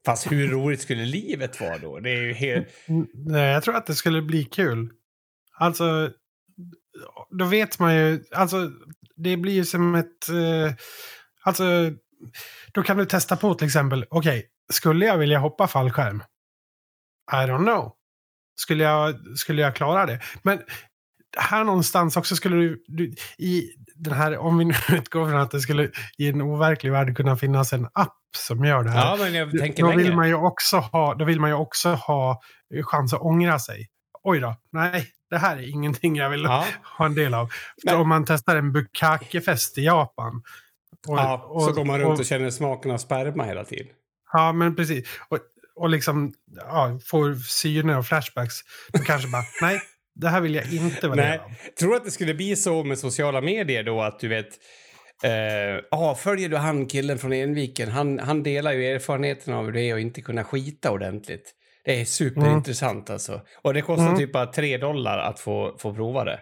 Fast 0.05 0.31
hur 0.31 0.47
roligt 0.47 0.81
skulle 0.81 1.05
livet 1.05 1.61
vara 1.61 1.77
då? 1.77 1.99
Det 1.99 2.09
är 2.09 2.21
ju 2.21 2.33
helt... 2.33 2.67
Nej, 3.13 3.51
jag 3.51 3.63
tror 3.63 3.75
att 3.75 3.85
det 3.85 3.93
skulle 3.93 4.21
bli 4.21 4.43
kul. 4.43 4.89
Alltså, 5.61 6.11
då 7.29 7.45
vet 7.45 7.79
man 7.79 7.95
ju, 7.95 8.23
alltså 8.31 8.71
det 9.15 9.37
blir 9.37 9.53
ju 9.53 9.65
som 9.65 9.95
ett, 9.95 10.29
eh, 10.29 10.73
alltså 11.43 11.63
då 12.73 12.83
kan 12.83 12.97
du 12.97 13.05
testa 13.05 13.37
på 13.37 13.53
till 13.53 13.67
exempel, 13.67 14.05
okej, 14.09 14.37
okay, 14.37 14.43
skulle 14.73 15.05
jag 15.05 15.17
vilja 15.17 15.39
hoppa 15.39 15.67
fallskärm? 15.67 16.23
I 17.31 17.35
don't 17.35 17.63
know. 17.63 17.91
Skulle 18.55 18.83
jag, 18.83 19.15
skulle 19.37 19.61
jag 19.61 19.75
klara 19.75 20.05
det? 20.05 20.19
Men 20.43 20.59
här 21.37 21.63
någonstans 21.63 22.17
också 22.17 22.35
skulle 22.35 22.55
du, 22.55 22.83
du, 22.87 23.15
i 23.37 23.63
den 23.95 24.13
här, 24.13 24.37
om 24.37 24.57
vi 24.57 24.65
nu 24.65 24.73
utgår 24.89 25.29
från 25.29 25.39
att 25.39 25.51
det 25.51 25.59
skulle 25.59 25.91
i 26.17 26.29
en 26.29 26.41
overklig 26.41 26.91
värld 26.91 27.17
kunna 27.17 27.37
finnas 27.37 27.73
en 27.73 27.87
app 27.93 28.17
som 28.37 28.65
gör 28.65 28.83
det 28.83 28.89
här. 28.89 29.05
Ja, 29.05 29.17
men 29.19 29.33
jag 29.33 29.51
tänker 29.59 29.83
då, 29.83 29.91
vill 29.91 30.15
man 30.15 30.27
ju 30.27 30.35
också 30.35 30.77
ha, 30.77 31.15
då 31.15 31.25
vill 31.25 31.39
man 31.39 31.49
ju 31.49 31.55
också 31.55 31.89
ha 31.89 32.41
chans 32.83 33.13
att 33.13 33.21
ångra 33.21 33.59
sig. 33.59 33.87
Oj 34.23 34.39
då, 34.39 34.55
nej, 34.71 35.07
det 35.31 35.37
här 35.37 35.57
är 35.57 35.69
ingenting 35.69 36.15
jag 36.15 36.29
vill 36.29 36.43
ja. 36.43 36.65
ha 36.97 37.05
en 37.05 37.15
del 37.15 37.33
av. 37.33 37.49
Men, 37.85 37.95
om 37.95 38.09
man 38.09 38.25
testar 38.25 38.55
en 38.55 38.71
bukake-fest 38.71 39.77
i 39.77 39.81
Japan. 39.81 40.43
Och, 41.07 41.17
ja, 41.17 41.47
och, 41.49 41.61
så 41.61 41.71
går 41.71 41.85
man 41.85 41.99
runt 41.99 42.13
och, 42.13 42.19
och 42.19 42.25
känner 42.25 42.49
smaken 42.49 42.91
av 42.91 42.97
sperma 42.97 43.45
hela 43.45 43.63
tiden. 43.63 43.87
Ja, 44.33 44.53
men 44.53 44.75
precis. 44.75 45.07
Och, 45.29 45.39
och 45.75 45.89
liksom 45.89 46.33
ja, 46.55 46.99
får 47.05 47.35
syner 47.35 47.97
och 47.97 48.05
flashbacks. 48.05 48.55
Då 48.93 48.99
kanske 48.99 49.29
bara, 49.29 49.43
nej, 49.61 49.81
det 50.15 50.29
här 50.29 50.41
vill 50.41 50.55
jag 50.55 50.73
inte 50.73 51.07
vara 51.07 51.21
del 51.21 51.39
av. 51.39 51.51
Tror 51.79 51.89
du 51.89 51.97
att 51.97 52.05
det 52.05 52.11
skulle 52.11 52.33
bli 52.33 52.55
så 52.55 52.83
med 52.83 52.99
sociala 52.99 53.41
medier 53.41 53.83
då 53.83 54.01
att 54.01 54.19
du 54.19 54.27
vet 54.27 54.49
Uh, 55.25 55.83
ah, 55.91 56.15
följer 56.15 56.49
du 56.49 56.57
han 56.57 56.85
killen 56.85 57.19
från 57.19 57.33
Enviken? 57.33 57.91
Han, 57.91 58.19
han 58.19 58.43
delar 58.43 58.71
ju 58.71 58.85
erfarenheten 58.85 59.53
av 59.53 59.65
hur 59.65 59.71
det 59.71 59.81
är 59.81 59.95
att 59.95 60.01
inte 60.01 60.21
kunna 60.21 60.43
skita 60.43 60.91
ordentligt. 60.91 61.55
Det 61.85 62.01
är 62.01 62.05
superintressant 62.05 63.09
mm. 63.09 63.15
alltså. 63.15 63.41
Och 63.61 63.73
det 63.73 63.81
kostar 63.81 64.05
mm. 64.05 64.17
typ 64.17 64.31
bara 64.31 64.45
tre 64.45 64.77
dollar 64.77 65.17
att 65.17 65.39
få, 65.39 65.75
få 65.79 65.93
prova 65.93 66.23
det. 66.23 66.39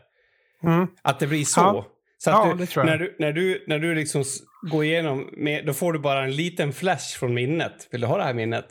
Mm. 0.63 0.87
Att 1.01 1.19
det 1.19 1.27
blir 1.27 1.45
så. 1.45 1.59
Ja. 1.59 1.85
Så 2.17 2.31
att 2.31 2.47
ja, 2.47 2.53
du, 2.53 2.83
när, 2.83 2.97
du, 2.97 3.15
när, 3.19 3.31
du, 3.31 3.63
när 3.67 3.79
du 3.79 3.95
liksom 3.95 4.23
går 4.71 4.83
igenom, 4.83 5.29
med, 5.37 5.65
då 5.65 5.73
får 5.73 5.93
du 5.93 5.99
bara 5.99 6.23
en 6.23 6.35
liten 6.35 6.73
flash 6.73 7.19
från 7.19 7.33
minnet. 7.33 7.87
Vill 7.91 8.01
du 8.01 8.07
ha 8.07 8.17
det 8.17 8.23
här 8.23 8.33
minnet? 8.33 8.65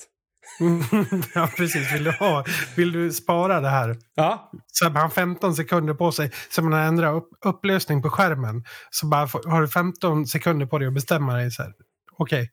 ja, 1.34 1.50
precis. 1.56 1.94
Vill 1.94 2.04
du, 2.04 2.10
ha, 2.10 2.44
vill 2.76 2.92
du 2.92 3.12
spara 3.12 3.60
det 3.60 3.68
här? 3.68 3.96
Ja. 4.14 4.50
Så 4.66 4.84
har 4.84 4.92
man 4.92 5.10
15 5.10 5.54
sekunder 5.54 5.94
på 5.94 6.12
sig. 6.12 6.30
Så 6.50 6.62
man 6.62 6.80
ändrar 6.80 7.14
upp, 7.14 7.28
upplösning 7.44 8.02
på 8.02 8.10
skärmen. 8.10 8.64
Så 8.90 9.06
bara 9.06 9.28
har 9.44 9.60
du 9.60 9.68
15 9.68 10.26
sekunder 10.26 10.66
på 10.66 10.78
dig 10.78 10.88
att 10.88 10.94
bestämma 10.94 11.34
dig. 11.34 11.50
Okej, 11.56 11.74
okay, 12.18 12.48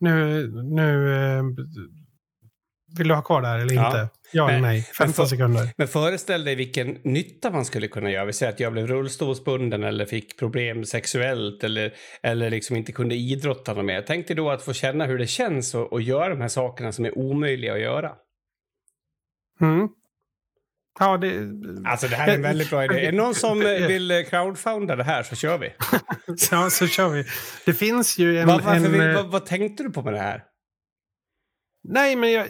nu, 0.00 0.46
nu 0.62 1.14
eh, 1.14 1.42
vill 2.98 3.08
du 3.08 3.14
ha 3.14 3.22
kvar 3.22 3.42
det 3.42 3.48
här 3.48 3.58
eller 3.58 3.72
inte? 3.72 4.08
Ja 4.32 4.50
eller 4.50 4.60
nej? 4.60 4.82
15 4.82 5.14
för, 5.14 5.24
sekunder. 5.24 5.68
Men 5.76 5.88
föreställ 5.88 6.44
dig 6.44 6.54
vilken 6.54 6.98
nytta 7.04 7.50
man 7.50 7.64
skulle 7.64 7.88
kunna 7.88 8.10
göra. 8.10 8.24
Vi 8.24 8.32
säger 8.32 8.52
att 8.52 8.60
jag 8.60 8.72
blev 8.72 8.86
rullstolsbunden 8.86 9.84
eller 9.84 10.06
fick 10.06 10.38
problem 10.38 10.84
sexuellt 10.84 11.64
eller, 11.64 11.94
eller 12.22 12.50
liksom 12.50 12.76
inte 12.76 12.92
kunde 12.92 13.14
idrotta 13.14 13.82
mer. 13.82 14.04
Tänk 14.06 14.26
dig 14.26 14.36
då 14.36 14.50
att 14.50 14.62
få 14.62 14.72
känna 14.72 15.06
hur 15.06 15.18
det 15.18 15.26
känns 15.26 15.74
att, 15.74 15.92
att 15.92 16.04
göra 16.04 16.28
de 16.28 16.40
här 16.40 16.48
sakerna 16.48 16.92
som 16.92 17.04
är 17.04 17.18
omöjliga 17.18 17.72
att 17.72 17.80
göra. 17.80 18.12
Mm. 19.60 19.88
Ja, 21.00 21.16
det... 21.16 21.32
Alltså 21.84 22.08
det 22.08 22.16
här 22.16 22.28
är 22.28 22.34
en 22.34 22.42
väldigt 22.42 22.70
bra 22.70 22.84
idé. 22.84 23.06
Är 23.06 23.12
det 23.12 23.18
någon 23.18 23.34
som 23.34 23.58
vill 23.88 24.26
crowdfunda 24.30 24.96
det 24.96 25.04
här 25.04 25.22
så 25.22 25.36
kör 25.36 25.58
vi. 25.58 25.72
ja, 26.50 26.70
så 26.70 26.86
kör 26.86 27.08
vi. 27.08 27.24
Det 27.66 27.74
finns 27.74 28.18
ju 28.18 28.38
en... 28.38 28.48
Var, 28.48 28.74
en... 28.74 28.92
Vill, 28.92 29.14
vad, 29.14 29.26
vad 29.26 29.46
tänkte 29.46 29.82
du 29.82 29.90
på 29.90 30.02
med 30.02 30.12
det 30.12 30.20
här? 30.20 30.42
Nej, 31.84 32.16
men 32.16 32.32
jag, 32.32 32.46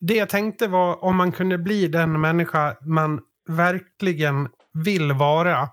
det 0.00 0.14
jag 0.14 0.28
tänkte 0.28 0.66
var 0.66 1.04
om 1.04 1.16
man 1.16 1.32
kunde 1.32 1.58
bli 1.58 1.88
den 1.88 2.20
människa 2.20 2.76
man 2.80 3.20
verkligen 3.48 4.48
vill 4.84 5.12
vara. 5.12 5.68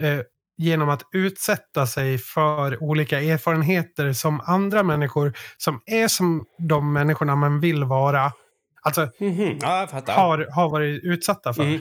Eh, 0.00 0.20
genom 0.58 0.88
att 0.88 1.02
utsätta 1.12 1.86
sig 1.86 2.18
för 2.18 2.82
olika 2.82 3.20
erfarenheter 3.20 4.12
som 4.12 4.40
andra 4.40 4.82
människor 4.82 5.32
som 5.56 5.80
är 5.86 6.08
som 6.08 6.44
de 6.58 6.92
människorna 6.92 7.36
man 7.36 7.60
vill 7.60 7.84
vara, 7.84 8.32
alltså 8.82 9.08
Mhm. 9.20 9.58
Ja, 9.62 9.88
har, 10.06 10.48
har 10.54 10.70
varit 10.70 11.04
utsatta 11.04 11.54
för. 11.54 11.62
Mm. 11.62 11.80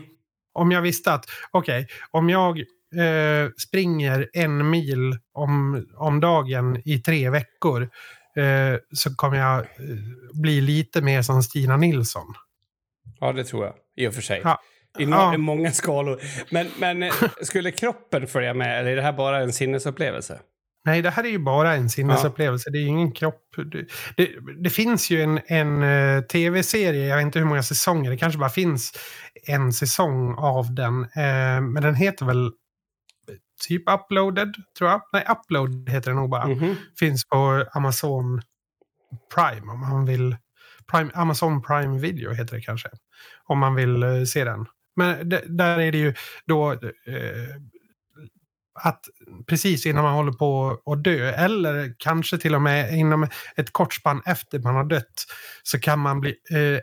Om 0.53 0.71
jag 0.71 0.81
visste 0.81 1.13
att, 1.13 1.25
okej, 1.51 1.87
om 2.11 2.29
jag 2.29 2.59
eh, 2.59 3.49
springer 3.67 4.29
en 4.33 4.69
mil 4.69 5.17
om, 5.33 5.85
om 5.95 6.19
dagen 6.19 6.81
i 6.85 6.99
tre 6.99 7.29
veckor 7.29 7.89
eh, 8.37 8.79
så 8.93 9.15
kommer 9.15 9.37
jag 9.37 9.59
eh, 9.59 9.65
bli 10.41 10.61
lite 10.61 11.01
mer 11.01 11.21
som 11.21 11.43
Stina 11.43 11.77
Nilsson. 11.77 12.33
Ja, 13.19 13.33
det 13.33 13.43
tror 13.43 13.65
jag. 13.65 13.73
I 13.97 14.07
och 14.07 14.13
för 14.13 14.21
sig. 14.21 14.41
Ja. 14.43 14.59
I, 14.99 15.05
no- 15.05 15.35
i 15.35 15.37
många 15.37 15.71
skalor. 15.71 16.21
Men, 16.49 16.67
men 16.79 17.03
eh, 17.03 17.13
skulle 17.41 17.71
kroppen 17.71 18.27
följa 18.27 18.53
med 18.53 18.79
eller 18.79 18.91
är 18.91 18.95
det 18.95 19.01
här 19.01 19.13
bara 19.13 19.41
en 19.41 19.53
sinnesupplevelse? 19.53 20.39
Nej, 20.85 21.01
det 21.01 21.09
här 21.09 21.23
är 21.23 21.29
ju 21.29 21.39
bara 21.39 21.73
en 21.73 21.89
sinnesupplevelse. 21.89 22.69
Det 22.69 22.77
är 22.77 22.81
ju 22.81 22.87
ingen 22.87 23.11
kropp. 23.11 23.41
Det, 23.71 23.87
det, 24.17 24.29
det 24.63 24.69
finns 24.69 25.09
ju 25.09 25.21
en, 25.21 25.39
en 25.45 25.83
eh, 25.83 26.21
tv-serie, 26.21 27.05
jag 27.05 27.15
vet 27.15 27.23
inte 27.23 27.39
hur 27.39 27.45
många 27.45 27.63
säsonger, 27.63 28.11
det 28.11 28.17
kanske 28.17 28.39
bara 28.39 28.49
finns 28.49 28.91
en 29.47 29.73
säsong 29.73 30.35
av 30.37 30.75
den. 30.75 31.01
Eh, 31.01 31.61
men 31.61 31.83
den 31.83 31.95
heter 31.95 32.25
väl 32.25 32.51
typ 33.67 33.89
Uploaded, 33.89 34.55
tror 34.77 34.89
jag. 34.89 35.01
Nej, 35.13 35.25
Upload 35.29 35.89
heter 35.89 36.11
den 36.11 36.19
nog 36.19 36.29
bara. 36.29 36.47
Mhm. 36.47 36.75
Finns 36.99 37.25
på 37.25 37.65
Amazon 37.71 38.41
Prime 39.35 39.71
om 39.71 39.79
man 39.79 40.05
vill. 40.05 40.35
Prime, 40.91 41.11
Amazon 41.13 41.61
Prime 41.61 41.99
Video 41.99 42.33
heter 42.33 42.55
det 42.55 42.61
kanske. 42.61 42.89
Om 43.43 43.59
man 43.59 43.75
vill 43.75 44.03
eh, 44.03 44.23
se 44.23 44.43
den. 44.43 44.65
Men 44.95 45.29
där 45.29 45.79
är 45.79 45.91
det 45.91 45.97
ju 45.97 46.13
då 46.45 46.71
eh, 46.71 46.79
att 48.83 49.05
precis 49.47 49.85
innan 49.85 50.03
man 50.03 50.13
håller 50.13 50.31
på 50.31 50.81
att 50.85 51.03
dö 51.03 51.31
eller 51.31 51.95
kanske 51.97 52.37
till 52.37 52.55
och 52.55 52.61
med 52.61 52.93
inom 52.93 53.27
ett 53.55 53.73
kort 53.73 53.93
spann 53.93 54.21
efter 54.25 54.59
man 54.59 54.75
har 54.75 54.83
dött 54.83 55.25
så 55.63 55.79
kan 55.79 55.99
man 55.99 56.19
bli, 56.19 56.35
eh, 56.51 56.79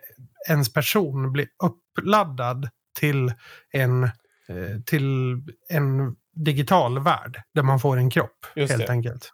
ens 0.49 0.73
person 0.73 1.33
bli 1.33 1.47
uppladdad 1.65 2.69
till 3.01 3.33
en, 3.73 4.03
eh, 4.03 4.81
till 4.87 5.37
en 5.69 6.17
digital 6.35 6.99
värld 7.03 7.43
där 7.55 7.63
man 7.63 7.81
får 7.81 7.97
en 7.97 8.11
kropp 8.11 8.47
Just 8.57 8.73
helt 8.73 8.87
det. 8.87 8.93
enkelt. 8.93 9.31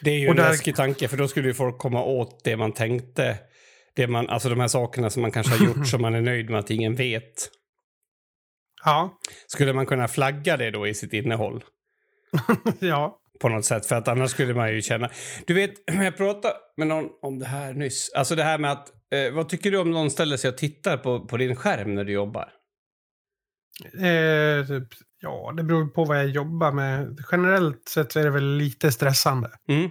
Det 0.00 0.10
är 0.10 0.18
ju 0.18 0.26
Och 0.26 0.30
en 0.30 0.36
där- 0.36 0.50
läskig 0.50 0.76
tanke, 0.76 1.08
för 1.08 1.16
då 1.16 1.28
skulle 1.28 1.48
ju 1.48 1.54
folk 1.54 1.78
komma 1.78 2.02
åt 2.04 2.44
det 2.44 2.56
man 2.56 2.72
tänkte. 2.72 3.38
Det 3.94 4.06
man, 4.06 4.28
alltså 4.28 4.48
de 4.48 4.60
här 4.60 4.68
sakerna 4.68 5.10
som 5.10 5.22
man 5.22 5.30
kanske 5.32 5.56
har 5.56 5.66
gjort 5.66 5.86
som 5.90 6.02
man 6.02 6.14
är 6.14 6.20
nöjd 6.20 6.50
med 6.50 6.58
att 6.60 6.70
ingen 6.70 6.94
vet. 6.94 7.50
Ja, 8.84 9.18
Skulle 9.46 9.72
man 9.72 9.86
kunna 9.86 10.08
flagga 10.08 10.56
det 10.56 10.70
då 10.70 10.86
i 10.86 10.94
sitt 10.94 11.12
innehåll? 11.12 11.64
ja. 12.80 13.18
På 13.40 13.48
något 13.48 13.64
sätt, 13.64 13.86
för 13.86 13.96
att 13.96 14.08
annars 14.08 14.30
skulle 14.30 14.54
man 14.54 14.72
ju 14.74 14.82
känna... 14.82 15.10
Du 15.46 15.54
vet, 15.54 15.70
jag 15.86 16.16
pratade 16.16 16.54
med 16.76 16.86
någon 16.86 17.08
om 17.22 17.38
det 17.38 17.46
här 17.46 17.72
nyss. 17.74 18.12
Alltså 18.16 18.34
det 18.34 18.42
här 18.44 18.58
med 18.58 18.72
att... 18.72 18.88
Eh, 19.14 19.32
vad 19.34 19.48
tycker 19.48 19.70
du 19.70 19.78
om 19.78 19.90
någon 19.90 20.10
ställer 20.10 20.36
sig 20.36 20.50
och 20.50 20.58
tittar 20.58 20.96
på, 20.96 21.26
på 21.26 21.36
din 21.36 21.56
skärm 21.56 21.94
när 21.94 22.04
du 22.04 22.12
jobbar? 22.12 22.48
Eh, 23.84 24.66
typ, 24.66 24.88
ja, 25.20 25.52
det 25.56 25.62
beror 25.62 25.86
på 25.86 26.04
vad 26.04 26.18
jag 26.18 26.26
jobbar 26.26 26.72
med. 26.72 27.18
Generellt 27.32 27.88
sett 27.88 28.12
så 28.12 28.20
är 28.20 28.24
det 28.24 28.30
väl 28.30 28.56
lite 28.56 28.92
stressande. 28.92 29.50
Mm. 29.68 29.90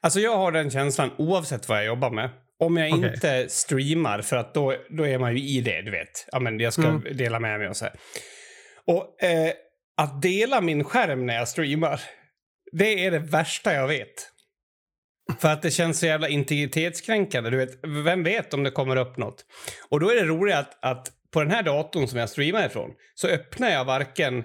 Alltså 0.00 0.20
jag 0.20 0.36
har 0.36 0.52
den 0.52 0.70
känslan 0.70 1.10
oavsett 1.18 1.68
vad 1.68 1.78
jag 1.78 1.86
jobbar 1.86 2.10
med. 2.10 2.30
Om 2.58 2.76
jag 2.76 2.92
Okej. 2.98 3.12
inte 3.14 3.46
streamar, 3.48 4.22
för 4.22 4.36
att 4.36 4.54
då, 4.54 4.74
då 4.90 5.06
är 5.06 5.18
man 5.18 5.36
ju 5.36 5.42
i 5.42 5.60
det, 5.60 5.82
du 5.82 5.90
vet. 5.90 6.28
Ja, 6.32 6.40
men 6.40 6.60
jag 6.60 6.72
ska 6.72 6.82
Mm. 6.82 7.16
dela 7.16 7.40
med 7.40 7.58
mig 7.58 7.68
och 7.68 7.76
så 7.76 7.84
här. 7.84 7.94
Och 8.86 9.22
eh, 9.24 9.52
att 9.96 10.22
dela 10.22 10.60
min 10.60 10.84
skärm 10.84 11.26
när 11.26 11.34
jag 11.34 11.48
streamar, 11.48 12.00
det 12.72 13.06
är 13.06 13.10
det 13.10 13.18
värsta 13.18 13.74
jag 13.74 13.88
vet. 13.88 14.30
För 15.38 15.48
att 15.52 15.62
det 15.62 15.70
känns 15.70 15.98
så 16.00 16.06
jävla 16.06 16.28
integritetskränkande. 16.28 17.50
Du 17.50 17.56
vet, 17.56 17.78
vem 18.04 18.22
vet 18.22 18.54
om 18.54 18.62
det 18.62 18.70
kommer 18.70 18.96
upp 18.96 19.16
något? 19.16 19.44
Och 19.88 20.00
då 20.00 20.10
är 20.10 20.14
det 20.14 20.24
roligt 20.24 20.54
att, 20.54 20.84
att 20.84 21.08
på 21.34 21.40
den 21.40 21.50
här 21.50 21.62
datorn 21.62 22.08
som 22.08 22.18
jag 22.18 22.30
streamar 22.30 22.66
ifrån 22.66 22.90
så 23.14 23.28
öppnar 23.28 23.70
jag 23.70 23.84
varken 23.84 24.44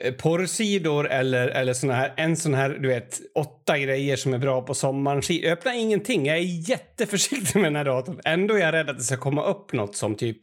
eh, 0.00 0.14
porrsidor 0.14 1.08
eller, 1.08 1.48
eller 1.48 1.72
såna 1.72 1.94
här, 1.94 2.14
en 2.16 2.36
sån 2.36 2.54
här, 2.54 2.70
du 2.70 2.88
vet, 2.88 3.20
åtta 3.34 3.78
grejer 3.78 4.16
som 4.16 4.34
är 4.34 4.38
bra 4.38 4.62
på 4.62 4.74
sommaren. 4.74 5.22
Jag 5.28 5.52
öppnar 5.52 5.72
ingenting. 5.72 6.26
Jag 6.26 6.36
är 6.36 6.70
jätteförsiktig 6.70 7.56
med 7.56 7.64
den 7.64 7.76
här 7.76 7.84
datorn. 7.84 8.20
Ändå 8.24 8.54
är 8.54 8.58
jag 8.58 8.72
rädd 8.72 8.90
att 8.90 8.98
det 8.98 9.04
ska 9.04 9.16
komma 9.16 9.44
upp 9.44 9.72
något 9.72 9.96
som 9.96 10.14
typ... 10.14 10.38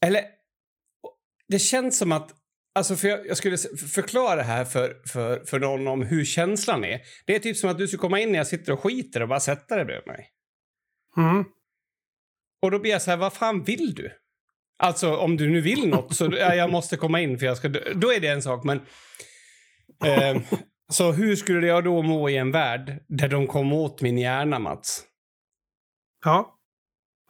Eller... 0.00 0.22
Det 1.48 1.58
känns 1.58 1.98
som 1.98 2.12
att... 2.12 2.30
Alltså 2.74 2.96
för 2.96 3.08
jag, 3.08 3.26
jag 3.26 3.36
skulle 3.36 3.56
förklara 3.94 4.36
det 4.36 4.42
här 4.42 4.64
för, 4.64 4.96
för, 5.12 5.44
för 5.44 5.58
någon 5.58 5.88
om 5.88 6.02
hur 6.02 6.24
känslan 6.24 6.84
är. 6.84 7.00
Det 7.26 7.34
är 7.34 7.38
typ 7.38 7.56
som 7.56 7.70
att 7.70 7.78
du 7.78 7.88
skulle 7.88 8.00
komma 8.00 8.20
in 8.20 8.32
när 8.32 8.38
jag 8.38 8.46
sitter 8.46 8.72
och 8.72 8.80
skiter 8.80 9.22
och 9.22 9.28
bara 9.28 9.40
sätta 9.40 9.76
dig 9.76 9.84
bredvid 9.84 10.06
mig. 10.06 10.28
Mm. 11.16 11.44
Och 12.64 12.70
då 12.70 12.78
blir 12.78 12.90
jag 12.90 13.02
så 13.02 13.10
här, 13.10 13.18
vad 13.18 13.32
fan 13.32 13.62
vill 13.62 13.94
du? 13.94 14.12
Alltså 14.78 15.16
om 15.16 15.36
du 15.36 15.48
nu 15.48 15.60
vill 15.60 15.88
något 15.88 16.16
så 16.16 16.24
ja, 16.24 16.54
jag 16.54 16.70
måste 16.70 16.96
komma 16.96 17.20
in 17.20 17.38
för 17.38 17.46
jag 17.46 17.56
ska 17.56 17.68
dö. 17.68 17.92
Då 17.94 18.12
är 18.12 18.20
det 18.20 18.28
en 18.28 18.42
sak, 18.42 18.64
men... 18.64 18.80
Eh, 20.04 20.42
så 20.92 21.12
hur 21.12 21.36
skulle 21.36 21.66
jag 21.66 21.84
då 21.84 22.02
må 22.02 22.30
i 22.30 22.36
en 22.36 22.50
värld 22.50 23.04
där 23.08 23.28
de 23.28 23.46
kom 23.46 23.72
åt 23.72 24.00
min 24.00 24.18
hjärna, 24.18 24.58
Mats? 24.58 25.02
Ja. 26.24 26.58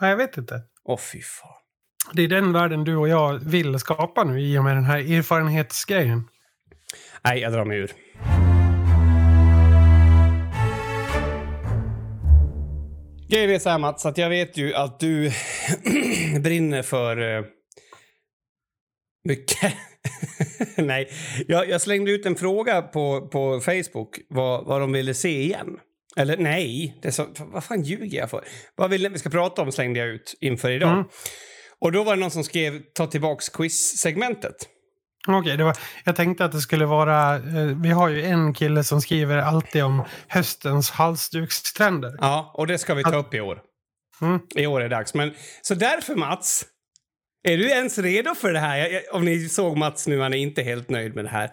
Nej, 0.00 0.10
jag 0.10 0.16
vet 0.16 0.36
inte. 0.36 0.62
Åh, 0.84 0.98
fy 0.98 1.22
fan. 1.22 1.50
Det 2.12 2.22
är 2.22 2.28
den 2.28 2.52
världen 2.52 2.84
du 2.84 2.96
och 2.96 3.08
jag 3.08 3.38
vill 3.38 3.78
skapa 3.78 4.24
nu 4.24 4.40
i 4.40 4.58
och 4.58 4.64
med 4.64 4.76
den 4.76 4.84
här 4.84 4.98
erfarenhetsgrejen. 4.98 6.28
Nej, 7.24 7.40
jag 7.40 7.52
drar 7.52 7.64
mig 7.64 7.78
ur. 7.78 7.92
Grejen 13.34 13.50
är 13.50 13.58
så 13.58 13.70
här, 13.70 13.78
Mats, 13.78 14.06
att 14.06 14.18
jag 14.18 14.28
vet 14.28 14.56
ju 14.56 14.74
att 14.74 15.00
du 15.00 15.30
brinner 16.40 16.82
för 16.82 17.36
eh, 17.36 17.44
mycket. 19.24 19.74
Nej, 20.76 21.08
jag, 21.48 21.68
jag 21.68 21.80
slängde 21.80 22.10
ut 22.10 22.26
en 22.26 22.36
fråga 22.36 22.82
på, 22.82 23.28
på 23.28 23.60
Facebook 23.60 24.18
vad, 24.28 24.66
vad 24.66 24.80
de 24.80 24.92
ville 24.92 25.14
se 25.14 25.42
igen. 25.42 25.78
Eller 26.16 26.36
nej, 26.36 26.98
det 27.02 27.12
så, 27.12 27.26
vad 27.38 27.64
fan 27.64 27.82
ljuger 27.82 28.18
jag 28.18 28.30
för? 28.30 28.44
Vad 28.74 28.90
vill 28.90 29.08
vi 29.08 29.18
ska 29.18 29.30
prata 29.30 29.62
om 29.62 29.72
slängde 29.72 30.00
jag 30.00 30.08
ut 30.08 30.34
inför 30.40 30.70
idag. 30.70 30.92
Mm. 30.92 31.04
Och 31.78 31.92
då 31.92 32.04
var 32.04 32.14
det 32.14 32.20
någon 32.20 32.30
som 32.30 32.44
skrev 32.44 32.82
ta 32.94 33.06
tillbaks 33.06 33.48
quiz-segmentet. 33.48 34.68
Okej, 35.28 35.56
det 35.56 35.64
var, 35.64 35.76
jag 36.04 36.16
tänkte 36.16 36.44
att 36.44 36.52
det 36.52 36.60
skulle 36.60 36.86
vara... 36.86 37.36
Eh, 37.36 37.80
vi 37.82 37.90
har 37.90 38.08
ju 38.08 38.22
en 38.22 38.54
kille 38.54 38.84
som 38.84 39.00
skriver 39.00 39.36
alltid 39.38 39.84
om 39.84 40.02
höstens 40.28 40.90
halsdukstrender. 40.90 42.16
Ja, 42.20 42.50
och 42.54 42.66
det 42.66 42.78
ska 42.78 42.94
vi 42.94 43.02
ta 43.02 43.16
upp 43.16 43.34
i 43.34 43.40
år. 43.40 43.62
Mm. 44.20 44.40
I 44.54 44.66
år 44.66 44.80
är 44.80 44.88
det 44.88 44.96
dags. 44.96 45.14
Men, 45.14 45.34
så 45.62 45.74
därför 45.74 46.14
Mats, 46.14 46.66
är 47.42 47.56
du 47.56 47.70
ens 47.70 47.98
redo 47.98 48.34
för 48.34 48.52
det 48.52 48.58
här? 48.58 48.76
Jag, 48.76 48.92
jag, 48.92 49.02
om 49.12 49.24
ni 49.24 49.48
såg 49.48 49.76
Mats 49.76 50.06
nu, 50.06 50.20
han 50.20 50.34
är 50.34 50.38
inte 50.38 50.62
helt 50.62 50.90
nöjd 50.90 51.14
med 51.14 51.24
det 51.24 51.30
här. 51.30 51.50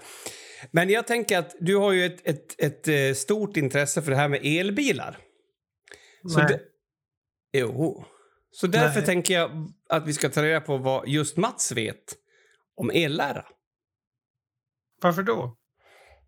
Men 0.72 0.90
jag 0.90 1.08
tänker 1.08 1.38
att 1.38 1.56
du 1.60 1.76
har 1.76 1.92
ju 1.92 2.06
ett, 2.06 2.28
ett, 2.28 2.62
ett, 2.62 2.88
eh, 2.88 3.14
stort 3.14 3.58
intresse 3.58 4.02
för 4.02 4.12
det 4.12 4.18
här 4.18 4.28
med 4.28 4.40
elbilar. 4.44 5.18
Så 6.28 6.40
Nej. 6.40 6.48
det, 6.48 6.60
jo. 7.60 8.06
Så 8.52 8.68
därför 8.68 9.00
Nej. 9.00 9.06
tänker 9.06 9.34
jag 9.34 9.72
att 9.90 10.08
vi 10.08 10.14
ska 10.14 10.30
ta 10.30 10.44
reda 10.44 10.62
på 10.62 10.78
vad 10.78 11.08
just 11.08 11.38
Mats 11.38 11.72
vet 11.72 12.16
om 12.76 12.92
ellära. 12.94 13.46
Varför 15.02 15.24
då? 15.24 15.56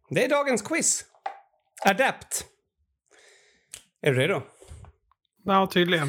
Det 0.10 0.26
är 0.26 0.30
dagens 0.30 0.62
quiz. 0.62 1.06
Adapt. 1.86 2.46
Är 4.02 4.12
du 4.12 4.20
redo? 4.20 4.42
Ja, 5.44 5.68
tydligen. 5.68 6.08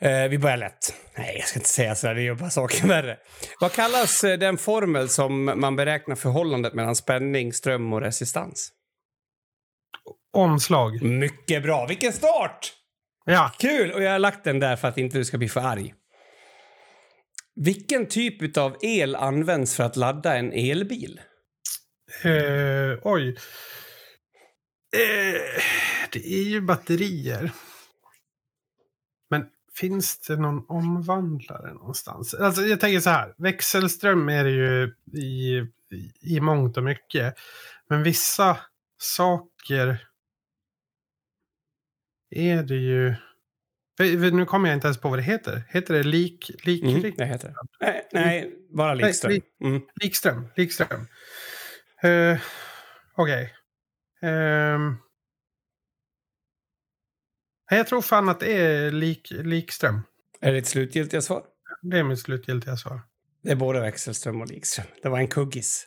Eh, 0.00 0.28
vi 0.28 0.38
börjar 0.38 0.56
lätt. 0.56 0.94
Nej, 1.16 1.36
jag 1.38 1.48
ska 1.48 1.58
inte 1.58 1.68
säga 1.68 1.94
så. 1.94 2.12
Det 2.12 2.22
gör 2.22 2.34
bara 2.34 2.50
saken 2.50 2.88
värre. 2.88 3.18
Vad 3.60 3.72
kallas 3.72 4.24
eh, 4.24 4.38
den 4.38 4.58
formel 4.58 5.08
som 5.08 5.44
man 5.44 5.76
beräknar 5.76 6.16
förhållandet 6.16 6.74
mellan 6.74 6.96
spänning, 6.96 7.52
ström 7.52 7.92
och 7.92 8.00
resistans? 8.00 8.72
Omslag. 10.32 11.02
Mycket 11.02 11.62
bra. 11.62 11.86
Vilken 11.86 12.12
start! 12.12 12.72
Ja. 13.24 13.52
Kul! 13.58 13.92
Och 13.92 14.02
jag 14.02 14.12
har 14.12 14.18
lagt 14.18 14.44
den 14.44 14.60
där 14.60 14.76
för 14.76 14.88
att 14.88 14.98
inte 14.98 15.18
du 15.18 15.24
ska 15.24 15.38
bli 15.38 15.48
för 15.48 15.60
arg. 15.60 15.94
Vilken 17.54 18.06
typ 18.06 18.56
av 18.56 18.76
el 18.82 19.16
används 19.16 19.76
för 19.76 19.84
att 19.84 19.96
ladda 19.96 20.36
en 20.36 20.52
elbil? 20.52 21.20
Eh, 22.24 22.98
oj. 23.02 23.28
Eh, 24.96 25.62
det 26.12 26.26
är 26.26 26.42
ju 26.42 26.60
batterier. 26.60 27.50
Men 29.30 29.46
finns 29.74 30.18
det 30.18 30.36
någon 30.36 30.64
omvandlare 30.68 31.74
någonstans? 31.74 32.34
Alltså 32.34 32.62
jag 32.62 32.80
tänker 32.80 33.00
så 33.00 33.10
här. 33.10 33.34
Växelström 33.38 34.28
är 34.28 34.44
det 34.44 34.50
ju 34.50 34.94
i, 35.20 35.56
i, 35.96 36.12
i 36.36 36.40
mångt 36.40 36.76
och 36.76 36.82
mycket. 36.84 37.34
Men 37.88 38.02
vissa 38.02 38.56
saker 38.98 40.08
är 42.30 42.62
det 42.62 42.74
ju... 42.76 43.14
Nu 44.32 44.44
kommer 44.44 44.68
jag 44.68 44.76
inte 44.76 44.86
ens 44.86 45.00
på 45.00 45.08
vad 45.08 45.18
det 45.18 45.22
heter. 45.22 45.62
Heter 45.68 45.94
det 45.94 46.02
lik, 46.02 46.50
lik, 46.66 46.82
Mm, 46.82 47.00
lik, 47.00 47.14
det 47.18 47.24
heter 47.26 47.48
det. 47.48 47.54
Nej, 47.80 48.08
nej 48.12 48.54
bara 48.70 48.94
likström. 48.94 49.32
lik- 49.32 49.44
Mm. 49.64 49.82
likström? 50.02 50.48
Likström. 50.56 51.06
Uh, 52.04 52.38
Okej. 53.16 53.54
Okay. 54.20 54.30
Um, 54.30 54.98
jag 57.70 57.86
tror 57.86 58.02
fan 58.02 58.28
att 58.28 58.40
det 58.40 58.52
är 58.52 58.90
lik, 58.90 59.28
Likström. 59.30 60.00
Är 60.40 60.52
det 60.52 60.58
ett 60.58 60.66
slutgiltiga 60.66 61.20
svar? 61.20 61.42
Det 61.82 61.98
är 61.98 62.02
mitt 62.02 62.20
slutgiltiga 62.20 62.76
svar. 62.76 63.00
Det 63.42 63.50
är 63.50 63.56
både 63.56 63.80
Växelström 63.80 64.40
och 64.40 64.48
Likström. 64.48 64.86
Det 65.02 65.08
var 65.08 65.18
en 65.18 65.28
kuggis. 65.28 65.86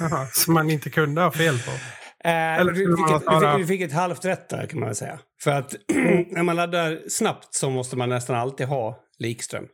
Jaha, 0.00 0.26
som 0.26 0.54
man 0.54 0.70
inte 0.70 0.90
kunde 0.90 1.20
ha 1.20 1.32
fel 1.32 1.58
på. 1.58 1.70
Eh, 2.24 2.64
du, 2.64 2.74
fick 2.74 3.10
ett, 3.10 3.22
du, 3.26 3.40
fick, 3.40 3.58
du, 3.58 3.66
fick 3.66 3.80
ett, 3.80 3.92
halvt 3.92 4.24
rätt 4.24 4.48
där 4.48 4.66
kan 4.66 4.80
man 4.80 4.88
väl 4.88 4.96
säga. 4.96 5.18
För 5.40 5.50
att 5.50 5.74
när 6.30 6.42
man 6.42 6.56
laddar 6.56 7.08
snabbt 7.08 7.54
så 7.54 7.70
måste 7.70 7.96
man 7.96 8.08
nästan 8.08 8.36
alltid 8.36 8.66
ha 8.66 9.04
likström. 9.18 9.64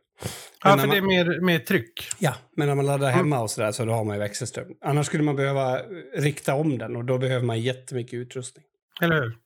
Ja, 0.63 0.77
för 0.77 0.77
man, 0.77 0.89
det 0.89 0.97
är 0.97 1.01
mer, 1.01 1.41
mer 1.41 1.59
tryck. 1.59 2.07
Ja, 2.19 2.35
men 2.55 2.67
när 2.67 2.75
man 2.75 2.85
laddar 2.85 3.11
hemma 3.11 3.39
och 3.39 3.51
sådär 3.51 3.71
så 3.71 3.85
då 3.85 3.93
har 3.93 4.03
man 4.03 4.15
ju 4.15 4.19
växelström. 4.19 4.67
Annars 4.81 5.05
skulle 5.05 5.23
man 5.23 5.35
behöva 5.35 5.79
rikta 6.17 6.53
om 6.53 6.77
den 6.77 6.95
och 6.95 7.05
då 7.05 7.17
behöver 7.17 7.45
man 7.45 7.59
jättemycket 7.59 8.13
utrustning. 8.13 8.65
Eller 9.01 9.15
hur? 9.15 9.37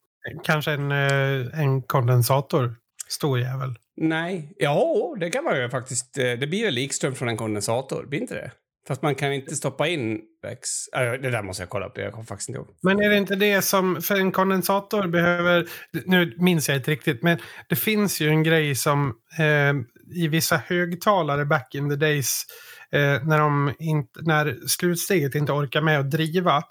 Kanske 0.43 0.72
en, 0.72 0.91
eh, 0.91 1.59
en 1.59 1.82
kondensator. 1.82 2.76
Stor 3.07 3.39
jävel. 3.39 3.76
Nej, 3.97 4.53
ja 4.57 5.15
det 5.20 5.30
kan 5.30 5.43
man 5.43 5.61
ju 5.61 5.70
faktiskt. 5.70 6.17
Eh, 6.17 6.32
det 6.32 6.47
blir 6.47 6.65
väl 6.65 6.74
likström 6.74 7.15
från 7.15 7.30
en 7.30 7.38
kondensator, 7.38 8.05
blir 8.05 8.22
inte 8.22 8.36
det? 8.36 8.51
Fast 8.88 9.01
man 9.01 9.15
kan 9.15 9.34
inte 9.34 9.55
stoppa 9.55 9.88
in 9.88 10.22
väx... 10.43 10.88
Äh, 10.88 11.01
det 11.01 11.30
där 11.30 11.43
måste 11.43 11.63
jag 11.63 11.70
kolla 11.70 11.86
upp, 11.86 11.97
jag 11.97 12.11
kommer 12.11 12.26
faktiskt 12.26 12.49
inte 12.49 12.59
ihåg. 12.59 12.67
Men 12.82 13.01
är 13.01 13.09
det 13.09 13.17
inte 13.17 13.36
det 13.36 13.61
som, 13.61 14.01
för 14.01 14.15
en 14.15 14.32
kondensator 14.32 15.07
behöver, 15.07 15.67
nu 16.05 16.36
minns 16.38 16.70
jag 16.70 16.78
inte 16.78 16.91
riktigt, 16.91 17.24
men 17.24 17.38
det 17.70 17.76
finns 17.76 18.22
ju 18.22 18.28
en 18.30 18.43
grej 18.43 18.76
som 18.76 19.07
eh, 19.39 19.74
i 20.12 20.28
vissa 20.28 20.57
högtalare 20.57 21.45
back 21.45 21.76
in 21.76 21.89
the 21.89 21.95
days, 21.95 22.45
eh, 22.91 23.24
när, 23.24 23.39
de 23.39 23.74
inte, 23.80 24.22
när 24.22 24.68
slutsteget 24.68 25.36
inte 25.36 25.51
orkar 25.51 25.82
med 25.82 25.99
att 25.99 26.12
driva 26.12 26.64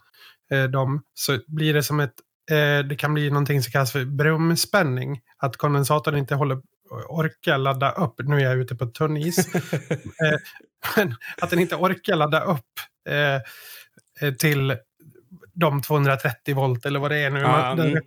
eh, 0.51 0.65
dem, 0.65 1.03
så 1.15 1.39
blir 1.47 1.75
det 1.75 1.83
som 1.83 2.01
ett, 2.01 2.15
eh, 2.51 2.87
det 2.89 2.97
kan 2.99 3.15
bli 3.15 3.31
någonting 3.31 3.63
som 3.63 3.73
kallas 3.73 3.93
för 3.93 4.05
brumspänning. 4.05 5.21
Att 5.37 5.57
kondensatorn 5.57 6.17
inte 6.17 6.35
håller 6.35 6.61
orkar 7.09 7.59
ladda 7.59 7.91
upp, 7.91 8.15
nu 8.19 8.37
är 8.37 8.41
jag 8.41 8.59
ute 8.59 8.75
på 8.75 8.87
tunn 8.87 9.17
is, 9.17 9.55
eh, 9.55 11.09
att 11.41 11.51
den 11.51 11.59
inte 11.59 11.77
orkar 11.77 12.17
ladda 12.17 12.41
upp 12.41 12.65
eh, 13.09 13.35
eh 14.21 14.35
till 14.35 14.77
de 15.55 15.83
230 15.83 16.55
volt 16.55 16.87
eller 16.87 17.01
vad 17.01 17.11
det 17.11 17.19
är 17.19 17.31
nu. 17.31 17.41
Mm. 17.41 18.03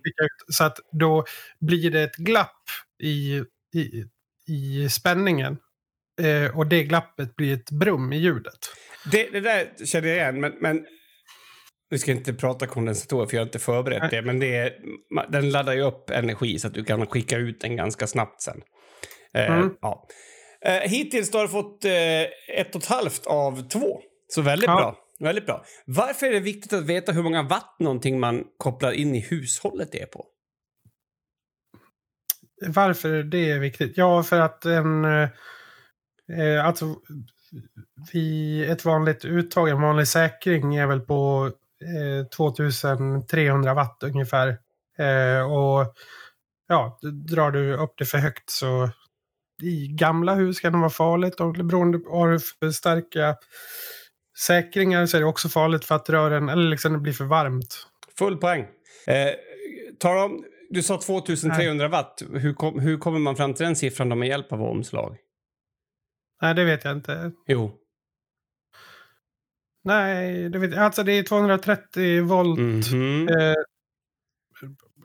Så 0.48 0.64
att 0.64 0.78
då 0.92 1.24
blir 1.60 1.90
det 1.90 2.02
ett 2.02 2.16
glapp 2.16 2.62
i, 3.02 3.42
i, 3.74 4.04
i 4.52 4.88
spänningen. 4.88 5.56
Eh, 6.20 6.58
och 6.58 6.66
det 6.66 6.84
glappet 6.84 7.36
blir 7.36 7.54
ett 7.54 7.70
brum 7.70 8.12
i 8.12 8.16
ljudet. 8.16 8.58
Det, 9.12 9.32
det 9.32 9.40
där 9.40 9.86
känner 9.86 10.08
jag 10.08 10.16
igen, 10.16 10.40
men, 10.40 10.52
men 10.60 10.86
vi 11.90 11.98
ska 11.98 12.10
inte 12.10 12.34
prata 12.34 12.66
kondensatorer 12.66 13.26
för 13.26 13.36
jag 13.36 13.40
har 13.40 13.46
inte 13.46 13.58
förberett 13.58 14.02
Nej. 14.02 14.10
det. 14.10 14.22
Men 14.22 14.40
det 14.40 14.56
är, 14.56 14.72
den 15.28 15.50
laddar 15.50 15.72
ju 15.72 15.82
upp 15.82 16.10
energi 16.10 16.58
så 16.58 16.66
att 16.66 16.74
du 16.74 16.84
kan 16.84 17.06
skicka 17.06 17.36
ut 17.36 17.60
den 17.60 17.76
ganska 17.76 18.06
snabbt 18.06 18.42
sen. 18.42 18.62
Eh, 19.34 19.52
mm. 19.52 19.70
ja. 19.80 20.06
Eh, 20.64 20.90
hittills 20.90 21.32
har 21.32 21.42
du 21.42 21.48
fått 21.48 21.84
eh, 21.84 21.92
ett 22.58 22.74
och 22.74 22.82
ett 22.82 22.88
halvt 22.88 23.26
av 23.26 23.68
två. 23.68 24.00
Så 24.28 24.42
väldigt 24.42 24.66
ja. 24.66 24.76
bra. 24.76 24.96
Väldigt 25.20 25.46
bra. 25.46 25.64
Varför 25.86 26.26
är 26.26 26.32
det 26.32 26.40
viktigt 26.40 26.72
att 26.72 26.86
veta 26.86 27.12
hur 27.12 27.22
många 27.22 27.42
watt 27.42 27.76
någonting 27.78 28.20
man 28.20 28.44
kopplar 28.58 28.92
in 28.92 29.14
i 29.14 29.20
hushållet 29.20 29.94
är 29.94 30.06
på? 30.06 30.26
Varför 32.66 33.22
det 33.22 33.50
är 33.50 33.58
viktigt? 33.58 33.92
Ja, 33.96 34.22
för 34.22 34.40
att 34.40 34.64
en... 34.64 35.04
Eh, 35.04 35.28
eh, 36.38 36.66
alltså, 36.66 36.96
vi, 38.12 38.64
ett 38.64 38.84
vanligt 38.84 39.24
uttag, 39.24 39.68
en 39.68 39.82
vanlig 39.82 40.08
säkring 40.08 40.76
är 40.76 40.86
väl 40.86 41.00
på 41.00 41.50
eh, 42.20 42.26
2300 42.26 43.74
watt 43.74 44.02
ungefär. 44.02 44.48
Eh, 44.98 45.52
och 45.52 45.94
ja, 46.68 46.98
drar 47.30 47.50
du 47.50 47.74
upp 47.74 47.94
det 47.98 48.04
för 48.04 48.18
högt 48.18 48.50
så 48.50 48.90
i 49.62 49.88
gamla 49.88 50.34
hus 50.34 50.60
kan 50.60 50.72
det 50.72 50.78
vara 50.78 50.90
farligt. 50.90 51.40
Och 51.40 51.52
beroende 51.52 51.98
på 51.98 52.26
hur 52.26 52.38
för 52.38 52.70
starka 52.70 53.36
säkringar 54.38 55.06
så 55.06 55.16
är 55.16 55.20
det 55.20 55.26
också 55.26 55.48
farligt 55.48 55.84
för 55.84 55.94
att 55.94 56.10
rören, 56.10 56.48
eller 56.48 56.70
liksom 56.70 56.92
det 56.92 56.98
blir 56.98 57.12
för 57.12 57.24
varmt. 57.24 57.86
Full 58.18 58.36
poäng. 58.36 58.66
Eh, 59.06 59.30
tar 59.98 60.24
om, 60.24 60.44
du 60.72 60.82
sa 60.82 61.00
2300 61.00 61.84
Nej. 61.84 61.88
watt. 61.88 62.22
Hur, 62.32 62.54
kom, 62.54 62.80
hur 62.80 62.98
kommer 62.98 63.18
man 63.18 63.36
fram 63.36 63.54
till 63.54 63.64
den 63.64 63.76
siffran 63.76 64.08
då 64.08 64.16
med 64.16 64.28
hjälp 64.28 64.52
av 64.52 64.62
omslag? 64.62 65.16
Nej, 66.42 66.54
det 66.54 66.64
vet 66.64 66.84
jag 66.84 66.96
inte. 66.96 67.32
Jo. 67.46 67.78
Nej, 69.84 70.48
det 70.48 70.58
vet 70.58 70.70
jag. 70.70 70.84
Alltså 70.84 71.02
det 71.02 71.12
är 71.12 71.22
230 71.22 72.22
volt. 72.24 72.58
Mm 72.58 72.80
-hmm. 72.80 73.50
eh, 73.50 73.54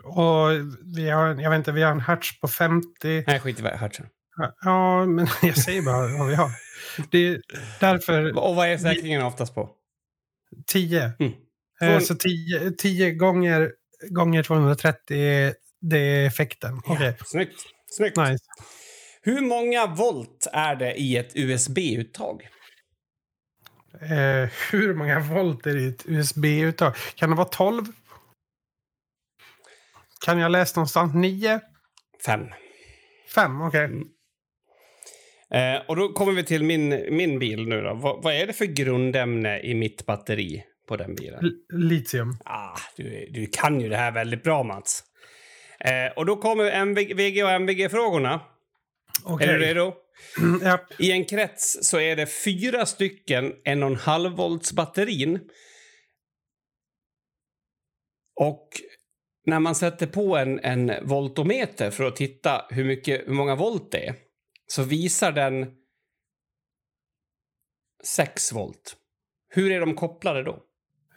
och 0.03 0.49
vi 0.95 1.09
har, 1.09 1.41
jag 1.41 1.49
vet 1.49 1.57
inte, 1.57 1.71
vi 1.71 1.83
har 1.83 1.91
en 1.91 1.99
hertz 1.99 2.39
på 2.39 2.47
50. 2.47 3.23
Nej, 3.27 3.39
skit 3.39 3.59
i 3.59 3.63
hertzen. 3.63 4.05
Ja, 4.61 5.05
men 5.05 5.27
jag 5.41 5.57
säger 5.57 5.81
bara 5.81 6.17
vad 6.17 6.27
vi 6.27 6.35
har. 6.35 6.51
Det 7.11 7.17
är 7.17 7.41
därför... 7.79 8.37
Och 8.37 8.55
vad 8.55 8.67
är 8.67 8.77
säkringen 8.77 9.23
oftast 9.23 9.55
på? 9.55 9.69
10. 10.67 11.11
Mm. 11.19 11.33
Eh, 11.81 11.99
så 11.99 12.15
10 12.77 13.11
gånger, 13.11 13.71
gånger 14.09 14.43
230 14.43 15.17
är, 15.17 15.55
det 15.81 15.97
är 15.97 16.27
effekten. 16.27 16.81
Ja, 16.85 16.93
okay. 16.93 17.13
Snyggt. 17.25 17.61
Snyggt. 17.91 18.17
Nice. 18.17 18.43
Hur 19.21 19.41
många 19.41 19.87
volt 19.87 20.47
är 20.53 20.75
det 20.75 20.93
i 20.93 21.17
ett 21.17 21.31
USB-uttag? 21.35 22.47
Eh, 24.01 24.49
hur 24.71 24.93
många 24.93 25.19
volt 25.19 25.65
är 25.65 25.73
det 25.73 25.81
i 25.81 25.87
ett 25.87 26.05
USB-uttag? 26.05 26.93
Kan 27.15 27.29
det 27.29 27.35
vara 27.35 27.47
12? 27.47 27.85
Kan 30.25 30.39
jag 30.39 30.51
läsa 30.51 30.79
någonstans 30.79 31.15
9? 31.15 31.59
5. 32.25 32.41
5, 33.35 33.61
okej. 33.61 33.85
Okay. 33.85 33.95
Mm. 33.95 34.07
Eh, 35.53 35.81
och 35.87 35.95
då 35.95 36.13
kommer 36.13 36.33
vi 36.33 36.43
till 36.43 36.63
min, 36.63 36.89
min 36.89 37.39
bil 37.39 37.67
nu 37.67 37.81
då. 37.81 37.93
vad, 37.93 38.23
vad 38.23 38.33
är 38.33 38.47
det 38.47 38.53
för 38.53 38.65
grundämne 38.65 39.59
i 39.59 39.75
mitt 39.75 40.05
batteri 40.05 40.63
på 40.87 40.95
den 40.97 41.15
bilen? 41.15 41.45
L 41.45 41.79
litium. 41.79 42.37
Ah, 42.45 42.79
du, 42.95 43.29
du 43.31 43.47
kan 43.47 43.81
ju 43.81 43.89
det 43.89 43.97
här 43.97 44.11
väldigt 44.11 44.43
bra 44.43 44.63
Mats. 44.63 45.03
Eh, 45.79 46.11
och 46.15 46.25
då 46.25 46.35
kommer 46.35 46.71
MV, 46.71 47.13
VG 47.13 47.43
och 47.43 47.51
MVG-frågorna. 47.51 48.41
Okay. 49.25 49.47
Är 49.47 49.53
du 49.53 49.59
redo? 49.59 49.93
Mm. 50.39 50.79
I 50.99 51.11
en 51.11 51.25
krets 51.25 51.77
så 51.81 51.99
är 51.99 52.15
det 52.15 52.25
fyra 52.25 52.85
stycken 52.85 53.53
en 53.63 53.83
och 53.83 53.89
en 53.89 53.95
halv 53.95 54.31
volts 54.31 54.73
batterin. 54.73 55.39
Och 58.35 58.69
när 59.45 59.59
man 59.59 59.75
sätter 59.75 60.07
på 60.07 60.37
en, 60.37 60.59
en 60.59 61.07
voltometer 61.07 61.91
för 61.91 62.03
att 62.03 62.15
titta 62.15 62.65
hur, 62.69 62.83
mycket, 62.83 63.27
hur 63.27 63.33
många 63.33 63.55
volt 63.55 63.91
det 63.91 64.07
är 64.07 64.15
så 64.67 64.83
visar 64.83 65.31
den 65.31 65.75
6 68.03 68.53
volt. 68.53 68.95
Hur 69.49 69.71
är 69.71 69.79
de 69.79 69.95
kopplade 69.95 70.43
då? 70.43 70.66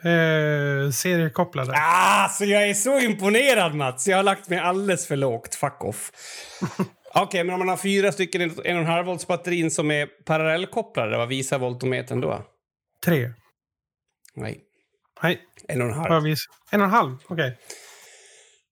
Eh, 0.05 0.91
seriekopplade. 0.91 1.73
Ah, 1.77 2.29
så 2.29 2.45
jag 2.45 2.69
är 2.69 2.75
så 2.75 3.01
imponerad 3.01 3.75
Mats! 3.75 4.09
Jag 4.09 4.17
har 4.17 4.23
lagt 4.23 4.49
mig 4.49 4.59
alldeles 4.59 5.07
för 5.07 5.17
lågt. 5.17 5.55
Fuck 5.55 5.85
off. 5.85 6.13
Okej, 7.15 7.23
okay, 7.23 7.45
men 7.45 7.55
om 7.55 7.59
man 7.59 7.69
har 7.69 7.77
fyra 7.77 8.13
stycken 8.13 8.51
1,5 8.51 9.03
volts 9.03 9.27
batterin 9.27 9.71
som 9.71 9.91
är 9.91 10.07
parallellkopplade, 10.07 11.19
vad 11.19 11.29
visar 11.29 11.59
voltometern 11.59 12.21
då? 12.21 12.45
Tre. 13.05 13.31
Nej. 14.35 14.61
Nej. 15.23 15.41
En 15.69 15.83
och 15.83 15.89
en 15.89 15.95
halv. 15.95 16.27
En 16.71 16.81
och 16.81 16.87
en 16.87 16.93
halv, 16.93 17.17
okej. 17.25 17.35
Okay. 17.35 17.53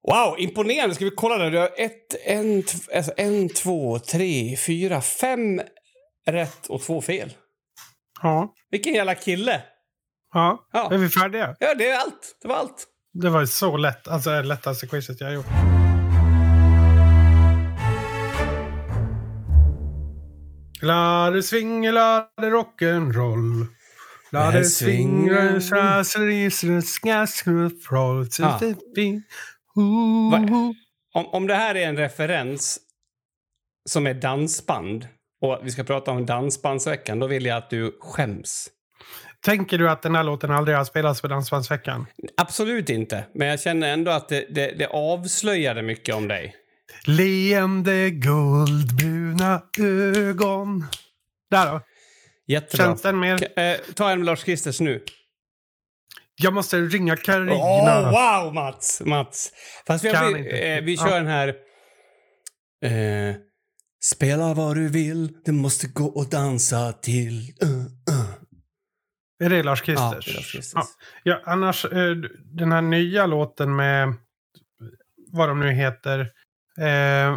Wow, 0.08 0.38
imponerande. 0.38 0.94
Ska 0.94 1.04
vi 1.04 1.10
kolla 1.10 1.38
där? 1.38 1.50
Du 1.50 1.58
har 1.58 1.70
ett, 1.76 2.14
en, 2.24 2.64
alltså 2.94 3.12
en, 3.16 3.48
två, 3.48 3.98
tre, 3.98 4.56
fyra, 4.56 5.00
fem 5.00 5.60
rätt 6.26 6.66
och 6.66 6.82
två 6.82 7.02
fel. 7.02 7.32
Ja. 8.22 8.54
Vilken 8.70 8.94
jävla 8.94 9.14
kille! 9.14 9.62
Ja, 10.34 10.68
ja. 10.72 10.92
är 10.92 10.98
vi 10.98 11.08
färdiga? 11.08 11.56
Ja, 11.60 11.74
det 11.74 11.88
är 11.88 11.98
allt. 11.98 12.38
Det 12.42 12.48
var 12.48 12.56
allt. 12.56 12.86
Det 13.12 13.30
var 13.30 13.46
så 13.46 13.76
lätt. 13.76 14.08
Alltså 14.08 14.30
det 14.30 14.42
lättaste 14.42 14.86
quizet 14.86 15.20
jag 15.20 15.34
gjort. 15.34 15.46
La 20.82 21.30
det 21.30 21.42
swing, 21.42 21.90
la 21.90 22.28
det 22.36 22.50
rock'n'roll. 22.50 23.66
La 24.30 24.50
det 24.50 24.64
swing, 24.64 25.30
la 25.30 25.42
det 25.42 25.60
swing, 25.60 26.04
om, 31.14 31.26
om 31.26 31.46
det 31.46 31.54
här 31.54 31.74
är 31.74 31.88
en 31.88 31.96
referens 31.96 32.78
som 33.88 34.06
är 34.06 34.14
dansband 34.14 35.08
och 35.40 35.60
vi 35.62 35.70
ska 35.70 35.84
prata 35.84 36.10
om 36.10 36.26
Dansbandsveckan, 36.26 37.18
då 37.18 37.26
vill 37.26 37.46
jag 37.46 37.56
att 37.56 37.70
du 37.70 37.98
skäms. 38.00 38.68
Tänker 39.44 39.78
du 39.78 39.90
att 39.90 40.02
den 40.02 40.14
här 40.14 40.24
låten 40.24 40.50
aldrig 40.50 40.76
har 40.76 40.84
spelats 40.84 41.20
på 41.20 41.28
Dansbandsveckan? 41.28 42.06
Absolut 42.36 42.90
inte, 42.90 43.24
men 43.34 43.48
jag 43.48 43.60
känner 43.60 43.92
ändå 43.92 44.10
att 44.10 44.28
det, 44.28 44.46
det, 44.54 44.78
det 44.78 44.86
avslöjade 44.86 45.82
mycket 45.82 46.14
om 46.14 46.28
dig. 46.28 46.54
Leende 47.06 48.10
guldbruna 48.10 49.62
ögon. 49.78 50.86
Där 51.50 51.72
då. 51.72 51.80
Jättebra. 52.46 52.86
Känns 52.86 53.02
den 53.02 53.18
mer... 53.18 53.38
K 53.38 53.60
eh, 53.60 53.76
ta 53.94 54.10
en 54.10 54.18
med 54.18 54.26
Lars 54.26 54.44
Kristers 54.44 54.80
nu. 54.80 55.04
Jag 56.36 56.54
måste 56.54 56.76
ringa 56.76 57.16
Carina. 57.16 57.52
Åh, 57.54 58.42
wow, 58.44 58.54
Mats! 58.54 59.02
Mats. 59.04 59.52
Fast 59.86 60.04
vi, 60.04 60.08
inte. 60.08 60.58
eh, 60.58 60.82
vi 60.82 60.96
kör 60.96 61.08
Ja. 61.08 61.14
den 61.14 61.26
här... 61.26 61.48
Eh, 62.84 63.36
spela 64.04 64.54
vad 64.54 64.76
du 64.76 64.88
vill, 64.88 65.32
du 65.44 65.52
måste 65.52 65.86
gå 65.86 66.04
och 66.04 66.28
dansa 66.28 66.92
till... 66.92 67.52
Uh, 67.62 67.70
uh. 67.70 68.37
Är 69.38 69.50
det 69.50 69.62
Lars 69.62 69.80
Ja, 69.80 69.84
Kristers? 69.84 70.24
det 70.24 70.30
är 70.30 70.34
Lars 70.34 70.52
Kristers. 70.52 70.72
Ja. 70.74 70.86
Ja, 71.22 71.40
annars 71.44 71.84
eh, 71.84 72.14
den 72.44 72.72
här 72.72 72.82
nya 72.82 73.26
låten 73.26 73.76
med 73.76 74.14
vad 75.32 75.48
de 75.48 75.60
nu 75.60 75.70
heter. 75.72 76.20
Eh, 76.80 77.36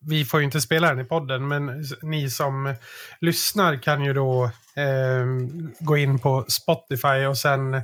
vi 0.00 0.24
får 0.24 0.40
ju 0.40 0.44
inte 0.44 0.60
spela 0.60 0.88
den 0.88 1.00
i 1.00 1.04
podden, 1.04 1.48
men 1.48 1.84
ni 2.02 2.30
som 2.30 2.74
lyssnar 3.20 3.76
kan 3.76 4.04
ju 4.04 4.12
då 4.12 4.44
eh, 4.76 5.26
gå 5.80 5.96
in 5.96 6.18
på 6.18 6.44
Spotify 6.48 7.26
och 7.28 7.38
sen 7.38 7.74
eh, 7.74 7.82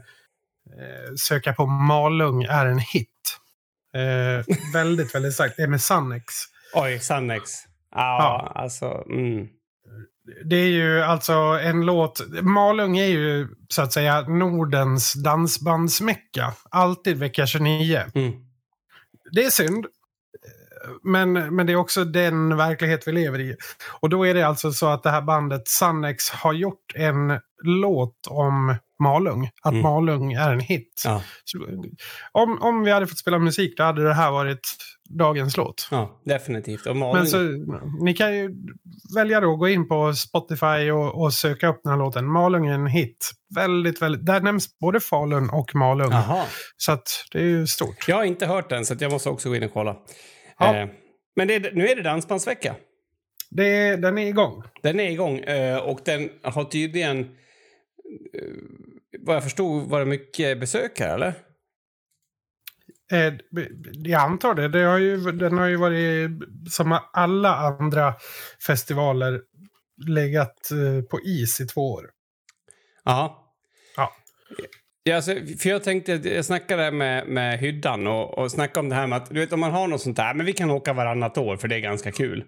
söka 1.28 1.53
på 1.53 1.66
Malung 1.66 2.43
är 2.43 2.66
en 2.66 2.78
hit. 2.78 3.09
Eh, 3.95 4.57
väldigt, 4.72 5.14
väldigt 5.14 5.34
starkt. 5.34 5.57
Det 5.57 5.62
är 5.62 5.66
med 5.68 5.82
Sannex. 5.82 6.24
Oj, 6.74 6.99
Sannex. 6.99 7.51
Ja, 7.95 8.53
alltså... 8.55 9.05
Mm. 9.11 9.49
Det 10.45 10.57
är 10.57 10.66
ju 10.68 11.03
alltså 11.03 11.33
en 11.62 11.87
låt. 11.87 12.43
Malung 12.43 12.99
är 12.99 13.07
ju 13.07 13.49
så 13.68 13.83
att 13.83 13.93
säga 13.93 14.21
Nordens 14.21 15.12
dansbandsmecka. 15.12 16.53
Alltid 16.71 17.18
vecka 17.18 17.47
29. 17.47 18.03
Mm. 18.14 18.33
Det 19.33 19.45
är 19.45 19.51
synd. 19.51 19.87
Men, 21.03 21.33
men 21.33 21.66
det 21.66 21.73
är 21.73 21.77
också 21.77 22.05
den 22.05 22.57
verklighet 22.57 23.09
vi 23.09 23.12
lever 23.12 23.39
i. 23.39 23.57
Och 24.01 24.09
då 24.09 24.27
är 24.27 24.35
det 24.35 24.43
alltså 24.43 24.73
så 24.73 24.87
att 24.87 25.03
det 25.03 25.11
här 25.11 25.23
bandet 25.23 25.68
Sannex 25.68 26.31
har 26.31 26.53
gjort 26.53 26.93
en 26.95 27.41
låt 27.64 28.27
om 28.29 28.75
Malung. 29.03 29.51
Att 29.62 29.73
Mm. 29.73 29.83
Malung 29.83 30.33
är 30.33 30.53
en 30.53 30.61
hit. 30.61 31.03
Ja, 31.05 31.23
Så, 31.45 31.59
om, 32.33 32.62
om 32.62 32.83
vi 32.83 32.91
hade 32.91 33.07
fått 33.07 33.18
spela 33.18 33.39
musik 33.39 33.77
då 33.77 33.83
hade 33.83 34.05
det 34.05 34.14
här 34.14 34.31
varit 34.31 34.68
dagens 35.19 35.57
låt. 35.57 35.89
ja, 35.91 36.21
definitivt. 36.25 36.85
Men 36.85 37.27
så, 37.27 37.39
ni 38.05 38.15
kan 38.15 38.37
ju 38.37 38.55
välja 39.17 39.41
då 39.41 39.53
att 39.53 39.59
gå 39.59 39.69
in 39.69 39.89
på 39.89 40.15
Spotify 40.15 40.91
och, 40.91 41.23
och 41.23 41.35
söka 41.35 41.69
upp 41.69 41.81
den 41.85 41.93
här 41.93 41.99
låten. 41.99 42.27
Malung 42.27 42.67
är 42.67 42.75
en 42.75 42.87
hit. 42.87 43.31
Väldigt, 43.55 44.03
väldigt. 44.03 44.27
Där 44.27 44.41
nämns 44.41 44.79
både 44.79 45.01
Falun 45.01 45.51
och 45.51 45.75
Malung. 45.75 46.13
Jaha. 46.13 46.45
Så 46.77 46.93
att 46.93 47.25
det 47.33 47.39
är 47.39 47.45
ju 47.45 47.67
stort. 47.67 48.09
Jag 48.09 48.17
har 48.17 48.25
inte 48.25 48.47
hört 48.47 48.69
den, 48.69 48.87
så 48.87 48.95
att 48.95 49.01
jag 49.01 49.13
måste 49.13 49.29
också 49.29 49.49
gå 49.49 49.57
in 49.57 49.63
och 49.63 49.73
kolla. 49.73 49.97
Ja. 50.59 50.77
Eh, 50.77 50.89
men 51.37 51.49
det 51.49 51.75
nu 51.75 51.89
är 51.89 51.97
det 51.97 52.03
Dansbandsvecka. 52.03 52.75
Det, 53.51 53.97
den 53.97 54.19
är 54.19 54.27
igång. 54.27 54.63
Den 54.83 55.01
är 55.01 55.11
igång 55.11 55.39
eh, 55.39 55.79
och 55.79 56.01
den 56.05 56.31
har 56.43 56.65
tydligen... 56.65 57.21
Eh, 57.21 57.27
vad 59.19 59.37
jag 59.37 59.43
förstod 59.43 59.89
var 59.89 59.99
det 59.99 60.07
mycket 60.07 60.61
besökare, 60.61 61.13
eller? 61.13 61.35
Eh, 63.13 63.35
jag 63.95 64.21
antar 64.21 64.55
det. 64.55 64.69
det 64.69 64.83
har 64.83 64.99
ju, 64.99 65.17
den 65.33 65.59
har 65.59 65.67
ju 65.67 65.77
varit 65.77 66.31
som 66.71 66.99
alla 67.13 67.55
andra 67.55 68.15
festivaler 68.67 69.41
legat 70.07 70.71
eh, 70.71 71.05
på 71.11 71.21
is 71.25 71.61
i 71.61 71.67
två 71.67 71.93
år. 71.93 72.11
Ja. 73.05 73.47
Ja. 73.97 74.13
Ja, 75.03 75.17
alltså, 75.17 75.35
för 75.59 75.69
jag 75.69 75.85
tänkte, 75.85 76.13
jag 76.13 76.45
snackade 76.45 76.91
med, 76.91 77.27
med 77.27 77.59
hyddan 77.59 78.07
och, 78.07 78.39
och 78.39 78.51
snackade 78.51 78.81
om 78.81 78.89
det 78.89 78.95
här 78.95 79.07
med 79.07 79.17
att 79.17 79.31
du 79.31 79.41
vet, 79.41 79.53
om 79.53 79.61
man 79.61 79.73
har 79.73 79.89
något 79.89 80.01
sånt 80.01 80.17
där, 80.17 80.35
men 80.35 80.47
vi 80.47 80.53
kan 80.53 80.71
åka 80.71 80.93
varannat 80.93 81.39
år 81.39 81.57
för 81.57 81.69
det 81.69 81.77
är 81.77 81.81
ganska 81.81 82.13
kul. 82.13 82.45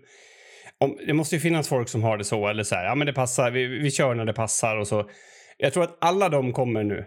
Om, 0.80 0.98
det 1.06 1.12
måste 1.12 1.34
ju 1.36 1.40
finnas 1.40 1.68
folk 1.68 1.88
som 1.88 2.02
har 2.02 2.16
det 2.18 2.24
så, 2.24 2.48
eller 2.48 2.62
så 2.64 2.74
här, 2.74 2.84
ja 2.84 2.94
men 2.94 3.06
det 3.06 3.12
passar, 3.12 3.50
vi, 3.50 3.66
vi 3.66 3.90
kör 3.90 4.14
när 4.14 4.24
det 4.24 4.32
passar 4.32 4.76
och 4.76 4.88
så. 4.88 5.10
Jag 5.56 5.72
tror 5.72 5.84
att 5.84 5.98
alla 6.00 6.28
de 6.28 6.52
kommer 6.52 6.84
nu 6.84 7.04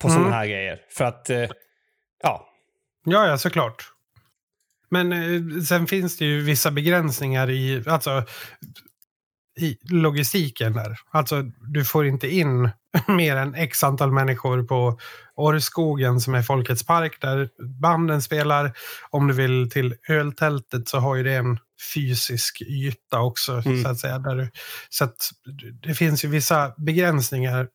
på 0.00 0.08
Mm. 0.08 0.22
såna 0.22 0.34
här 0.36 0.46
grejer. 0.46 0.80
För 0.90 1.04
att, 1.04 1.30
eh, 1.30 1.50
ja, 2.22 2.46
Ja, 3.06 3.26
ja, 3.26 3.38
såklart. 3.38 3.92
Men 4.90 5.12
eh, 5.12 5.62
sen 5.62 5.86
finns 5.86 6.16
det 6.16 6.24
ju 6.24 6.42
vissa 6.42 6.70
begränsningar 6.70 7.50
i, 7.50 7.82
alltså, 7.86 8.24
i 9.60 9.76
logistiken 9.90 10.72
där. 10.72 10.98
Alltså, 11.10 11.42
du 11.68 11.84
får 11.84 12.06
inte 12.06 12.28
in 12.28 12.70
mer 13.08 13.36
än 13.36 13.54
x 13.54 13.84
antal 13.84 14.12
människor 14.12 14.62
på 14.62 14.98
Orrskogen 15.34 16.20
som 16.20 16.34
är 16.34 16.42
Folkets 16.42 16.86
park 16.86 17.20
där 17.20 17.48
banden 17.80 18.22
spelar. 18.22 18.72
Om 19.10 19.28
du 19.28 19.34
vill 19.34 19.70
till 19.70 19.94
öltältet 20.08 20.88
så 20.88 20.98
har 20.98 21.16
ju 21.16 21.22
det 21.22 21.34
en 21.34 21.58
fysisk 21.94 22.62
yta 22.62 23.20
också. 23.20 23.62
Mm. 23.66 23.82
Så 23.82 23.88
att 23.88 23.98
säga. 23.98 24.18
Där 24.18 24.36
du, 24.36 24.50
så 24.88 25.04
att 25.04 25.30
det 25.82 25.94
finns 25.94 26.24
ju 26.24 26.28
vissa 26.28 26.72
begränsningar 26.76 27.68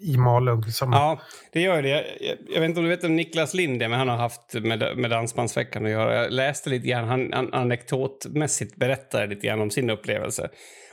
i 0.00 0.16
Malung. 0.16 0.62
Som, 0.62 0.92
Ja, 0.92 1.20
det 1.52 1.60
gör 1.60 1.82
det. 1.82 1.88
Jag, 1.88 2.04
jag, 2.20 2.36
jag 2.48 2.60
vet 2.60 2.68
inte 2.68 2.80
om 2.80 2.84
du 2.84 2.90
vet 2.90 3.04
om 3.04 3.16
Niklas 3.16 3.54
Linde, 3.54 3.88
men 3.88 3.98
han 3.98 4.08
har 4.08 4.16
haft 4.16 4.54
med, 4.54 4.96
med 4.96 5.10
Dansbandsveckan 5.10 5.84
att 5.84 5.90
göra. 5.90 6.14
Jag 6.14 6.32
läste 6.32 6.70
lite 6.70 6.88
grann, 6.88 7.08
han, 7.08 7.32
han 7.32 7.54
anekdotmässigt 7.54 8.76
berättade 8.76 9.26
lite 9.26 9.46
grann 9.46 9.60
om 9.60 9.70
sin 9.70 9.90
upplevelse. 9.90 10.48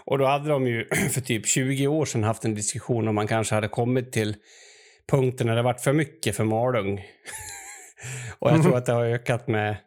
Och 0.05 0.17
då 0.17 0.25
hade 0.25 0.49
de 0.49 0.67
ju 0.67 0.85
för 1.11 1.21
typ 1.21 1.47
20 1.47 1.87
år 1.87 2.05
sedan 2.05 2.23
haft 2.23 2.45
en 2.45 2.55
diskussion 2.55 3.07
om 3.07 3.15
man 3.15 3.27
kanske 3.27 3.55
hade 3.55 3.67
kommit 3.67 4.11
till 4.11 4.35
punkten 5.07 5.47
när 5.47 5.55
det 5.55 5.61
varit 5.61 5.81
för 5.81 5.93
mycket 5.93 6.35
för 6.35 6.43
Malung. 6.43 7.05
Och 8.39 8.51
jag 8.51 8.63
tror 8.63 8.77
att 8.77 8.85
det 8.85 8.93
har 8.93 9.05
ökat 9.05 9.47
med... 9.47 9.77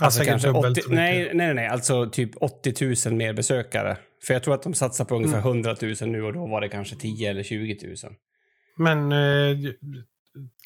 Ja, 0.00 0.10
säkert 0.10 0.42
dubbelt 0.42 0.78
80, 0.78 0.82
så 0.82 0.88
mycket. 0.90 0.90
nej, 0.90 1.30
nej, 1.34 1.54
nej, 1.54 1.66
alltså 1.66 2.10
typ 2.10 2.30
80 2.36 3.08
000 3.08 3.14
mer 3.14 3.32
besökare. 3.32 3.96
För 4.26 4.34
jag 4.34 4.42
tror 4.42 4.54
att 4.54 4.62
de 4.62 4.74
satsar 4.74 5.04
på 5.04 5.16
ungefär 5.16 5.38
Mm. 5.38 5.48
100 5.48 5.76
000 5.82 5.94
nu 6.10 6.22
och 6.22 6.32
då 6.32 6.46
var 6.46 6.60
det 6.60 6.68
kanske 6.68 6.96
10 6.96 7.30
eller 7.30 7.42
20 7.42 7.78
000. 7.86 7.96
Men 8.76 9.12
eh, 9.12 9.72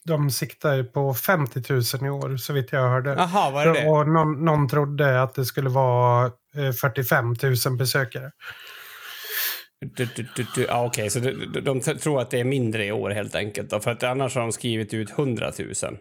de 0.05 0.31
siktar 0.31 0.83
på 0.83 1.14
50 1.14 1.62
000 1.72 1.83
i 2.07 2.11
år, 2.11 2.37
så 2.37 2.53
vitt 2.53 2.72
jag 2.72 2.89
hörde. 2.89 3.11
Jaha, 3.11 3.51
var 3.51 3.66
det 3.66 3.72
det? 3.72 3.89
Och 3.89 4.09
någon, 4.09 4.45
någon 4.45 4.68
trodde 4.68 5.22
att 5.22 5.35
det 5.35 5.45
skulle 5.45 5.68
vara 5.70 6.27
eh, 6.57 6.72
45 6.72 7.35
000 7.66 7.77
besökare. 7.79 8.31
Du, 9.81 10.05
du, 10.16 10.27
du, 10.37 10.47
du, 10.55 10.64
ja, 10.64 10.87
Okej, 10.87 11.11
så 11.11 11.18
de, 11.18 11.31
de, 11.53 11.61
de 11.61 11.81
tror 11.81 12.20
att 12.20 12.31
det 12.31 12.41
är 12.41 12.45
mindre 12.45 12.85
i 12.87 12.93
år 12.93 13.11
helt 13.11 13.35
enkelt. 13.35 13.70
Då, 13.70 13.81
för 13.81 13.91
att 13.91 14.03
annars 14.03 14.35
har 14.35 14.43
de 14.43 14.53
skrivit 14.53 14.95
ut 14.95 15.11
100 15.11 15.53
000. 15.59 15.99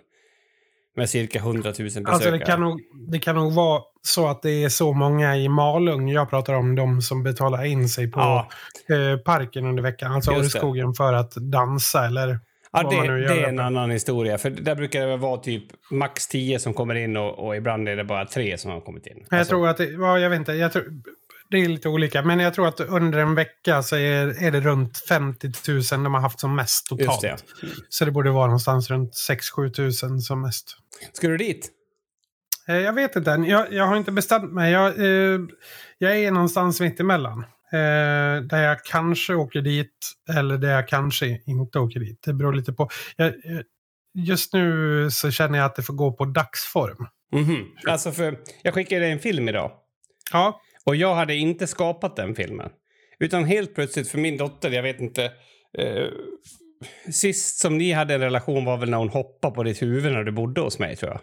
Med 0.96 1.10
cirka 1.10 1.40
100 1.40 1.74
000 1.80 1.86
besökare. 1.86 2.14
Alltså 2.14 2.32
det 2.32 2.40
kan, 2.40 2.62
nog, 2.62 2.82
det 3.08 3.20
kan 3.20 3.36
nog 3.36 3.54
vara 3.54 3.82
så 4.02 4.28
att 4.28 4.42
det 4.42 4.64
är 4.64 4.70
så 4.70 4.94
många 4.94 5.38
i 5.38 5.50
Malung. 5.50 6.10
Jag 6.10 6.30
pratar 6.30 6.54
om 6.54 6.76
de 6.76 7.02
som 7.02 7.24
betalar 7.24 7.66
in 7.66 7.90
sig 7.90 8.12
på 8.12 8.20
Ja, 8.20 8.48
eh, 8.96 9.18
parken 9.20 9.66
under 9.66 9.84
veckan. 9.84 10.12
Alltså. 10.12 10.32
Åreskogen 10.32 10.94
för 10.94 11.14
att 11.14 11.36
dansa 11.36 12.06
eller 12.06 12.40
ja 12.72 12.82
vad 12.84 12.96
man 12.96 13.08
det, 13.08 13.28
det 13.28 13.40
är 13.42 13.48
en 13.48 13.60
annan 13.60 13.92
historia. 13.92 14.38
För 14.38 14.50
där 14.50 14.76
brukar 14.76 15.08
det 15.08 15.18
vara 15.18 15.38
typ 15.38 15.64
max 15.92 16.28
10 16.28 16.60
som 16.60 16.74
kommer 16.74 16.96
in 16.96 17.18
och, 17.18 17.48
och 17.48 17.56
ibland 17.56 17.90
är 17.90 17.96
det 17.96 18.04
bara 18.04 18.26
tre 18.26 18.58
som 18.58 18.72
har 18.72 18.82
kommit 18.82 19.08
in. 19.08 19.26
Jag 19.30 19.40
Alltså, 19.40 19.52
tror 19.52 19.68
att 19.68 19.78
det, 19.78 19.86
ja, 19.86 20.20
jag 20.20 20.30
vet 20.30 20.40
inte, 20.40 20.54
jag 20.54 20.74
tror, 20.74 20.84
det 21.50 21.58
är 21.58 21.68
lite 21.70 21.90
olika. 21.90 22.22
Men 22.22 22.40
jag 22.40 22.54
tror 22.54 22.68
att 22.68 22.80
under 22.80 23.20
en 23.20 23.36
vecka 23.36 23.84
så 23.84 23.96
är, 23.96 24.44
är 24.44 24.52
det 24.52 24.60
runt 24.60 24.98
50 24.98 25.52
000 25.68 25.82
de 26.04 26.14
har 26.14 26.22
haft 26.22 26.40
som 26.40 26.56
mest 26.56 26.88
totalt. 26.88 27.22
Det. 27.22 27.38
Så 27.90 28.06
det 28.06 28.12
borde 28.12 28.32
vara 28.32 28.46
någonstans 28.46 28.90
runt 28.90 29.14
6-7 29.58 30.06
000 30.10 30.22
som 30.22 30.42
mest. 30.42 30.78
Ska 31.14 31.28
du 31.28 31.38
dit? 31.38 31.70
Eh, 32.68 32.76
Jag 32.76 32.94
vet 32.94 33.16
inte 33.16 33.32
än. 33.32 33.44
Jag, 33.44 33.74
jag 33.74 33.88
har 33.88 33.96
inte 33.98 34.12
bestämt 34.12 34.54
mig. 34.54 34.72
Jag, 34.72 35.00
eh, 35.00 35.40
jag 35.98 36.18
är 36.20 36.32
någonstans 36.32 36.82
mitt 36.82 37.00
emellan. 37.00 37.40
Eh, 37.74 38.42
där 38.44 38.64
jag 38.64 38.84
kanske 38.84 39.36
åker 39.36 39.62
dit 39.62 40.12
eller 40.38 40.58
där 40.58 40.72
jag 40.72 40.88
kanske 40.88 41.40
inte 41.46 41.80
åker 41.80 42.00
dit. 42.00 42.20
Det 42.26 42.34
beror 42.34 42.54
lite 42.54 42.74
på. 42.74 42.90
Jag, 43.16 43.28
eh, 43.28 43.34
just 44.14 44.54
nu 44.54 45.08
så 45.12 45.32
känner 45.32 45.58
jag 45.58 45.66
att 45.66 45.76
det 45.76 45.84
får 45.84 45.94
gå 45.94 46.12
på 46.12 46.26
dagsform. 46.26 47.08
Mhm. 47.32 47.66
Alltså 47.88 48.12
för, 48.12 48.38
jag 48.62 48.74
skickade 48.74 49.02
dig 49.02 49.12
en 49.12 49.20
film 49.20 49.50
idag. 49.50 49.72
Ja, 50.32 50.62
Och 50.86 50.96
jag 50.96 51.16
hade 51.16 51.36
inte 51.36 51.68
skapat 51.68 52.16
den 52.16 52.36
filmen. 52.36 52.70
Utan 53.20 53.46
helt 53.46 53.76
plötsligt 53.76 54.10
för 54.10 54.18
min 54.18 54.38
dotter, 54.38 54.72
jag 54.72 54.84
vet 54.84 55.00
inte... 55.00 55.32
Eh, 55.78 56.08
sist 57.12 57.60
som 57.60 57.78
ni 57.78 57.92
hade 57.92 58.14
en 58.14 58.22
relation 58.22 58.66
var 58.66 58.78
väl 58.78 58.90
när 58.90 58.98
hon 58.98 59.10
hoppade 59.10 59.56
på 59.56 59.64
ditt 59.64 59.82
huvud 59.82 60.14
när 60.14 60.24
du 60.24 60.32
bodde 60.32 60.62
hos 60.62 60.80
mig 60.80 60.96
tror 60.96 61.12
jag. 61.12 61.22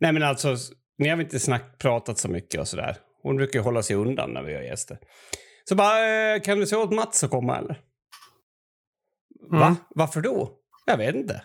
Nej 0.00 0.12
men 0.12 0.22
alltså, 0.22 0.56
ni 0.98 1.08
har 1.08 1.16
väl 1.16 1.24
inte 1.24 1.40
snack, 1.40 1.78
pratat 1.78 2.18
så 2.18 2.28
mycket 2.28 2.60
och 2.60 2.68
sådär. 2.68 2.96
Hon 3.22 3.36
brukar 3.36 3.58
ju 3.58 3.62
hålla 3.62 3.82
sig 3.82 3.96
undan 3.96 4.30
när 4.30 4.42
vi 4.42 4.54
har 4.54 4.62
gäster. 4.62 4.98
Så 5.68 5.74
bara, 5.74 6.34
eh, 6.34 6.40
kan 6.40 6.58
du 6.58 6.66
säga 6.66 6.82
åt 6.82 6.92
Mats 6.92 7.24
att 7.24 7.30
komma 7.30 7.58
eller? 7.58 7.80
Va? 9.50 9.66
Mm. 9.66 9.76
Varför 9.94 10.20
då? 10.20 10.52
Jag 10.86 10.96
vet 10.96 11.14
inte. 11.14 11.42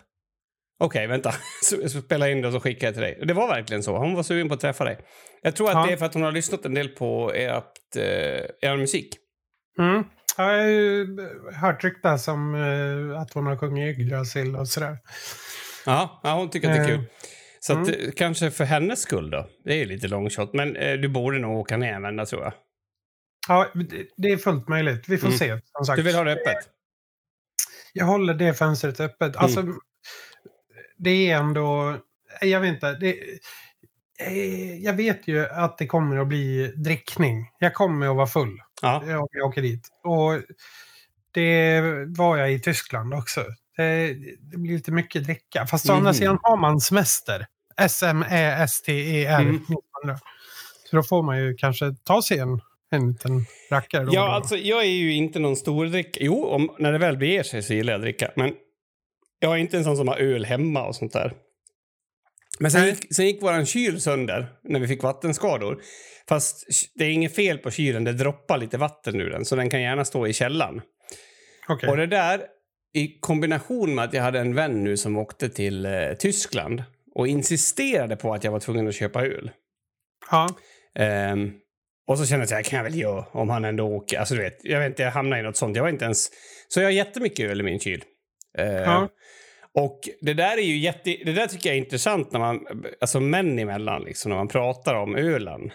Okej, 0.82 1.08
vänta. 1.08 1.34
Så, 1.64 1.90
så 1.90 2.02
spelar 2.02 2.28
jag 2.28 2.36
in 2.36 2.42
det 2.42 2.48
och 2.48 2.54
så 2.54 2.60
skickar 2.60 2.88
jag 2.88 2.94
till 2.94 3.04
dig. 3.04 3.18
Och 3.22 3.28
Det 3.28 3.34
var 3.34 3.48
verkligen 3.48 3.84
så. 3.84 3.98
Hon 3.98 4.14
var 4.16 4.24
sugen 4.24 4.48
på 4.48 4.54
att 4.54 4.60
träffa 4.60 4.84
dig. 4.84 5.00
Jag 5.42 5.56
tror 5.56 5.68
att 5.70 5.74
Ja. 5.76 5.86
det 5.86 5.94
är 5.94 5.98
för 5.98 6.06
att 6.06 6.14
hon 6.14 6.24
har 6.24 6.32
lyssnat 6.32 6.66
en 6.66 6.74
del 6.74 6.88
på 6.90 7.32
ert, 7.36 7.96
eh, 7.96 8.02
er 8.70 8.78
musik. 8.78 9.10
Mm. 9.80 10.04
Jag 10.38 10.46
har 10.46 11.54
hört 11.62 11.84
ryktas 11.84 12.28
om 12.28 12.56
eh, 12.56 13.22
att 13.22 13.34
hon 13.34 13.46
har 13.46 13.58
sjungit 13.58 14.00
Yggdrasil 14.00 14.56
och 14.56 14.68
sådär. 14.68 14.98
Ja, 15.86 16.20
ja, 16.24 16.34
hon 16.36 16.50
tycker 16.50 16.70
att 16.70 16.76
det 16.76 16.82
är 16.82 16.90
Eh, 16.90 16.96
kul. 16.98 17.06
Så 17.60 17.74
att, 17.74 17.88
mm. 17.88 18.00
eh, 18.00 18.12
kanske 18.16 18.52
för 18.52 18.64
hennes 18.66 19.02
skull 19.02 19.30
då. 19.30 19.48
Det 19.64 19.74
är 19.82 19.86
lite 19.86 20.08
long 20.08 20.30
shot. 20.30 20.54
Men 20.54 20.76
eh, 20.76 20.94
du 20.98 21.08
borde 21.10 21.40
nog 21.40 21.58
åka 21.60 21.78
ner 21.78 22.00
vända 22.00 22.26
tror 22.26 22.44
jag. 22.44 22.54
Ja, 23.48 23.68
det- 24.18 24.28
är 24.34 24.38
fullt 24.38 24.68
möjligt. 24.68 25.10
Vi 25.10 25.18
får 25.18 25.28
Mm. 25.28 25.38
se. 25.40 25.60
Som 25.78 25.86
sagt. 25.86 25.98
Du 25.98 26.04
vill 26.04 26.16
ha 26.16 26.24
det 26.24 26.32
öppet? 26.32 26.58
jag 27.94 28.06
håller 28.06 28.34
det 28.34 28.54
fönstret 28.54 29.00
öppet. 29.00 29.36
Alltså, 29.36 29.64
det 31.00 31.32
är 31.32 31.38
ändå... 31.38 31.98
Jag 32.42 32.60
vet 32.60 32.74
inte. 32.74 32.94
Det, 32.94 33.16
eh, 34.20 34.78
jag 34.84 34.94
vet 34.94 35.28
ju 35.28 35.46
att 35.48 35.78
det 35.78 35.88
kommer 35.88 36.18
att 36.18 36.28
bli 36.28 36.74
drickning. 36.76 37.46
Jag 37.60 37.74
kommer 37.74 38.08
att 38.10 38.16
vara 38.16 38.28
full. 38.28 38.58
Ja. 38.82 39.04
Jag, 39.08 39.28
jag 39.32 39.48
åker 39.48 39.62
dit. 39.62 39.88
Och 40.04 40.42
det 41.34 41.82
var 42.18 42.38
jag 42.38 42.54
i 42.54 42.60
Tyskland 42.60 43.14
också. 43.14 43.42
Det, 43.78 44.14
det 44.52 44.58
blir 44.58 44.74
lite 44.74 44.92
mycket 44.92 45.24
dricka. 45.24 45.68
Fast 45.68 45.90
å 45.90 45.94
andra 45.94 46.10
Mhm. 46.10 46.14
sidan 46.14 46.40
har 46.42 46.58
man 46.58 46.80
semester. 46.80 47.46
S-M-E-S-T-E-R. 47.78 49.42
Mm. 49.42 49.62
Så 50.90 50.96
då 50.96 51.04
får 51.04 51.24
man 51.24 51.40
ju 51.40 51.56
kanske 51.56 51.86
ta 52.04 52.22
sig 52.22 52.40
en, 52.40 52.62
en 52.92 53.08
liten 53.12 53.46
rackare. 53.72 54.08
Ja, 54.12 54.30
alltså 54.36 54.58
jag 54.58 54.82
är 54.82 54.90
ju 54.90 55.14
inte 55.14 55.40
någon 55.40 55.56
stor 55.56 55.86
drickare. 55.86 56.26
Jo, 56.26 56.46
om, 56.46 56.76
när 56.80 56.92
det 56.92 56.98
väl 56.98 57.18
beger 57.18 57.44
sig 57.44 57.64
så 57.64 57.74
gillar 57.74 57.94
jag 57.94 58.00
att 58.00 58.04
dricka. 58.04 58.32
Men 58.36 58.54
jag 59.40 59.54
är 59.54 59.58
inte 59.58 59.78
en 59.78 59.84
sån 59.84 59.98
som 59.98 60.08
har 60.08 60.18
öl 60.18 60.46
hemma 60.46 60.88
och 60.88 60.96
sånt 60.96 61.14
där. 61.14 61.34
Men 62.60 62.72
sen 62.72 62.86
gick, 62.86 63.16
sen 63.16 63.26
gick 63.26 63.42
våran 63.42 63.66
kyl 63.66 64.02
sönder 64.02 64.48
när 64.64 64.80
vi 64.80 64.88
fick 64.88 65.04
vattenskador. 65.04 65.82
Fast 66.30 66.66
det 66.96 67.06
är 67.06 67.10
inget 67.10 67.36
fel 67.36 67.58
på 67.58 67.72
kylen, 67.72 68.04
det 68.04 68.14
droppar 68.14 68.58
lite 68.58 68.78
vatten 68.78 69.22
ur 69.22 69.30
den. 69.30 69.46
Så 69.46 69.56
den 69.56 69.70
kan 69.70 69.82
gärna 69.82 70.06
stå 70.06 70.28
i 70.28 70.34
källaren. 70.34 70.82
Okej. 71.68 71.90
Och 71.90 71.98
det 71.98 72.08
där 72.08 72.42
i 72.94 73.20
kombination 73.20 73.96
med 73.96 74.06
att 74.06 74.14
jag 74.14 74.24
hade 74.24 74.40
en 74.40 74.56
vän 74.56 74.84
nu 74.84 74.98
som 74.98 75.18
åkte 75.18 75.50
till 75.50 75.86
eh, 75.86 76.14
Tyskland 76.20 76.84
och 77.16 77.28
insisterade 77.28 78.16
på 78.16 78.34
att 78.34 78.44
jag 78.44 78.52
var 78.52 78.60
tvungen 78.60 78.88
att 78.88 78.96
köpa 78.96 79.26
öl. 79.26 79.52
Ja. 80.32 80.48
Ehm, 80.96 81.52
och 82.08 82.18
så 82.18 82.26
kände 82.26 82.42
jag 82.42 82.46
att 82.46 82.52
jag 82.52 82.66
kan 82.66 82.84
väl 82.84 82.96
göra 82.96 83.26
om 83.32 83.50
han 83.50 83.66
ändå 83.66 83.84
åker. 83.84 84.20
Alltså 84.20 84.36
du 84.36 84.42
vet, 84.42 84.58
jag 84.64 84.80
vet 84.80 84.88
inte, 84.90 85.04
jag 85.04 85.12
hamnade 85.12 85.42
i 85.42 85.44
något 85.44 85.58
sånt. 85.58 85.76
Jag 85.76 85.84
var 85.84 85.90
inte 85.90 86.06
ens... 86.06 86.30
Så 86.68 86.80
jag 86.80 86.88
har 86.88 86.92
jättemycket 86.92 87.50
öl 87.50 87.60
i 87.60 87.64
min 87.64 87.80
kyl. 87.80 88.04
Ja. 88.58 89.10
Och 89.76 90.00
det 90.22 90.34
där 90.34 90.58
är 90.58 90.62
ju 90.62 90.78
jätte... 90.78 91.18
Det 91.26 91.34
där 91.34 91.48
tycker 91.48 91.70
jag 91.70 91.76
är 91.76 91.80
intressant 91.80 92.32
när 92.32 92.40
man... 92.40 92.60
Alltså 93.02 93.20
män 93.20 93.60
emellan 93.60 94.04
liksom, 94.04 94.30
när 94.30 94.38
man 94.38 94.48
pratar 94.48 94.96
om 94.96 95.16
ölen. 95.16 95.72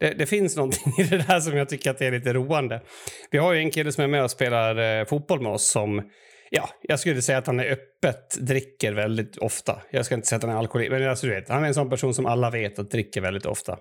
Det, 0.00 0.10
det 0.10 0.26
finns 0.26 0.56
någonting 0.56 0.92
i 0.98 1.02
det 1.02 1.18
där 1.18 1.40
som 1.40 1.56
jag 1.56 1.68
tycker 1.68 1.90
att 1.90 1.98
det 1.98 2.06
är 2.06 2.10
lite 2.10 2.32
roande. 2.32 2.82
Vi 3.30 3.38
har 3.38 3.52
ju 3.52 3.58
en 3.58 3.70
kille 3.70 3.92
som 3.92 4.04
är 4.04 4.08
med 4.08 4.24
och 4.24 4.30
spelar 4.30 5.00
eh, 5.00 5.04
fotboll 5.04 5.40
med 5.40 5.52
oss 5.52 5.70
som... 5.70 6.10
Ja, 6.50 6.68
jag 6.82 7.00
skulle 7.00 7.22
säga 7.22 7.38
att 7.38 7.46
han 7.46 7.60
är 7.60 7.72
öppet 7.72 8.36
dricker 8.40 8.92
väldigt 8.92 9.36
ofta. 9.36 9.82
Jag 9.90 10.06
ska 10.06 10.14
inte 10.14 10.26
säga 10.26 10.36
att 10.36 10.42
han 10.42 10.52
är 10.52 10.56
alkoholist, 10.56 10.92
men 10.92 11.08
alltså, 11.08 11.26
du 11.26 11.34
vet, 11.34 11.48
han 11.48 11.64
är 11.64 11.68
en 11.68 11.74
sån 11.74 11.90
person 11.90 12.14
som 12.14 12.26
alla 12.26 12.50
vet 12.50 12.78
att 12.78 12.90
dricker 12.90 13.20
väldigt 13.20 13.46
ofta. 13.46 13.78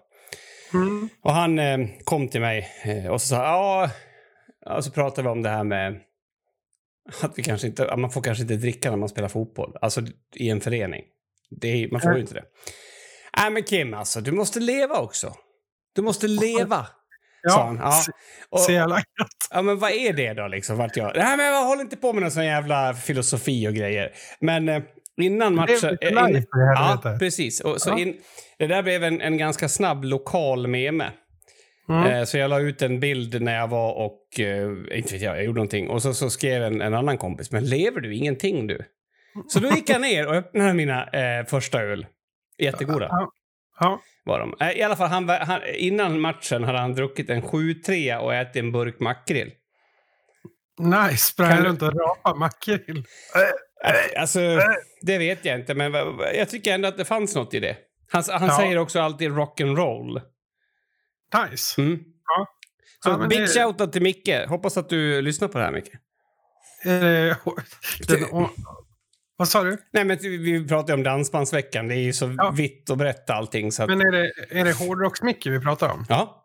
Mm. 0.73 1.09
Och 1.23 1.31
han 1.31 1.59
eh, 1.59 1.77
kom 2.03 2.27
till 2.27 2.41
mig 2.41 2.67
eh, 2.83 3.11
och 3.11 3.21
så 3.21 3.27
sa 3.27 3.35
ja, 3.35 3.89
och 4.75 4.85
så 4.85 4.91
pratade 4.91 5.27
vi 5.27 5.31
om 5.31 5.41
det 5.41 5.49
här 5.49 5.63
med 5.63 5.99
att 7.21 7.39
vi 7.39 7.43
kanske 7.43 7.67
inte, 7.67 7.91
att 7.91 7.99
man 7.99 8.09
får 8.11 8.21
kanske 8.21 8.41
inte 8.41 8.55
dricka 8.55 8.89
när 8.89 8.97
man 8.97 9.09
spelar 9.09 9.27
fotboll, 9.29 9.77
alltså 9.81 10.01
i 10.35 10.49
en 10.49 10.61
förening. 10.61 11.01
Det 11.49 11.67
är, 11.67 11.91
man 11.91 12.01
får 12.01 12.13
ju 12.15 12.21
inte 12.21 12.33
det. 12.33 12.43
Nej 13.37 13.51
men 13.51 13.63
Kim 13.63 13.93
alltså, 13.93 14.21
du 14.21 14.31
måste 14.31 14.59
leva 14.59 14.99
också. 14.99 15.33
Du 15.95 16.01
måste 16.01 16.27
leva, 16.27 16.87
sa 17.49 17.65
han. 17.65 17.77
Ja. 17.77 18.01
Och, 18.49 18.59
Så 18.59 18.71
jävla 18.71 18.95
gött. 18.97 19.47
ja 19.51 19.61
men 19.61 19.79
vad 19.79 19.91
är 19.91 20.13
det 20.13 20.33
då 20.33 20.47
liksom? 20.47 20.77
Vart 20.77 20.97
jag, 20.97 21.11
nej 21.15 21.37
men 21.37 21.45
jag 21.45 21.65
håller 21.65 21.81
inte 21.81 21.97
på 21.97 22.13
med 22.13 22.21
någon 22.21 22.31
sån 22.31 22.45
jävla 22.45 22.93
filosofi 22.93 23.67
och 23.67 23.73
grejer. 23.73 24.11
Men 24.39 24.69
eh, 24.69 24.83
innan 25.21 25.55
Det 25.55 25.61
är 25.61 25.65
matchen... 25.75 25.91
lite 25.91 26.05
eh, 26.07 26.27
live 26.27 26.37
in- 26.39 26.45
Ja, 26.75 27.15
precis. 27.19 27.61
Och 27.61 27.81
så 27.81 27.89
Ja. 27.89 27.99
in, 27.99 28.17
det 28.59 28.67
där 28.67 28.83
blev 28.83 29.03
en, 29.03 29.21
en 29.21 29.37
ganska 29.37 29.69
snabb 29.69 30.03
lokal 30.03 30.67
meme. 30.67 31.11
Mm. 31.89 32.03
Eh, 32.11 32.23
så 32.23 32.37
jag 32.37 32.49
la 32.49 32.59
ut 32.59 32.81
en 32.81 32.99
bild 32.99 33.41
när 33.41 33.55
jag 33.55 33.67
var 33.67 33.93
och, 33.93 34.39
eh, 34.39 34.71
inte 34.97 35.13
vet 35.13 35.21
jag, 35.21 35.37
jag 35.37 35.43
gjorde 35.45 35.57
någonting. 35.57 35.89
Och 35.89 36.01
så, 36.01 36.13
så 36.13 36.29
skrev 36.29 36.63
en, 36.63 36.81
en 36.81 36.93
annan 36.93 37.17
kompis, 37.17 37.51
men 37.51 37.65
lever 37.65 38.01
du 38.01 38.15
ingenting 38.15 38.67
du? 38.67 38.85
Så 39.47 39.59
då 39.59 39.67
gick 39.69 39.89
jag 39.89 40.01
ner 40.01 40.27
och 40.27 40.35
öppnade 40.35 40.73
mina 40.73 41.03
eh, 41.09 41.45
första 41.45 41.81
öl. 41.81 42.05
Jättegoda 42.57 43.07
Ja. 43.11 43.31
Ja. 43.79 44.01
var 44.23 44.39
de. 44.39 44.55
Eh, 44.59 44.71
I 44.71 44.81
alla 44.83 44.95
fall, 44.95 45.07
han, 45.09 45.29
han, 45.29 45.61
innan 45.75 46.19
matchen 46.19 46.63
hade 46.63 46.79
han 46.79 46.93
druckit 46.93 47.29
en 47.29 47.41
7-3 47.41 48.17
och 48.17 48.33
ätit 48.33 48.55
en 48.55 48.71
burk 48.71 48.99
makrill. 48.99 49.51
Nice. 50.79 51.17
Sprang 51.17 51.63
runt 51.63 51.81
och 51.81 51.93
rapa 51.93 52.33
makrill. 52.35 53.03
Alltså, 54.17 54.39
det 55.01 55.17
vet 55.17 55.45
jag 55.45 55.59
inte, 55.59 55.73
men 55.75 55.93
jag 56.35 56.49
tycker 56.49 56.73
ändå 56.73 56.87
att 56.87 56.97
det 56.97 57.05
fanns 57.05 57.35
något 57.35 57.53
i 57.53 57.59
det. 57.59 57.75
Han, 58.11 58.23
han 58.29 58.47
Ja. 58.47 58.57
säger 58.57 58.77
också 58.77 58.99
alltid 58.99 59.31
rock'n'roll. 59.31 60.21
Nice. 61.33 61.81
Mm. 61.81 61.99
Ja. 62.27 62.47
Så 63.03 63.09
Ja, 63.09 63.27
big 63.27 63.39
det- 63.39 63.47
shoutout 63.47 63.91
till 63.93 64.01
Micke. 64.01 64.29
Hoppas 64.47 64.77
att 64.77 64.89
du 64.89 65.21
lyssnar 65.21 65.47
på 65.47 65.57
det 65.57 65.63
här, 65.63 65.71
Micke. 65.71 65.89
Eh, 66.85 67.37
den, 68.07 68.23
och, 68.31 68.49
vad 69.37 69.47
sa 69.47 69.63
du? 69.63 69.77
Nej, 69.93 70.05
men 70.05 70.17
vi- 70.21 70.37
ju 70.37 70.67
om 70.93 71.03
Dansbandsveckan. 71.03 71.87
Det 71.87 71.95
är 71.95 71.99
ju 71.99 72.13
så 72.13 72.35
Ja. 72.37 72.51
vitt 72.57 72.89
och 72.89 72.97
brett 72.97 73.29
allting. 73.29 73.71
Så 73.71 73.83
att, 73.83 73.89
Men 73.89 74.01
är 74.01 74.11
det, 74.11 74.31
är 74.49 74.65
det 74.65 74.71
hårdrocks-Micke 74.73 75.49
vi 75.51 75.59
pratar 75.59 75.89
om? 75.89 76.05
ja. 76.09 76.39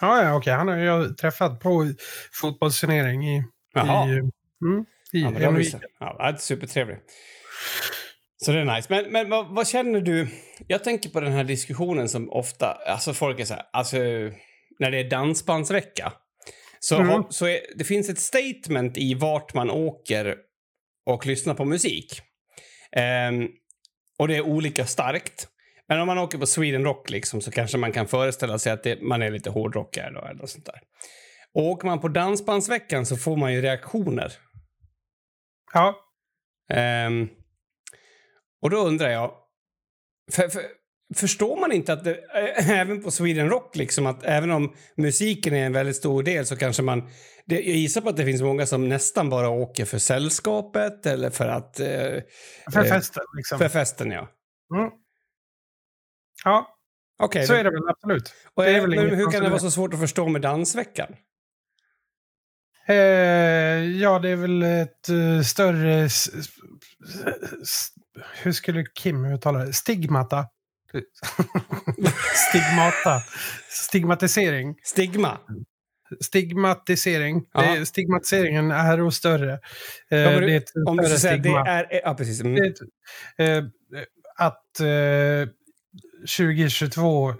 Ja, 0.00 0.22
ja 0.22 0.34
okej. 0.36 0.52
Han 0.52 0.68
har 0.68 0.76
jag 0.76 1.18
träffat 1.18 1.60
på 1.60 1.92
fotbollsturnering 2.32 3.28
i... 3.36 3.44
Jaha. 3.74 4.08
I, 4.08 4.10
mm, 4.12 4.30
i 5.12 5.20
Ja, 5.20 5.30
men 5.30 5.34
det 5.34 5.46
är 5.46 5.50
supertrevligt. 6.40 7.02
Så 8.44 8.52
det 8.52 8.58
är 8.58 8.64
nice. 8.76 8.86
Men, 8.90 9.12
men 9.12 9.30
vad, 9.30 9.54
vad 9.54 9.68
känner 9.68 10.00
du? 10.00 10.28
Jag 10.66 10.84
tänker 10.84 11.10
på 11.10 11.20
den 11.20 11.32
här 11.32 11.44
diskussionen 11.44 12.08
som 12.08 12.30
ofta, 12.30 12.72
alltså 12.72 13.12
folk 13.14 13.40
är 13.40 13.44
så 13.44 13.54
här, 13.54 13.62
alltså 13.72 13.96
när 14.78 14.90
det 14.90 14.98
är 15.00 15.10
dansbandsvecka. 15.10 16.12
Så, 16.80 16.96
Mm. 17.00 17.22
så 17.30 17.46
är, 17.46 17.60
det 17.76 17.84
finns 17.84 18.08
ett 18.08 18.18
statement 18.18 18.98
i 18.98 19.14
vart 19.14 19.54
man 19.54 19.70
åker 19.70 20.36
och 21.06 21.26
lyssnar 21.26 21.54
på 21.54 21.64
musik. 21.64 22.20
Ehm, 22.92 23.48
och 24.18 24.28
det 24.28 24.36
är 24.36 24.40
olika 24.42 24.86
starkt. 24.86 25.48
Men 25.88 26.00
om 26.00 26.06
man 26.06 26.18
åker 26.18 26.38
på 26.38 26.46
Sweden 26.46 26.84
Rock 26.84 27.10
liksom, 27.10 27.40
så 27.40 27.50
kanske 27.50 27.78
man 27.78 27.92
kan 27.92 28.08
föreställa 28.08 28.58
sig 28.58 28.72
att 28.72 28.82
det, 28.82 29.02
man 29.02 29.22
är 29.22 29.30
lite 29.30 29.50
hårdrockare 29.50 30.10
då, 30.10 30.20
eller 30.26 30.46
sånt 30.46 30.66
där. 30.66 30.80
Och 31.54 31.62
åker 31.64 31.86
man 31.86 32.00
på 32.00 32.08
Dansbandsveckan 32.08 33.06
så 33.06 33.16
får 33.16 33.36
man 33.36 33.52
ju 33.52 33.60
reaktioner. 33.62 34.32
Ja. 35.72 35.94
Ehm, 36.72 37.28
och 38.62 38.70
då 38.70 38.76
undrar 38.76 39.10
jag, 39.10 39.32
för, 40.32 40.48
för, 40.48 40.62
förstår 41.16 41.60
man 41.60 41.72
inte 41.72 41.92
att 41.92 42.04
det, 42.04 42.14
även 42.56 43.02
på 43.02 43.10
Sweden 43.10 43.48
Rock, 43.48 43.76
liksom 43.76 44.06
att 44.06 44.24
även 44.24 44.50
om 44.50 44.74
musiken 44.96 45.54
är 45.54 45.66
en 45.66 45.72
väldigt 45.72 45.96
stor 45.96 46.22
del 46.22 46.46
så 46.46 46.56
kanske 46.56 46.82
man, 46.82 47.08
det, 47.46 47.54
jag 47.54 47.76
gissar 47.76 48.00
på 48.00 48.08
att 48.08 48.16
det 48.16 48.24
finns 48.24 48.42
många 48.42 48.66
som 48.66 48.88
nästan 48.88 49.30
bara 49.30 49.48
åker 49.48 49.84
för 49.84 49.98
sällskapet 49.98 51.06
eller 51.06 51.30
för 51.30 51.48
att, 51.48 51.80
eh, 51.80 51.86
För 52.72 52.84
Eh, 52.84 52.84
festen 52.84 53.22
liksom. 53.36 53.58
för 53.58 53.68
festen 53.68 54.10
ja. 54.10 54.28
Mm. 54.76 54.90
Ja, 56.44 56.76
Okej, 57.22 57.46
så 57.46 57.52
då- 57.52 57.58
är 57.58 57.64
det 57.64 57.70
väl 57.70 57.88
absolut. 57.88 58.34
och, 58.54 58.64
är 58.66 58.74
eh, 58.74 58.80
väl 58.80 58.98
hur 58.98 59.30
kan 59.30 59.42
det 59.42 59.48
vara 59.48 59.60
så 59.60 59.70
svårt 59.70 59.94
att 59.94 60.00
förstå 60.00 60.28
med 60.28 60.42
dansveckan? 60.42 61.14
Eh, 62.88 62.96
ja, 64.00 64.18
det 64.18 64.28
är 64.28 64.36
väl 64.36 64.62
ett 64.62 65.08
eh, 65.08 65.40
större... 65.42 66.08
hur 68.42 68.52
skulle 68.52 68.84
Kim 68.94 69.24
uttala 69.24 69.58
det? 69.64 69.72
Stigmata. 69.72 70.46
Stigmata. 72.50 73.20
Stigmatisering. 73.68 74.74
Stigma? 74.84 75.38
Stigmatisering. 76.20 77.44
Ja. 77.52 77.60
Det 77.62 77.66
är, 77.68 77.84
stigmatiseringen 77.84 78.70
är 78.70 78.96
nog 78.96 79.12
större. 79.14 79.52
Eh, 80.10 80.18
Ja, 80.18 80.30
men 80.30 80.40
det 80.42 80.52
är 80.52 80.56
ett 80.56 80.72
Om 80.88 80.96
du 80.96 81.02
större 81.04 81.18
ska 81.18 81.28
säga 81.28 81.36
det 81.36 81.42
stigma. 81.42 81.66
är... 81.68 82.00
Ja, 82.04 82.14
precis. 82.14 82.40
Mm. 82.40 82.54
Det 82.54 82.66
ett, 82.68 82.78
eh, 83.38 83.64
att 84.36 84.80
eh, 84.80 85.48
2022 86.38 87.30
eh, 87.30 87.36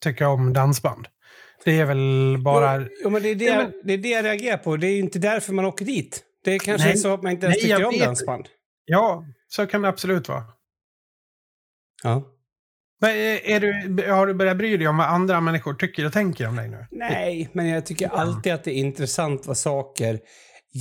tycker 0.00 0.26
om 0.26 0.52
dansband. 0.52 1.08
Det 1.64 1.78
är 1.80 1.84
väl 1.84 2.36
bara... 2.44 2.86
Jo, 3.04 3.10
men 3.10 3.22
det, 3.22 3.28
är 3.28 3.34
det, 3.34 3.44
Ja, 3.44 3.56
men- 3.56 3.72
det 3.84 3.92
är 3.92 3.98
det 3.98 4.08
jag 4.08 4.24
reagerar 4.24 4.56
på. 4.58 4.76
Det 4.76 4.86
är 4.86 4.98
inte 4.98 5.18
därför 5.18 5.52
man 5.52 5.64
åker 5.64 5.84
dit. 5.84 6.24
Det 6.44 6.54
är 6.54 6.58
kanske 6.58 6.86
Nej. 6.88 6.94
är 6.96 6.98
så 6.98 7.14
att 7.14 7.22
man 7.22 7.32
inte 7.32 7.46
ens 7.46 7.62
Nej, 7.62 7.70
tycker 7.70 7.84
om 7.84 7.92
vet. 7.92 8.00
dansband. 8.00 8.48
Ja, 8.84 9.24
så 9.50 9.66
kan 9.66 9.82
det 9.82 9.88
absolut 9.88 10.28
vara. 10.28 10.44
Ja. 12.02 12.22
Men 13.00 13.10
är 13.10 13.40
är 13.44 13.60
du, 13.60 14.10
har 14.10 14.26
du 14.26 14.34
börjat 14.34 14.56
bry 14.56 14.76
dig 14.76 14.88
om 14.88 14.96
vad 14.96 15.06
andra 15.06 15.40
människor 15.40 15.74
tycker 15.74 16.06
och 16.06 16.12
tänker 16.12 16.48
om 16.48 16.56
dig 16.56 16.68
nu? 16.68 16.86
Nej, 16.90 17.48
men 17.52 17.68
jag 17.68 17.86
tycker 17.86 18.08
alltid 18.08 18.52
att 18.52 18.64
det 18.64 18.70
är 18.70 18.78
intressant 18.78 19.46
vad 19.46 19.56
saker 19.56 20.20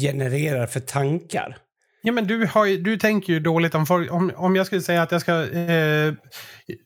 genererar 0.01 0.67
för 0.67 0.79
tankar. 0.79 1.57
Ja, 2.01 2.11
men 2.11 2.27
du, 2.27 2.45
har 2.45 2.65
ju, 2.65 2.77
du 2.77 2.97
tänker 2.97 3.33
ju 3.33 3.39
dåligt 3.39 3.75
om 3.75 3.85
folk. 3.85 4.11
Om, 4.11 4.31
om 4.35 4.55
jag 4.55 4.65
skulle 4.65 4.81
säga 4.81 5.01
att 5.01 5.11
jag 5.11 5.21
ska... 5.21 5.51
Eh, 5.51 6.13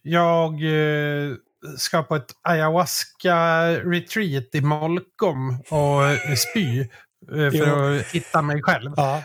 jag 0.02 0.54
eh, 0.54 1.32
ska 1.78 2.04
på 2.04 2.16
ett 2.16 2.32
ayahuasca-retreat 2.42 4.56
i 4.56 4.62
Molkom 4.62 5.64
och 5.70 6.06
eh, 6.06 6.36
spy 6.36 6.80
eh, 6.80 6.88
för 7.32 7.68
Jo. 7.68 8.00
att 8.00 8.08
hitta 8.08 8.42
mig 8.42 8.62
själv. 8.62 8.92
Ja. 8.96 9.24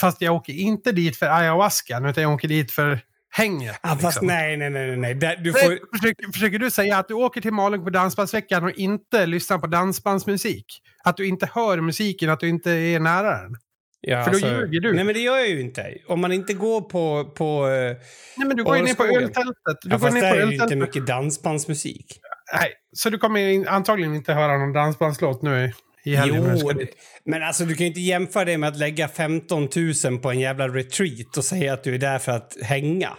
Fast 0.00 0.20
jag 0.20 0.34
åker 0.34 0.52
inte 0.52 0.92
dit 0.92 1.16
för 1.16 1.26
ayahuascan, 1.26 2.06
utan 2.06 2.22
jag 2.22 2.34
åker 2.34 2.48
dit 2.48 2.72
för 2.72 3.00
hänget. 3.30 3.78
Ah, 3.80 3.88
fast 3.88 4.02
liksom. 4.02 4.26
nej, 4.26 4.56
nej, 4.56 4.70
nej, 4.70 4.96
nej. 4.96 5.14
Där, 5.14 5.36
du 5.36 5.52
får... 5.52 5.98
Försöker, 5.98 6.32
försöker 6.32 6.58
du 6.58 6.70
säga 6.70 6.98
att 6.98 7.08
du 7.08 7.14
åker 7.14 7.40
till 7.40 7.52
Malung 7.52 7.84
på 7.84 7.90
Dansbandsveckan 7.90 8.64
och 8.64 8.70
inte 8.70 9.26
lyssnar 9.26 9.58
på 9.58 9.66
dansbandsmusik? 9.66 10.66
Att 11.04 11.16
du 11.16 11.26
inte 11.26 11.48
hör 11.52 11.80
musiken, 11.80 12.30
att 12.30 12.40
du 12.40 12.48
inte 12.48 12.70
är 12.70 13.00
nära 13.00 13.42
den? 13.42 13.56
Ja, 14.00 14.24
För 14.24 14.30
då 14.30 14.36
alltså- 14.36 14.48
ljuger 14.48 14.80
du. 14.80 14.92
Nej, 14.92 15.04
men 15.04 15.14
det 15.14 15.20
gör 15.20 15.36
jag 15.36 15.48
ju 15.48 15.60
inte. 15.60 15.94
Om 16.06 16.20
man 16.20 16.32
inte 16.32 16.54
går 16.54 16.80
på... 16.80 17.32
på 17.36 17.68
eh, 17.68 17.96
Nej, 18.36 18.48
men 18.48 18.56
du 18.56 18.64
går 18.64 18.76
ju 18.76 18.82
ner 18.82 18.94
på 18.94 19.04
öltältet. 19.04 19.78
Du 19.82 19.90
ja, 19.90 19.96
går 19.96 19.98
fast 19.98 20.14
ner 20.14 20.22
där 20.22 20.30
på 20.30 20.36
är 20.36 20.46
ju 20.46 20.54
inte 20.54 20.76
mycket 20.76 21.06
dansbandsmusik. 21.06 22.20
Nej, 22.52 22.72
så 22.92 23.10
du 23.10 23.18
kommer 23.18 23.68
antagligen 23.68 24.14
inte 24.14 24.32
höra 24.32 24.58
någon 24.58 24.72
dansbandslåt 24.72 25.42
nu 25.42 25.72
i, 26.06 26.12
i 26.12 26.16
helgen. 26.16 26.42
när 26.42 26.50
du 26.50 26.54
Jo, 26.54 26.68
ska 26.68 26.78
det, 26.78 26.84
dit. 26.84 26.96
men 27.24 27.42
alltså 27.42 27.64
du 27.64 27.74
kan 27.74 27.84
ju 27.84 27.88
inte 27.88 28.00
jämföra 28.00 28.44
det 28.44 28.58
med 28.58 28.68
att 28.68 28.76
lägga 28.76 29.08
15 29.08 29.68
000 30.04 30.18
på 30.18 30.30
en 30.30 30.40
jävla 30.40 30.68
retreat 30.68 31.36
och 31.36 31.44
säga 31.44 31.72
att 31.72 31.84
du 31.84 31.94
är 31.94 31.98
där 31.98 32.18
för 32.18 32.32
att 32.32 32.56
hänga. 32.62 33.16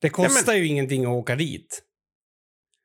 Det 0.00 0.08
kostar 0.08 0.54
ju 0.54 0.66
ingenting 0.66 1.02
att 1.04 1.08
åka 1.08 1.36
dit. 1.36 1.82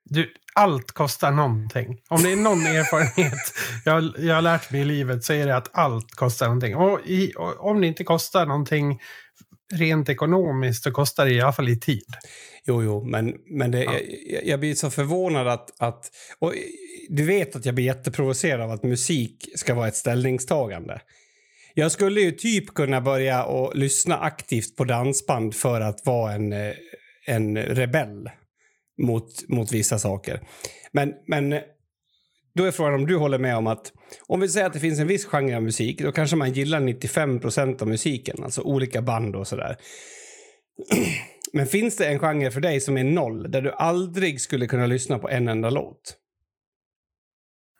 Du, 0.09 0.33
allt 0.55 0.91
kostar 0.91 1.31
någonting. 1.31 1.97
Om 2.09 2.23
det 2.23 2.31
är 2.31 2.35
någon 2.35 2.61
erfarenhet 2.65 3.53
jag, 3.85 4.13
jag 4.17 4.35
har 4.35 4.41
lärt 4.41 4.71
mig 4.71 4.81
i 4.81 4.85
livet 4.85 5.23
så 5.23 5.33
är 5.33 5.47
det 5.47 5.55
att 5.55 5.69
allt 5.77 6.11
kostar 6.11 6.45
någonting. 6.45 6.75
Och, 6.75 6.99
i, 7.05 7.33
och 7.37 7.69
om 7.69 7.81
det 7.81 7.87
inte 7.87 8.03
kostar 8.03 8.45
någonting 8.45 8.99
rent 9.73 10.09
ekonomiskt 10.09 10.83
så 10.83 10.91
kostar 10.91 11.25
det 11.25 11.33
i 11.33 11.41
alla 11.41 11.53
fall 11.53 11.69
i 11.69 11.79
tid. 11.79 12.05
Jo, 12.67 12.83
jo, 12.83 13.03
men, 13.03 13.35
men 13.45 13.71
det, 13.71 13.83
Ja. 13.83 13.99
jag, 14.25 14.45
jag 14.45 14.59
blir 14.59 14.75
så 14.75 14.89
förvånad 14.89 15.47
att... 15.47 15.81
att 15.81 16.11
och 16.39 16.53
du 17.09 17.25
vet 17.25 17.55
att 17.55 17.65
jag 17.65 17.75
blir 17.75 17.85
jätteprovocerad 17.85 18.61
av 18.61 18.71
att 18.71 18.83
musik 18.83 19.49
ska 19.55 19.73
vara 19.73 19.87
ett 19.87 19.95
ställningstagande. 19.95 21.01
Jag 21.73 21.91
skulle 21.91 22.21
ju 22.21 22.31
typ 22.31 22.73
kunna 22.73 23.01
börja 23.01 23.43
och 23.43 23.75
lyssna 23.75 24.17
aktivt 24.17 24.75
på 24.75 24.83
dansband 24.83 25.55
för 25.55 25.81
att 25.81 26.05
vara 26.05 26.33
en, 26.33 26.53
eh, 26.53 26.73
en 27.25 27.57
rebell 27.57 28.29
mot, 29.01 29.49
mot 29.49 29.71
vissa 29.71 29.99
saker. 29.99 30.41
Men, 30.91 31.13
men 31.27 31.49
då 32.55 32.63
är 32.63 32.71
frågan 32.71 32.93
om 32.93 33.05
du 33.07 33.15
håller 33.15 33.39
med 33.39 33.57
om 33.57 33.67
att 33.67 33.91
om 34.27 34.39
vi 34.39 34.49
säger 34.49 34.65
att 34.65 34.73
det 34.73 34.79
finns 34.79 34.99
en 34.99 35.07
viss 35.07 35.25
genre 35.25 35.55
av 35.55 35.63
musik, 35.63 36.01
då 36.01 36.11
kanske 36.11 36.35
man 36.35 36.53
gillar 36.53 36.79
95 36.79 37.39
procent 37.39 37.81
av 37.81 37.87
musiken, 37.87 38.43
alltså 38.43 38.61
olika 38.61 39.01
band 39.01 39.35
och 39.35 39.47
sådär. 39.47 39.77
Men 41.53 41.67
finns 41.67 41.97
det 41.97 42.07
en 42.07 42.19
genre 42.19 42.51
för 42.51 42.61
dig 42.61 42.79
som 42.79 42.97
är 42.97 43.03
noll, 43.03 43.51
där 43.51 43.61
du 43.61 43.71
aldrig 43.71 44.41
skulle 44.41 44.67
kunna 44.67 44.85
lyssna 44.85 45.19
på 45.19 45.29
en 45.29 45.47
enda 45.47 45.69
låt? 45.69 46.17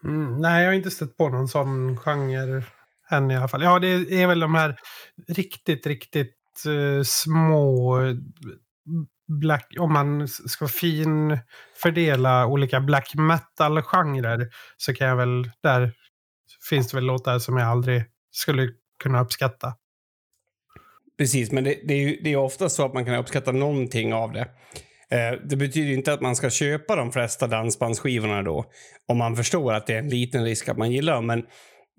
Mm, 0.04 0.38
nej, 0.38 0.64
jag 0.64 0.70
har 0.70 0.76
inte 0.76 0.92
stött 0.92 1.18
på 1.18 1.30
någon 1.30 1.48
sån 1.48 1.98
genre 1.98 2.64
än 3.10 3.32
i 3.32 3.36
alla 3.36 3.48
fall. 3.48 3.64
Ja, 3.64 3.80
det 3.80 3.88
är 4.22 4.28
väl 4.28 4.40
de 4.40 4.56
här 4.56 4.80
riktigt, 5.28 5.88
riktigt 5.88 6.64
uh, 6.68 7.04
små 7.04 7.98
eh, 8.02 8.16
black, 9.28 9.76
om 9.80 9.94
man 9.94 10.28
ska 10.28 10.68
fin 10.68 11.40
fördela 11.82 12.46
olika 12.46 12.80
black 12.80 13.14
metal-genrer 13.16 14.50
så 14.78 14.94
kan 14.94 15.08
jag 15.08 15.16
väl, 15.16 15.52
där 15.64 15.94
finns 16.70 16.88
det 16.88 16.98
väl 16.98 17.06
låtar 17.06 17.40
som 17.40 17.58
jag 17.58 17.68
aldrig 17.68 18.04
skulle 18.32 18.70
kunna 19.04 19.22
uppskatta. 19.22 19.74
Precis, 21.18 21.52
men 21.52 21.64
det, 21.64 21.80
det 21.84 21.94
är 21.94 21.98
ju 21.98 22.20
det 22.24 22.34
är 22.34 22.38
ofta 22.38 22.70
så 22.70 22.86
att 22.86 22.94
man 22.94 23.06
kan 23.06 23.16
uppskatta 23.16 23.52
någonting 23.52 24.14
av 24.14 24.32
det. 24.32 24.48
Eh, 25.10 25.40
det 25.50 25.56
betyder 25.56 25.94
inte 25.94 26.14
att 26.14 26.22
man 26.22 26.36
ska 26.36 26.50
köpa 26.50 26.96
de 26.96 27.12
flesta 27.12 27.48
dansbandsskivorna 27.48 28.44
då. 28.44 28.66
Om 29.08 29.18
man 29.18 29.36
förstår 29.36 29.74
att 29.74 29.88
det 29.88 29.94
är 29.94 30.00
en 30.00 30.10
liten 30.10 30.44
risk 30.44 30.70
att 30.70 30.78
man 30.78 30.92
gillar 30.92 31.14
dem. 31.14 31.26
Men 31.26 31.44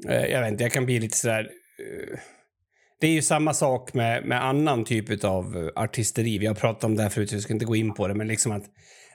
eh, 0.08 0.26
jag 0.26 0.40
vet 0.40 0.50
inte, 0.50 0.64
jag 0.64 0.72
kan 0.72 0.86
bli 0.86 0.98
lite 0.98 1.16
sådär... 1.16 1.40
Eh, 1.40 2.18
det 3.00 3.06
är 3.06 3.10
ju 3.10 3.22
samma 3.22 3.54
sak 3.54 3.94
med, 3.94 4.24
med 4.24 4.44
annan 4.44 4.84
typ 4.84 5.24
av 5.24 5.70
artisteri. 5.76 6.38
Vi 6.38 6.46
har 6.46 6.54
pratat 6.54 6.84
om 6.84 6.96
det 6.96 7.02
här 7.02 7.10
förut, 7.10 7.30
så 7.30 7.36
jag 7.36 7.42
ska 7.42 7.52
inte 7.52 7.64
gå 7.64 7.76
in 7.76 7.94
på 7.94 8.08
det. 8.08 8.14
Men 8.14 8.28
liksom 8.28 8.52
att 8.52 8.64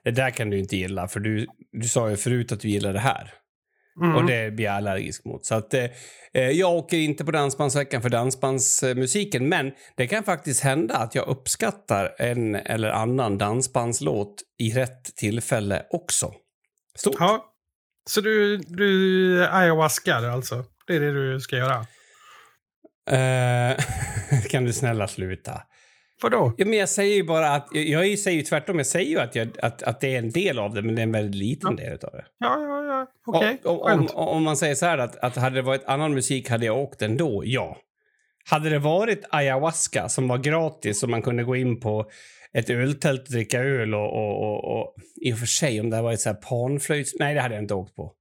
det 0.04 0.12
där 0.12 0.30
kan 0.30 0.50
du 0.50 0.60
inte 0.60 0.78
gilla. 0.78 1.08
För 1.08 1.20
du, 1.20 1.48
du 1.72 1.88
sa 1.88 2.10
ju 2.10 2.18
förut 2.18 2.52
att 2.52 2.60
du 2.60 2.70
gillar 2.70 2.94
det 2.94 3.00
här. 3.00 3.34
Mm. 4.02 4.16
Och 4.16 4.26
det 4.26 4.52
blir 4.52 4.66
jag 4.66 4.76
allergisk 4.76 5.26
mot. 5.26 5.46
Så 5.46 5.56
att, 5.56 5.74
eh, 5.74 5.86
eh, 6.34 6.50
jag 6.50 6.74
åker 6.74 6.98
inte 6.98 7.26
på 7.26 7.32
Dansbandsveckan 7.32 8.02
för 8.02 8.10
dansbandsmusiken. 8.10 9.50
Men 9.50 9.72
det 9.98 10.08
kan 10.08 10.24
faktiskt 10.24 10.64
hända 10.64 10.98
att 10.98 11.16
jag 11.16 11.28
uppskattar 11.28 12.16
en 12.18 12.56
eller 12.56 12.90
annan 12.90 13.38
dansbandslåt 13.38 14.36
i 14.60 14.72
rätt 14.72 15.16
tillfälle 15.16 15.86
också. 15.90 16.34
Stort. 16.96 17.16
Ja, 17.20 17.46
så 18.10 18.22
du, 18.22 18.58
du 18.58 19.48
ayahuaskar 19.48 20.24
alltså? 20.24 20.66
Det 20.88 20.96
är 20.96 21.00
det 21.00 21.34
du 21.34 21.40
ska 21.40 21.56
göra? 21.56 21.86
Eh, 23.10 23.78
kan 24.50 24.66
du 24.66 24.74
snälla 24.74 25.08
sluta? 25.08 25.62
Vadå? 26.24 26.54
Ja, 26.58 26.66
men 26.66 26.78
jag 26.80 26.90
säger 26.90 27.16
ju 27.16 27.24
bara 27.24 27.50
att... 27.50 27.68
Jag, 27.72 27.86
jag 27.86 28.20
säger 28.20 28.38
ju 28.38 28.44
tvärtom. 28.44 28.78
Jag 28.78 28.88
säger 28.88 29.10
ju 29.10 29.20
att, 29.20 29.36
jag, 29.36 29.50
att, 29.62 29.84
att 29.84 30.02
det 30.02 30.16
är 30.16 30.20
en 30.20 30.30
del 30.30 30.60
av 30.60 30.74
det, 30.74 30.82
men 30.82 30.96
det 30.96 31.02
är 31.02 31.04
en 31.04 31.12
väldigt 31.12 31.36
liten 31.36 31.76
del 31.76 31.92
av 31.92 32.12
det. 32.12 32.26
Ja, 32.40 32.60
ja, 32.60 32.84
ja. 32.84 33.08
Okej, 33.26 33.58
om, 33.64 33.80
om, 33.80 33.88
skönt. 33.88 34.12
om 34.14 34.44
man 34.44 34.58
säger 34.58 34.76
så 34.76 34.86
här 34.86 34.98
att, 34.98 35.16
att 35.16 35.36
hade 35.36 35.56
det 35.56 35.62
varit 35.62 35.86
annan 35.86 36.14
musik 36.14 36.50
hade 36.50 36.66
jag 36.66 36.78
åkt 36.78 37.02
ändå, 37.02 37.44
ja. 37.46 37.78
Hade 38.50 38.70
det 38.70 38.80
varit 38.80 39.26
ayahuasca 39.30 40.10
som 40.10 40.28
var 40.28 40.38
gratis 40.38 41.04
och 41.04 41.10
man 41.10 41.22
kunde 41.22 41.44
gå 41.44 41.56
in 41.56 41.80
på 41.80 42.06
ett 42.54 42.70
öltält 42.70 43.22
och 43.22 43.32
dricka 43.32 43.60
öl 43.60 43.94
och, 43.94 44.14
och, 44.14 44.44
och, 44.44 44.80
och 44.80 44.96
i 45.22 45.34
och 45.34 45.40
för 45.40 45.46
sig 45.46 45.80
om 45.80 45.90
det 45.90 45.96
hade 45.96 46.06
varit 46.06 46.22
så 46.22 46.30
här 46.30 46.36
panflöjts... 46.36 47.14
Nej, 47.20 47.34
det 47.34 47.42
hade 47.42 47.56
jag 47.56 47.64
inte 47.64 47.74
åkt 47.74 47.96
på. 47.96 48.14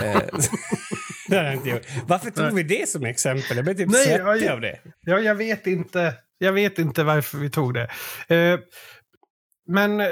Eh, 0.00 0.20
det 1.28 1.36
hade 1.36 1.48
jag 1.48 1.54
inte 1.54 1.68
gjort. 1.68 1.86
Varför 2.06 2.30
tog 2.30 2.54
vi 2.54 2.62
det 2.62 2.88
som 2.88 3.04
exempel? 3.04 3.56
Jag 3.56 3.64
blev 3.64 3.74
typ 3.74 3.88
Nej, 3.88 4.04
svettig 4.04 4.24
ja, 4.24 4.36
ja. 4.36 4.52
av 4.52 4.60
det. 4.60 4.78
Ja, 5.00 5.18
jag 5.18 5.34
vet 5.34 5.66
inte. 5.66 6.14
Jag 6.38 6.52
vet 6.52 6.78
inte 6.78 7.04
varför 7.04 7.38
vi 7.38 7.50
tog 7.50 7.74
det. 7.74 7.88
Eh, 8.28 8.58
men 9.66 10.00
eh, 10.00 10.06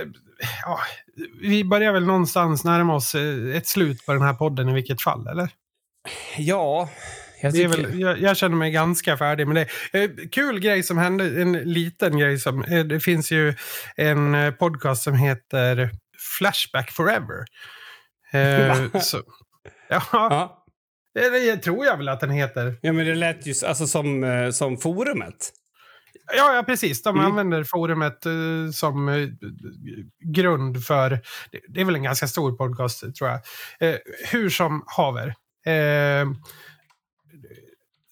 ja, 0.63 0.81
vi 1.41 1.65
börjar 1.65 1.93
väl 1.93 2.07
någonstans 2.07 2.65
närma 2.65 2.95
oss 2.95 3.15
eh, 3.15 3.57
ett 3.57 3.67
slut 3.67 4.07
på 4.07 4.13
den 4.13 4.23
här 4.23 4.35
podden 4.35 4.69
i 4.69 4.75
vilket 4.75 5.03
fall, 5.03 5.27
eller? 5.27 5.49
Ja, 6.37 6.91
jag 7.43 7.55
tycker... 7.55 7.69
väl, 7.69 8.01
jag, 8.01 8.21
jag 8.21 8.37
känner 8.37 8.57
mig 8.57 8.71
ganska 8.71 9.17
färdig 9.17 9.47
med 9.49 9.57
det. 9.57 10.01
Eh, 10.03 10.11
kul 10.31 10.61
grej 10.61 10.83
som 10.83 10.99
hände, 10.99 11.43
en 11.43 11.53
liten 11.53 12.19
grej 12.19 12.39
som... 12.39 12.65
Eh, 12.65 12.85
det 12.85 13.01
finns 13.01 13.33
ju 13.33 13.55
en 13.97 14.55
podcast 14.59 15.03
som 15.03 15.15
heter 15.15 15.91
Flashback 16.39 16.91
Forever. 16.91 17.45
Eh, 18.33 18.83
Va? 18.93 19.01
Ja, 19.93 20.03
Ja. 20.13 20.65
det, 21.15 21.31
det 21.31 21.57
tror 21.57 21.87
jag 21.87 21.97
väl 21.97 22.09
att 22.09 22.21
den 22.21 22.31
heter. 22.31 22.79
ja, 22.81 22.93
men 22.93 23.07
det 23.07 23.15
lät 23.15 23.47
ju 23.47 23.55
alltså, 23.67 23.87
som, 23.87 24.25
eh, 24.25 24.51
som 24.51 24.77
forumet. 24.79 25.53
Ja, 26.37 26.55
ja 26.57 26.63
precis. 26.63 27.03
De 27.03 27.15
Mm. 27.17 27.27
använder 27.31 27.65
forumet 27.65 28.27
eh, 28.27 28.33
som 28.73 29.09
eh, 29.09 29.29
grund 30.35 30.85
för... 30.85 31.11
Det, 31.51 31.61
det 31.69 31.81
är 31.81 31.85
väl 31.85 31.95
en 31.95 32.03
ganska 32.03 32.27
stor 32.27 32.53
podcast, 32.57 33.01
tror 33.17 33.31
jag. 33.31 33.41
Eh, 33.81 33.99
hur 34.33 34.51
som 34.51 34.83
haver. 34.87 35.35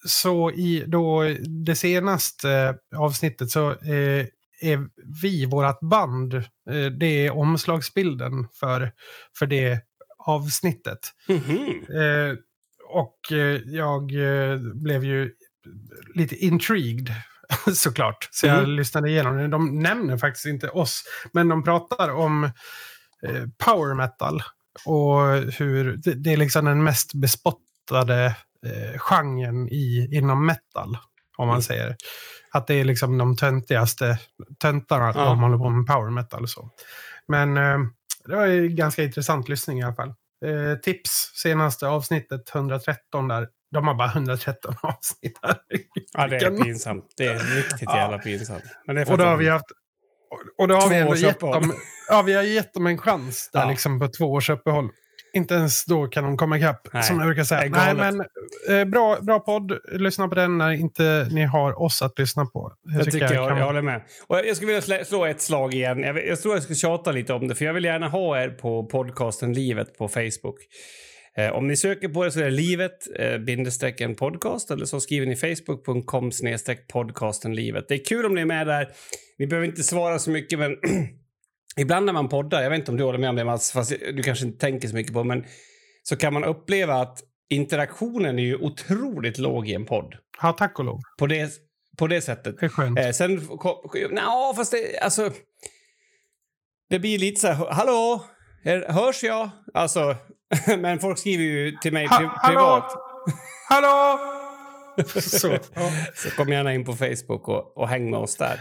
Så 0.05 0.51
i 0.51 0.83
då 0.87 1.23
det 1.65 1.75
senaste 1.75 2.75
avsnittet 2.95 3.49
så 3.51 3.69
är 4.61 4.87
vi, 5.21 5.45
vårt 5.45 5.79
band, 5.79 6.43
det 6.99 7.27
är 7.27 7.31
omslagsbilden 7.31 8.47
för, 8.59 8.91
för 9.39 9.45
det 9.45 9.79
avsnittet. 10.25 10.99
Mhm. 11.27 11.85
Eh, 12.01 12.35
och 12.89 13.31
eh, 13.31 13.61
jag 13.65 14.01
eh, 14.13 14.57
blev 14.59 15.03
ju 15.03 15.31
lite 16.15 16.35
intrigued 16.35 17.13
såklart. 17.73 18.27
Så 18.31 18.47
jag 18.47 18.57
Mm. 18.57 18.71
lyssnade 18.71 19.09
igenom. 19.09 19.49
De 19.49 19.79
nämner 19.79 20.17
faktiskt 20.17 20.45
inte 20.45 20.69
oss, 20.69 21.03
men 21.33 21.49
de 21.49 21.63
pratar 21.63 22.09
om 22.09 22.43
eh, 23.27 23.43
power 23.65 23.95
metal. 23.95 24.43
Och 24.85 25.21
hur 25.59 25.97
det, 25.97 26.13
det 26.13 26.33
är 26.33 26.37
liksom 26.37 26.65
den 26.65 26.83
mest 26.83 27.13
bespottade 27.13 28.25
eh, 28.65 28.99
genren 28.99 29.69
i, 29.69 30.09
inom 30.11 30.45
metal. 30.45 30.97
Om 31.37 31.47
man 31.47 31.55
Mm. 31.55 31.61
säger. 31.61 31.95
Att 32.53 32.67
det 32.67 32.73
är 32.73 32.85
liksom 32.85 33.17
de 33.17 33.37
töntigaste 33.37 34.17
töntarna 34.59 35.11
Ja. 35.15 35.25
de 35.25 35.39
håller 35.39 35.57
på 35.57 35.69
med 35.69 35.87
power 35.87 36.09
metal 36.09 36.43
och 36.43 36.49
så. 36.49 36.69
Men 37.27 37.57
eh, 37.57 37.77
det 38.25 38.35
var 38.35 38.45
ju 38.45 38.67
ganska 38.67 39.03
intressant 39.03 39.49
lyssning 39.49 39.79
i 39.79 39.83
alla 39.83 39.95
fall. 39.95 40.13
Eh, 40.45 40.79
tips, 40.83 41.31
senaste 41.43 41.87
avsnittet 41.87 42.55
113 42.55 43.27
där. 43.27 43.47
De 43.71 43.87
har 43.87 43.95
bara 43.95 44.07
113 44.11 44.75
avsnitt. 44.81 45.39
här. 45.41 45.57
Ja, 46.13 46.27
det 46.27 46.35
är 46.35 46.63
pinsamt. 46.63 47.05
Det 47.17 47.25
är 47.25 47.39
riktigt 47.55 47.81
Ja. 47.81 47.97
jävla 47.97 48.17
pinsamt. 48.19 48.63
Men 48.87 48.95
det 48.95 49.01
är 49.01 49.11
Och 49.11 49.17
då 49.17 49.23
har 49.23 49.37
vi 49.37 49.49
haft... 49.49 49.65
Och 50.57 50.67
då 50.67 50.75
har 50.75 50.89
vi 50.89 50.95
ändå 50.95 51.15
gett 51.15 51.39
dem, 51.39 51.73
ja, 52.09 52.21
vi 52.21 52.33
har 52.33 52.43
gett 52.43 52.73
dem 52.73 52.87
en 52.87 52.97
chans 52.97 53.49
där 53.53 53.59
Ja. 53.61 53.69
liksom 53.69 53.99
på 53.99 54.07
två 54.07 54.25
års 54.33 54.49
uppehåll. 54.49 54.89
Inte 55.33 55.53
ens 55.53 55.85
då 55.85 56.07
kan 56.07 56.23
de 56.23 56.37
komma 56.37 56.57
ikapp, 56.57 56.87
Nej, 56.93 57.03
som 57.03 57.17
jag 57.17 57.27
brukar 57.27 57.43
säga. 57.43 57.69
Nej, 57.69 57.95
men 57.95 58.21
eh, 58.69 58.85
bra, 58.85 59.19
bra 59.21 59.39
podd. 59.39 59.77
Lyssna 59.91 60.27
på 60.27 60.35
den 60.35 60.57
när 60.57 60.71
inte 60.71 61.27
ni 61.31 61.45
har 61.45 61.81
oss 61.81 62.01
att 62.01 62.19
lyssna 62.19 62.45
på. 62.45 62.73
Det 62.83 62.97
Jag 62.97 63.05
tycker 63.05 63.33
jag, 63.33 63.49
kan 63.49 63.57
jag 63.57 63.65
håller 63.65 63.81
med. 63.81 64.01
Och 64.27 64.37
jag 64.37 64.55
skulle 64.55 64.73
vilja 64.73 65.05
slå 65.05 65.25
ett 65.25 65.41
slag 65.41 65.73
igen. 65.73 65.99
Jag, 65.99 66.27
jag 66.27 66.41
tror 66.41 66.53
jag 66.53 66.63
ska 66.63 66.73
tjata 66.73 67.11
lite 67.11 67.33
om 67.33 67.47
det, 67.47 67.55
för 67.55 67.65
jag 67.65 67.73
vill 67.73 67.85
gärna 67.85 68.07
ha 68.07 68.41
er 68.41 68.49
på 68.49 68.85
podcasten 68.85 69.53
Livet 69.53 69.97
på 69.97 70.07
Facebook. 70.07 70.57
Eh, 71.37 71.51
om 71.51 71.67
ni 71.67 71.75
söker 71.75 72.09
på 72.09 72.23
det 72.23 72.31
så 72.31 72.39
är 72.39 72.43
det 72.43 72.51
livet 72.51 73.19
eh, 73.19 73.37
bindestreck 73.37 74.01
en 74.01 74.15
podcast 74.15 74.71
eller 74.71 74.85
så 74.85 74.99
skriver 74.99 75.27
ni 75.27 75.35
facebook.com 75.35 76.31
snedstreck 76.31 76.87
podcasten 76.87 77.55
livet. 77.55 77.85
Det 77.87 77.93
är 77.93 78.05
kul 78.05 78.25
om 78.25 78.35
ni 78.35 78.41
är 78.41 78.45
med 78.45 78.67
där. 78.67 78.87
Ni 79.37 79.47
behöver 79.47 79.67
inte 79.67 79.83
svara 79.83 80.19
så 80.19 80.31
mycket, 80.31 80.59
men 80.59 80.71
ibland 81.77 82.05
när 82.05 82.13
man 82.13 82.29
poddar, 82.29 82.61
jag 82.61 82.69
vet 82.69 82.79
inte 82.79 82.91
om 82.91 82.97
du 82.97 83.03
håller 83.03 83.19
med 83.19 83.29
om 83.29 83.35
det 83.35 83.45
Mats, 83.45 83.71
fast 83.71 83.89
du 83.89 84.23
kanske 84.23 84.45
inte 84.45 84.59
tänker 84.59 84.87
så 84.87 84.95
mycket 84.95 85.13
på 85.13 85.23
men 85.23 85.45
så 86.03 86.15
kan 86.15 86.33
man 86.33 86.43
uppleva 86.43 86.93
att 86.95 87.19
interaktionen 87.49 88.39
är 88.39 88.43
ju 88.43 88.55
otroligt 88.55 89.37
låg 89.37 89.69
i 89.69 89.73
en 89.73 89.85
podd. 89.85 90.15
Ja, 90.41 90.53
tack 90.53 90.79
och 90.79 90.85
lov. 90.85 90.99
På 91.19 91.27
det, 91.27 91.51
på 91.97 92.07
det 92.07 92.21
sättet. 92.21 92.59
Det 92.59 92.65
är 92.65 92.69
skönt. 92.69 92.99
Eh, 92.99 93.11
sen... 93.11 93.35
Nja, 94.11 94.53
fast 94.55 94.71
det... 94.71 94.99
Alltså... 94.99 95.31
Det 96.89 96.99
blir 96.99 97.17
lite 97.19 97.41
så 97.41 97.47
här... 97.47 97.65
Hallå? 97.71 98.25
Hörs 98.87 99.23
jag? 99.23 99.49
Alltså... 99.73 100.15
Men 100.79 100.99
folk 100.99 101.19
skriver 101.19 101.43
ju 101.43 101.71
till 101.71 101.93
mig 101.93 102.07
pri- 102.07 102.25
Ha, 102.25 102.33
hallå! 102.37 102.59
privat. 102.59 102.93
Hallå! 103.69 104.19
Så. 105.21 105.47
Ja. 105.73 105.91
Så 106.15 106.29
kom 106.29 106.49
gärna 106.49 106.73
in 106.73 106.85
på 106.85 106.93
Facebook 106.93 107.47
och, 107.47 107.77
och 107.77 107.89
häng 107.89 108.11
med 108.11 108.19
oss 108.19 108.35
där. 108.35 108.59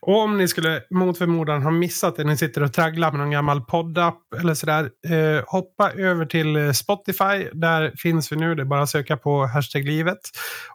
Och 0.00 0.18
om 0.22 0.36
ni 0.38 0.48
skulle 0.48 0.82
mot 0.90 1.18
förmodan 1.18 1.62
ha 1.62 1.70
missat 1.70 2.16
det, 2.16 2.24
ni 2.24 2.36
sitter 2.36 2.62
och 2.62 2.72
tragglar 2.72 3.10
med 3.10 3.20
någon 3.20 3.30
gammal 3.30 3.60
poddapp 3.60 4.18
eller 4.40 4.54
sådär. 4.54 4.90
Eh, 5.08 5.44
hoppa 5.46 5.92
över 5.92 6.26
till 6.26 6.56
eh, 6.56 6.72
Spotify. 6.72 7.48
Där 7.52 7.92
finns 7.98 8.32
vi 8.32 8.36
nu. 8.36 8.54
Det 8.54 8.62
är 8.62 8.66
bara 8.66 8.82
att 8.82 8.90
söka 8.90 9.16
på 9.16 9.46
hashtag 9.46 9.84
livet. 9.84 10.18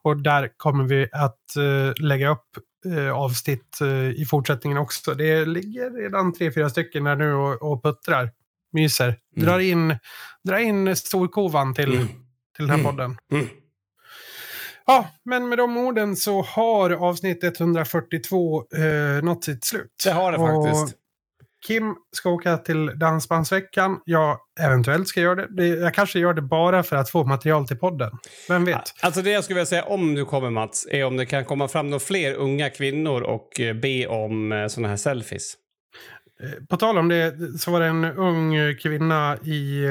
Och 0.01 0.17
där 0.21 0.49
kommer 0.57 0.83
vi 0.83 1.07
att 1.11 1.55
eh, 1.57 2.03
lägga 2.05 2.29
upp 2.29 2.45
eh, 2.97 3.11
avsnitt 3.11 3.81
eh, 3.81 4.09
i 4.09 4.25
fortsättningen 4.29 4.77
också. 4.77 5.13
Det 5.13 5.45
ligger 5.45 6.01
redan 6.03 6.33
tre, 6.33 6.51
fyra 6.51 6.69
stycken 6.69 7.03
där 7.03 7.15
nu 7.15 7.33
och, 7.33 7.71
och 7.71 7.83
puttrar. 7.83 8.31
Myser. 8.73 9.15
Drar 9.35 9.59
in, 9.59 9.95
drar 10.47 10.57
in 10.57 10.95
storkovan 10.95 11.73
till, 11.73 11.93
Mm. 11.95 12.07
till 12.07 12.67
den 12.67 12.69
här 12.69 12.79
Mm. 12.79 12.85
podden. 12.91 13.17
Mm. 13.31 13.47
Ja, 14.87 15.07
men 15.25 15.49
med 15.49 15.57
de 15.57 15.77
orden 15.77 16.15
så 16.15 16.41
har 16.41 16.89
avsnitt 16.89 17.43
142 17.43 18.63
eh, 18.75 19.23
nått 19.23 19.43
sitt 19.43 19.65
slut. 19.65 19.91
Det 20.03 20.11
har 20.11 20.31
det 20.31 20.37
Och 20.37 20.65
faktiskt. 20.67 20.97
Kim 21.67 21.95
ska 22.15 22.29
åka 22.29 22.57
till 22.57 22.99
Dansbandsveckan. 22.99 23.99
Jag 24.05 24.37
eventuellt 24.59 25.07
ska 25.07 25.21
göra 25.21 25.47
det. 25.47 25.67
Jag 25.67 25.93
kanske 25.93 26.19
gör 26.19 26.33
det 26.33 26.41
bara 26.41 26.83
för 26.83 26.95
att 26.95 27.09
få 27.09 27.23
material 27.23 27.67
till 27.67 27.77
podden. 27.77 28.11
Vem 28.49 28.65
vet? 28.65 28.81
Alltså 29.01 29.21
det 29.21 29.31
jag 29.31 29.43
skulle 29.43 29.55
vilja 29.55 29.65
säga 29.65 29.83
om 29.83 30.15
du 30.15 30.25
kommer 30.25 30.49
Mats, 30.49 30.87
är 30.91 31.05
om 31.05 31.17
det 31.17 31.25
kan 31.25 31.45
komma 31.45 31.67
fram 31.67 31.89
några 31.89 31.99
fler 31.99 32.33
unga 32.33 32.69
kvinnor 32.69 33.21
och 33.21 33.59
eh, 33.59 33.73
be 33.75 34.07
om 34.07 34.51
eh, 34.51 34.67
såna 34.67 34.87
här 34.87 34.97
selfies. 34.97 35.53
Eh, 36.43 36.65
På 36.69 36.77
tal 36.77 36.97
om 36.97 37.07
det 37.07 37.35
så 37.59 37.71
var 37.71 37.79
det 37.79 37.85
en 37.85 38.05
ung 38.05 38.75
kvinna 38.75 39.37
i 39.37 39.85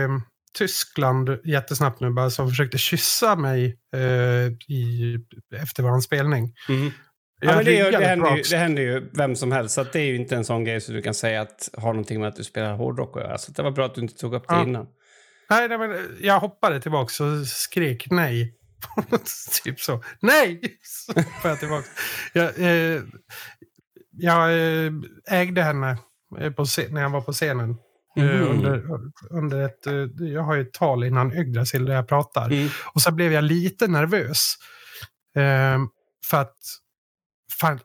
Tyskland, 0.59 1.39
jättesnabbt 1.45 2.01
nu 2.01 2.11
bara, 2.11 2.31
som 2.31 2.49
försökte 2.49 2.79
kyssa 2.79 3.37
mig 3.37 3.79
eh, 3.95 4.47
i, 4.75 5.19
efter 5.57 5.83
vår 5.83 6.01
spelning. 6.01 6.53
Jag 6.69 6.93
Ja, 7.41 7.57
men 7.57 7.65
det, 7.65 7.91
det, 7.91 8.05
händer 8.05 8.37
ju, 8.37 8.43
det 8.43 8.57
händer 8.57 8.83
ju 8.83 9.11
vem 9.15 9.37
som 9.37 9.53
helst, 9.53 9.75
så 9.75 9.85
det 9.85 9.99
är 9.99 10.05
ju 10.05 10.17
inte 10.17 10.37
en 10.37 10.45
sån 10.45 10.65
grej 10.65 10.81
som 10.81 10.95
du 10.95 11.03
kan 11.03 11.15
säga 11.15 11.41
att 11.41 11.69
har 11.77 11.89
någonting 11.89 12.21
med 12.21 12.29
att 12.29 12.37
du 12.37 12.45
spelar 12.45 12.77
hårdrock 12.77 13.17
att 13.17 13.23
göra. 13.23 13.39
Så 13.39 13.53
det 13.53 13.63
var 13.63 13.71
bra 13.71 13.87
att 13.87 13.95
du 13.95 14.01
inte 14.01 14.15
tog 14.15 14.35
upp 14.35 14.49
det 14.49 14.55
Ja. 14.55 14.63
innan. 14.63 14.87
Nej, 15.51 15.69
nej, 15.69 15.79
men 15.79 16.17
jag 16.21 16.41
hoppade 16.41 16.81
tillbaka 16.81 17.25
och 17.25 17.47
skrek 17.47 18.07
nej. 18.11 18.55
typ 19.65 19.81
så. 19.81 20.03
Nej! 20.21 20.61
Så 20.83 21.13
hoppade 21.13 21.49
jag 21.49 21.59
tillbaka. 21.59 21.87
Jag, 22.33 22.59
eh, 22.59 23.03
jag 24.11 24.53
eh, 24.53 24.93
ägde 25.31 25.63
henne 25.63 25.99
eh, 26.41 26.53
på 26.53 26.67
när 26.91 27.03
jag 27.03 27.11
var 27.11 27.21
på 27.21 27.33
scenen. 27.33 27.77
Mhm. 28.17 28.43
under, 28.43 28.83
under 29.31 29.63
ett, 29.63 29.87
eh, 29.87 30.27
jag 30.27 30.43
har 30.43 30.55
ju 30.55 30.61
ett 30.63 30.73
tal 30.73 31.05
innan 31.05 31.33
Yggdrasil 31.33 31.85
där 31.85 31.95
jag 31.95 32.09
pratar. 32.09 32.47
Mm. 32.51 32.69
Och 32.95 33.03
så 33.03 33.13
blev 33.13 33.33
jag 33.33 33.45
lite 33.45 33.87
nervös. 33.87 34.55
Eh, 35.37 35.79
för 36.31 36.41
att 36.41 36.57
fan, 37.61 37.81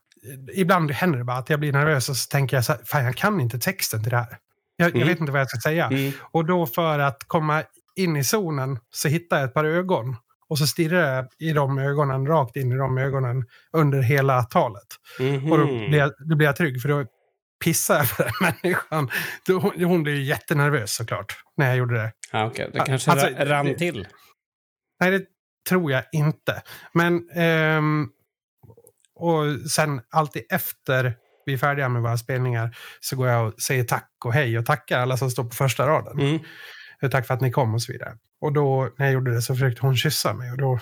ibland 0.53 0.91
händer 0.91 1.17
det 1.19 1.25
bara 1.25 1.37
att 1.37 1.49
jag 1.49 1.59
blir 1.59 1.73
nervös 1.73 2.09
och 2.09 2.17
så 2.17 2.27
tänker 2.27 2.57
jag 2.57 2.65
så 2.65 2.73
här, 2.73 2.81
fan 2.85 3.05
jag 3.05 3.15
kan 3.15 3.39
inte 3.41 3.59
texten 3.59 4.01
till 4.03 4.11
det 4.11 4.17
här. 4.17 4.37
Jag, 4.75 4.87
jag 4.89 4.95
Mm. 4.95 5.07
vet 5.07 5.19
inte 5.19 5.31
vad 5.31 5.41
jag 5.41 5.49
ska 5.49 5.59
säga. 5.59 5.85
Mm. 5.87 6.11
Och 6.21 6.45
då 6.45 6.65
för 6.65 6.99
att 6.99 7.23
komma 7.27 7.63
in 7.95 8.15
i 8.15 8.23
zonen 8.23 8.79
så 8.91 9.07
hittar 9.07 9.37
jag 9.39 9.45
ett 9.47 9.53
par 9.53 9.65
ögon. 9.65 10.15
Och 10.47 10.57
så 10.57 10.67
stirrar 10.67 11.15
jag 11.15 11.27
i 11.39 11.53
de 11.53 11.77
ögonen, 11.77 12.27
rakt 12.27 12.55
in 12.55 12.71
i 12.71 12.75
de 12.75 12.97
ögonen 12.97 13.45
under 13.73 14.01
hela 14.01 14.43
talet. 14.43 14.87
Mhm. 15.19 15.51
Och 15.51 15.57
då 15.57 15.65
blir, 15.65 15.95
jag, 15.97 16.11
då 16.29 16.35
blir 16.35 16.47
jag 16.47 16.55
trygg 16.55 16.81
för 16.81 16.89
då 16.89 17.05
jag 17.65 18.09
på 18.17 18.23
den 18.23 18.53
människan. 18.63 19.09
Hon, 19.47 19.83
hon 19.83 20.03
blir 20.03 20.15
ju 20.15 20.23
jättenervös 20.23 20.95
såklart 20.95 21.35
när 21.57 21.67
jag 21.67 21.77
gjorde 21.77 21.95
det. 21.95 22.11
Ja, 22.31 22.45
okej. 22.45 22.69
Det 22.73 22.79
kanske 22.79 23.11
Alltså, 23.11 23.27
ra- 23.27 23.45
rann 23.45 23.75
till. 23.75 24.07
Nej, 24.99 25.11
det 25.11 25.25
tror 25.69 25.91
jag 25.91 26.03
inte. 26.11 26.61
Men... 26.93 27.29
ehm, 27.33 28.09
och 29.15 29.69
sen 29.71 30.01
alltid 30.09 30.43
efter 30.49 31.15
vi 31.45 31.53
är 31.53 31.57
färdiga 31.57 31.89
med 31.89 32.01
våra 32.01 32.17
spelningar 32.17 32.77
så 32.99 33.15
går 33.15 33.27
jag 33.27 33.47
och 33.47 33.61
säger 33.61 33.83
tack 33.83 34.09
och 34.25 34.33
hej 34.33 34.57
och 34.57 34.65
tackar 34.65 34.99
alla 34.99 35.17
som 35.17 35.31
står 35.31 35.43
på 35.43 35.55
första 35.55 35.87
raden. 35.87 36.19
Mm. 36.19 36.39
Tack 37.11 37.27
för 37.27 37.33
att 37.33 37.41
ni 37.41 37.51
kom 37.51 37.73
och 37.73 37.81
så 37.81 37.91
vidare. 37.91 38.17
Och 38.41 38.53
då 38.53 38.89
när 38.97 39.05
jag 39.05 39.13
gjorde 39.13 39.33
det 39.33 39.41
så 39.41 39.53
försökte 39.53 39.81
hon 39.81 39.97
kyssa 39.97 40.33
mig 40.33 40.51
och 40.51 40.57
då 40.57 40.73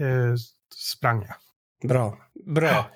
eh, 0.00 0.34
sprang 0.76 1.22
jag. 1.22 1.34
Bra. 1.82 2.18
Bra. 2.46 2.90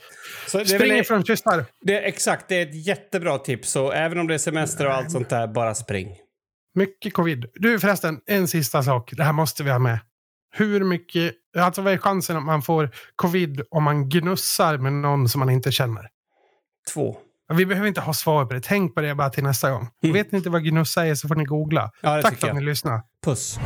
Så 0.47 0.59
det, 0.59 0.62
är 0.62 0.68
väl, 0.68 0.78
Springer 0.78 1.03
från 1.03 1.24
kyssar. 1.24 1.64
det, 1.80 1.99
är 1.99 2.03
exakt, 2.03 2.49
det 2.49 2.55
är 2.55 2.62
ett 2.66 2.87
jättebra 2.87 3.39
tips. 3.39 3.70
Så 3.70 3.93
även 3.93 4.18
om 4.18 4.26
det 4.26 4.34
är 4.34 4.39
semester 4.39 4.87
och 4.87 4.95
allt 4.95 5.11
sånt 5.11 5.28
där, 5.28 5.47
bara 5.47 5.74
spring. 5.74 6.09
Mycket 6.74 7.14
covid. 7.14 7.47
Du 7.55 7.80
förresten, 7.80 8.20
en 8.26 8.49
sista 8.49 8.82
sak. 8.82 9.12
Det 9.16 9.24
här 9.24 9.32
måste 9.32 9.62
vi 9.62 9.70
ha 9.70 9.78
med. 9.78 9.99
Hur 10.51 10.84
mycket, 10.84 11.34
alltså 11.59 11.82
vad 11.82 11.93
är 11.93 11.99
chansen 11.99 12.37
att 12.37 12.43
man 12.45 12.62
får 12.62 12.91
covid 13.16 13.62
om 13.70 13.82
man 13.82 14.09
gnussar 14.09 14.78
med 14.78 14.93
någon 14.93 15.28
som 15.28 15.39
man 15.39 15.51
inte 15.51 15.72
känner? 15.72 16.09
Två. 16.95 17.16
Vi 17.55 17.66
behöver 17.66 17.89
inte 17.89 18.01
ha 18.01 18.14
svar 18.14 18.45
på 18.45 18.55
det. 18.55 18.61
Tänk 18.61 18.95
på 18.95 19.01
det 19.01 19.14
bara 19.14 19.30
till 19.30 19.45
nästa 19.45 19.70
gång. 19.70 19.89
Mm. 20.03 20.14
Vet 20.14 20.32
ni 20.32 20.39
inte 20.39 20.51
vad 20.51 20.64
gnussa 20.64 21.07
är 21.07 21.14
så 21.14 21.28
får 21.28 21.34
ni 21.34 21.45
googla. 21.45 21.91
Ja, 22.03 22.22
Tack 22.22 22.41
för 22.41 22.49
att 22.49 22.55
ni 22.55 22.62
lyssnade. 22.62 23.03
Puss. 23.24 23.59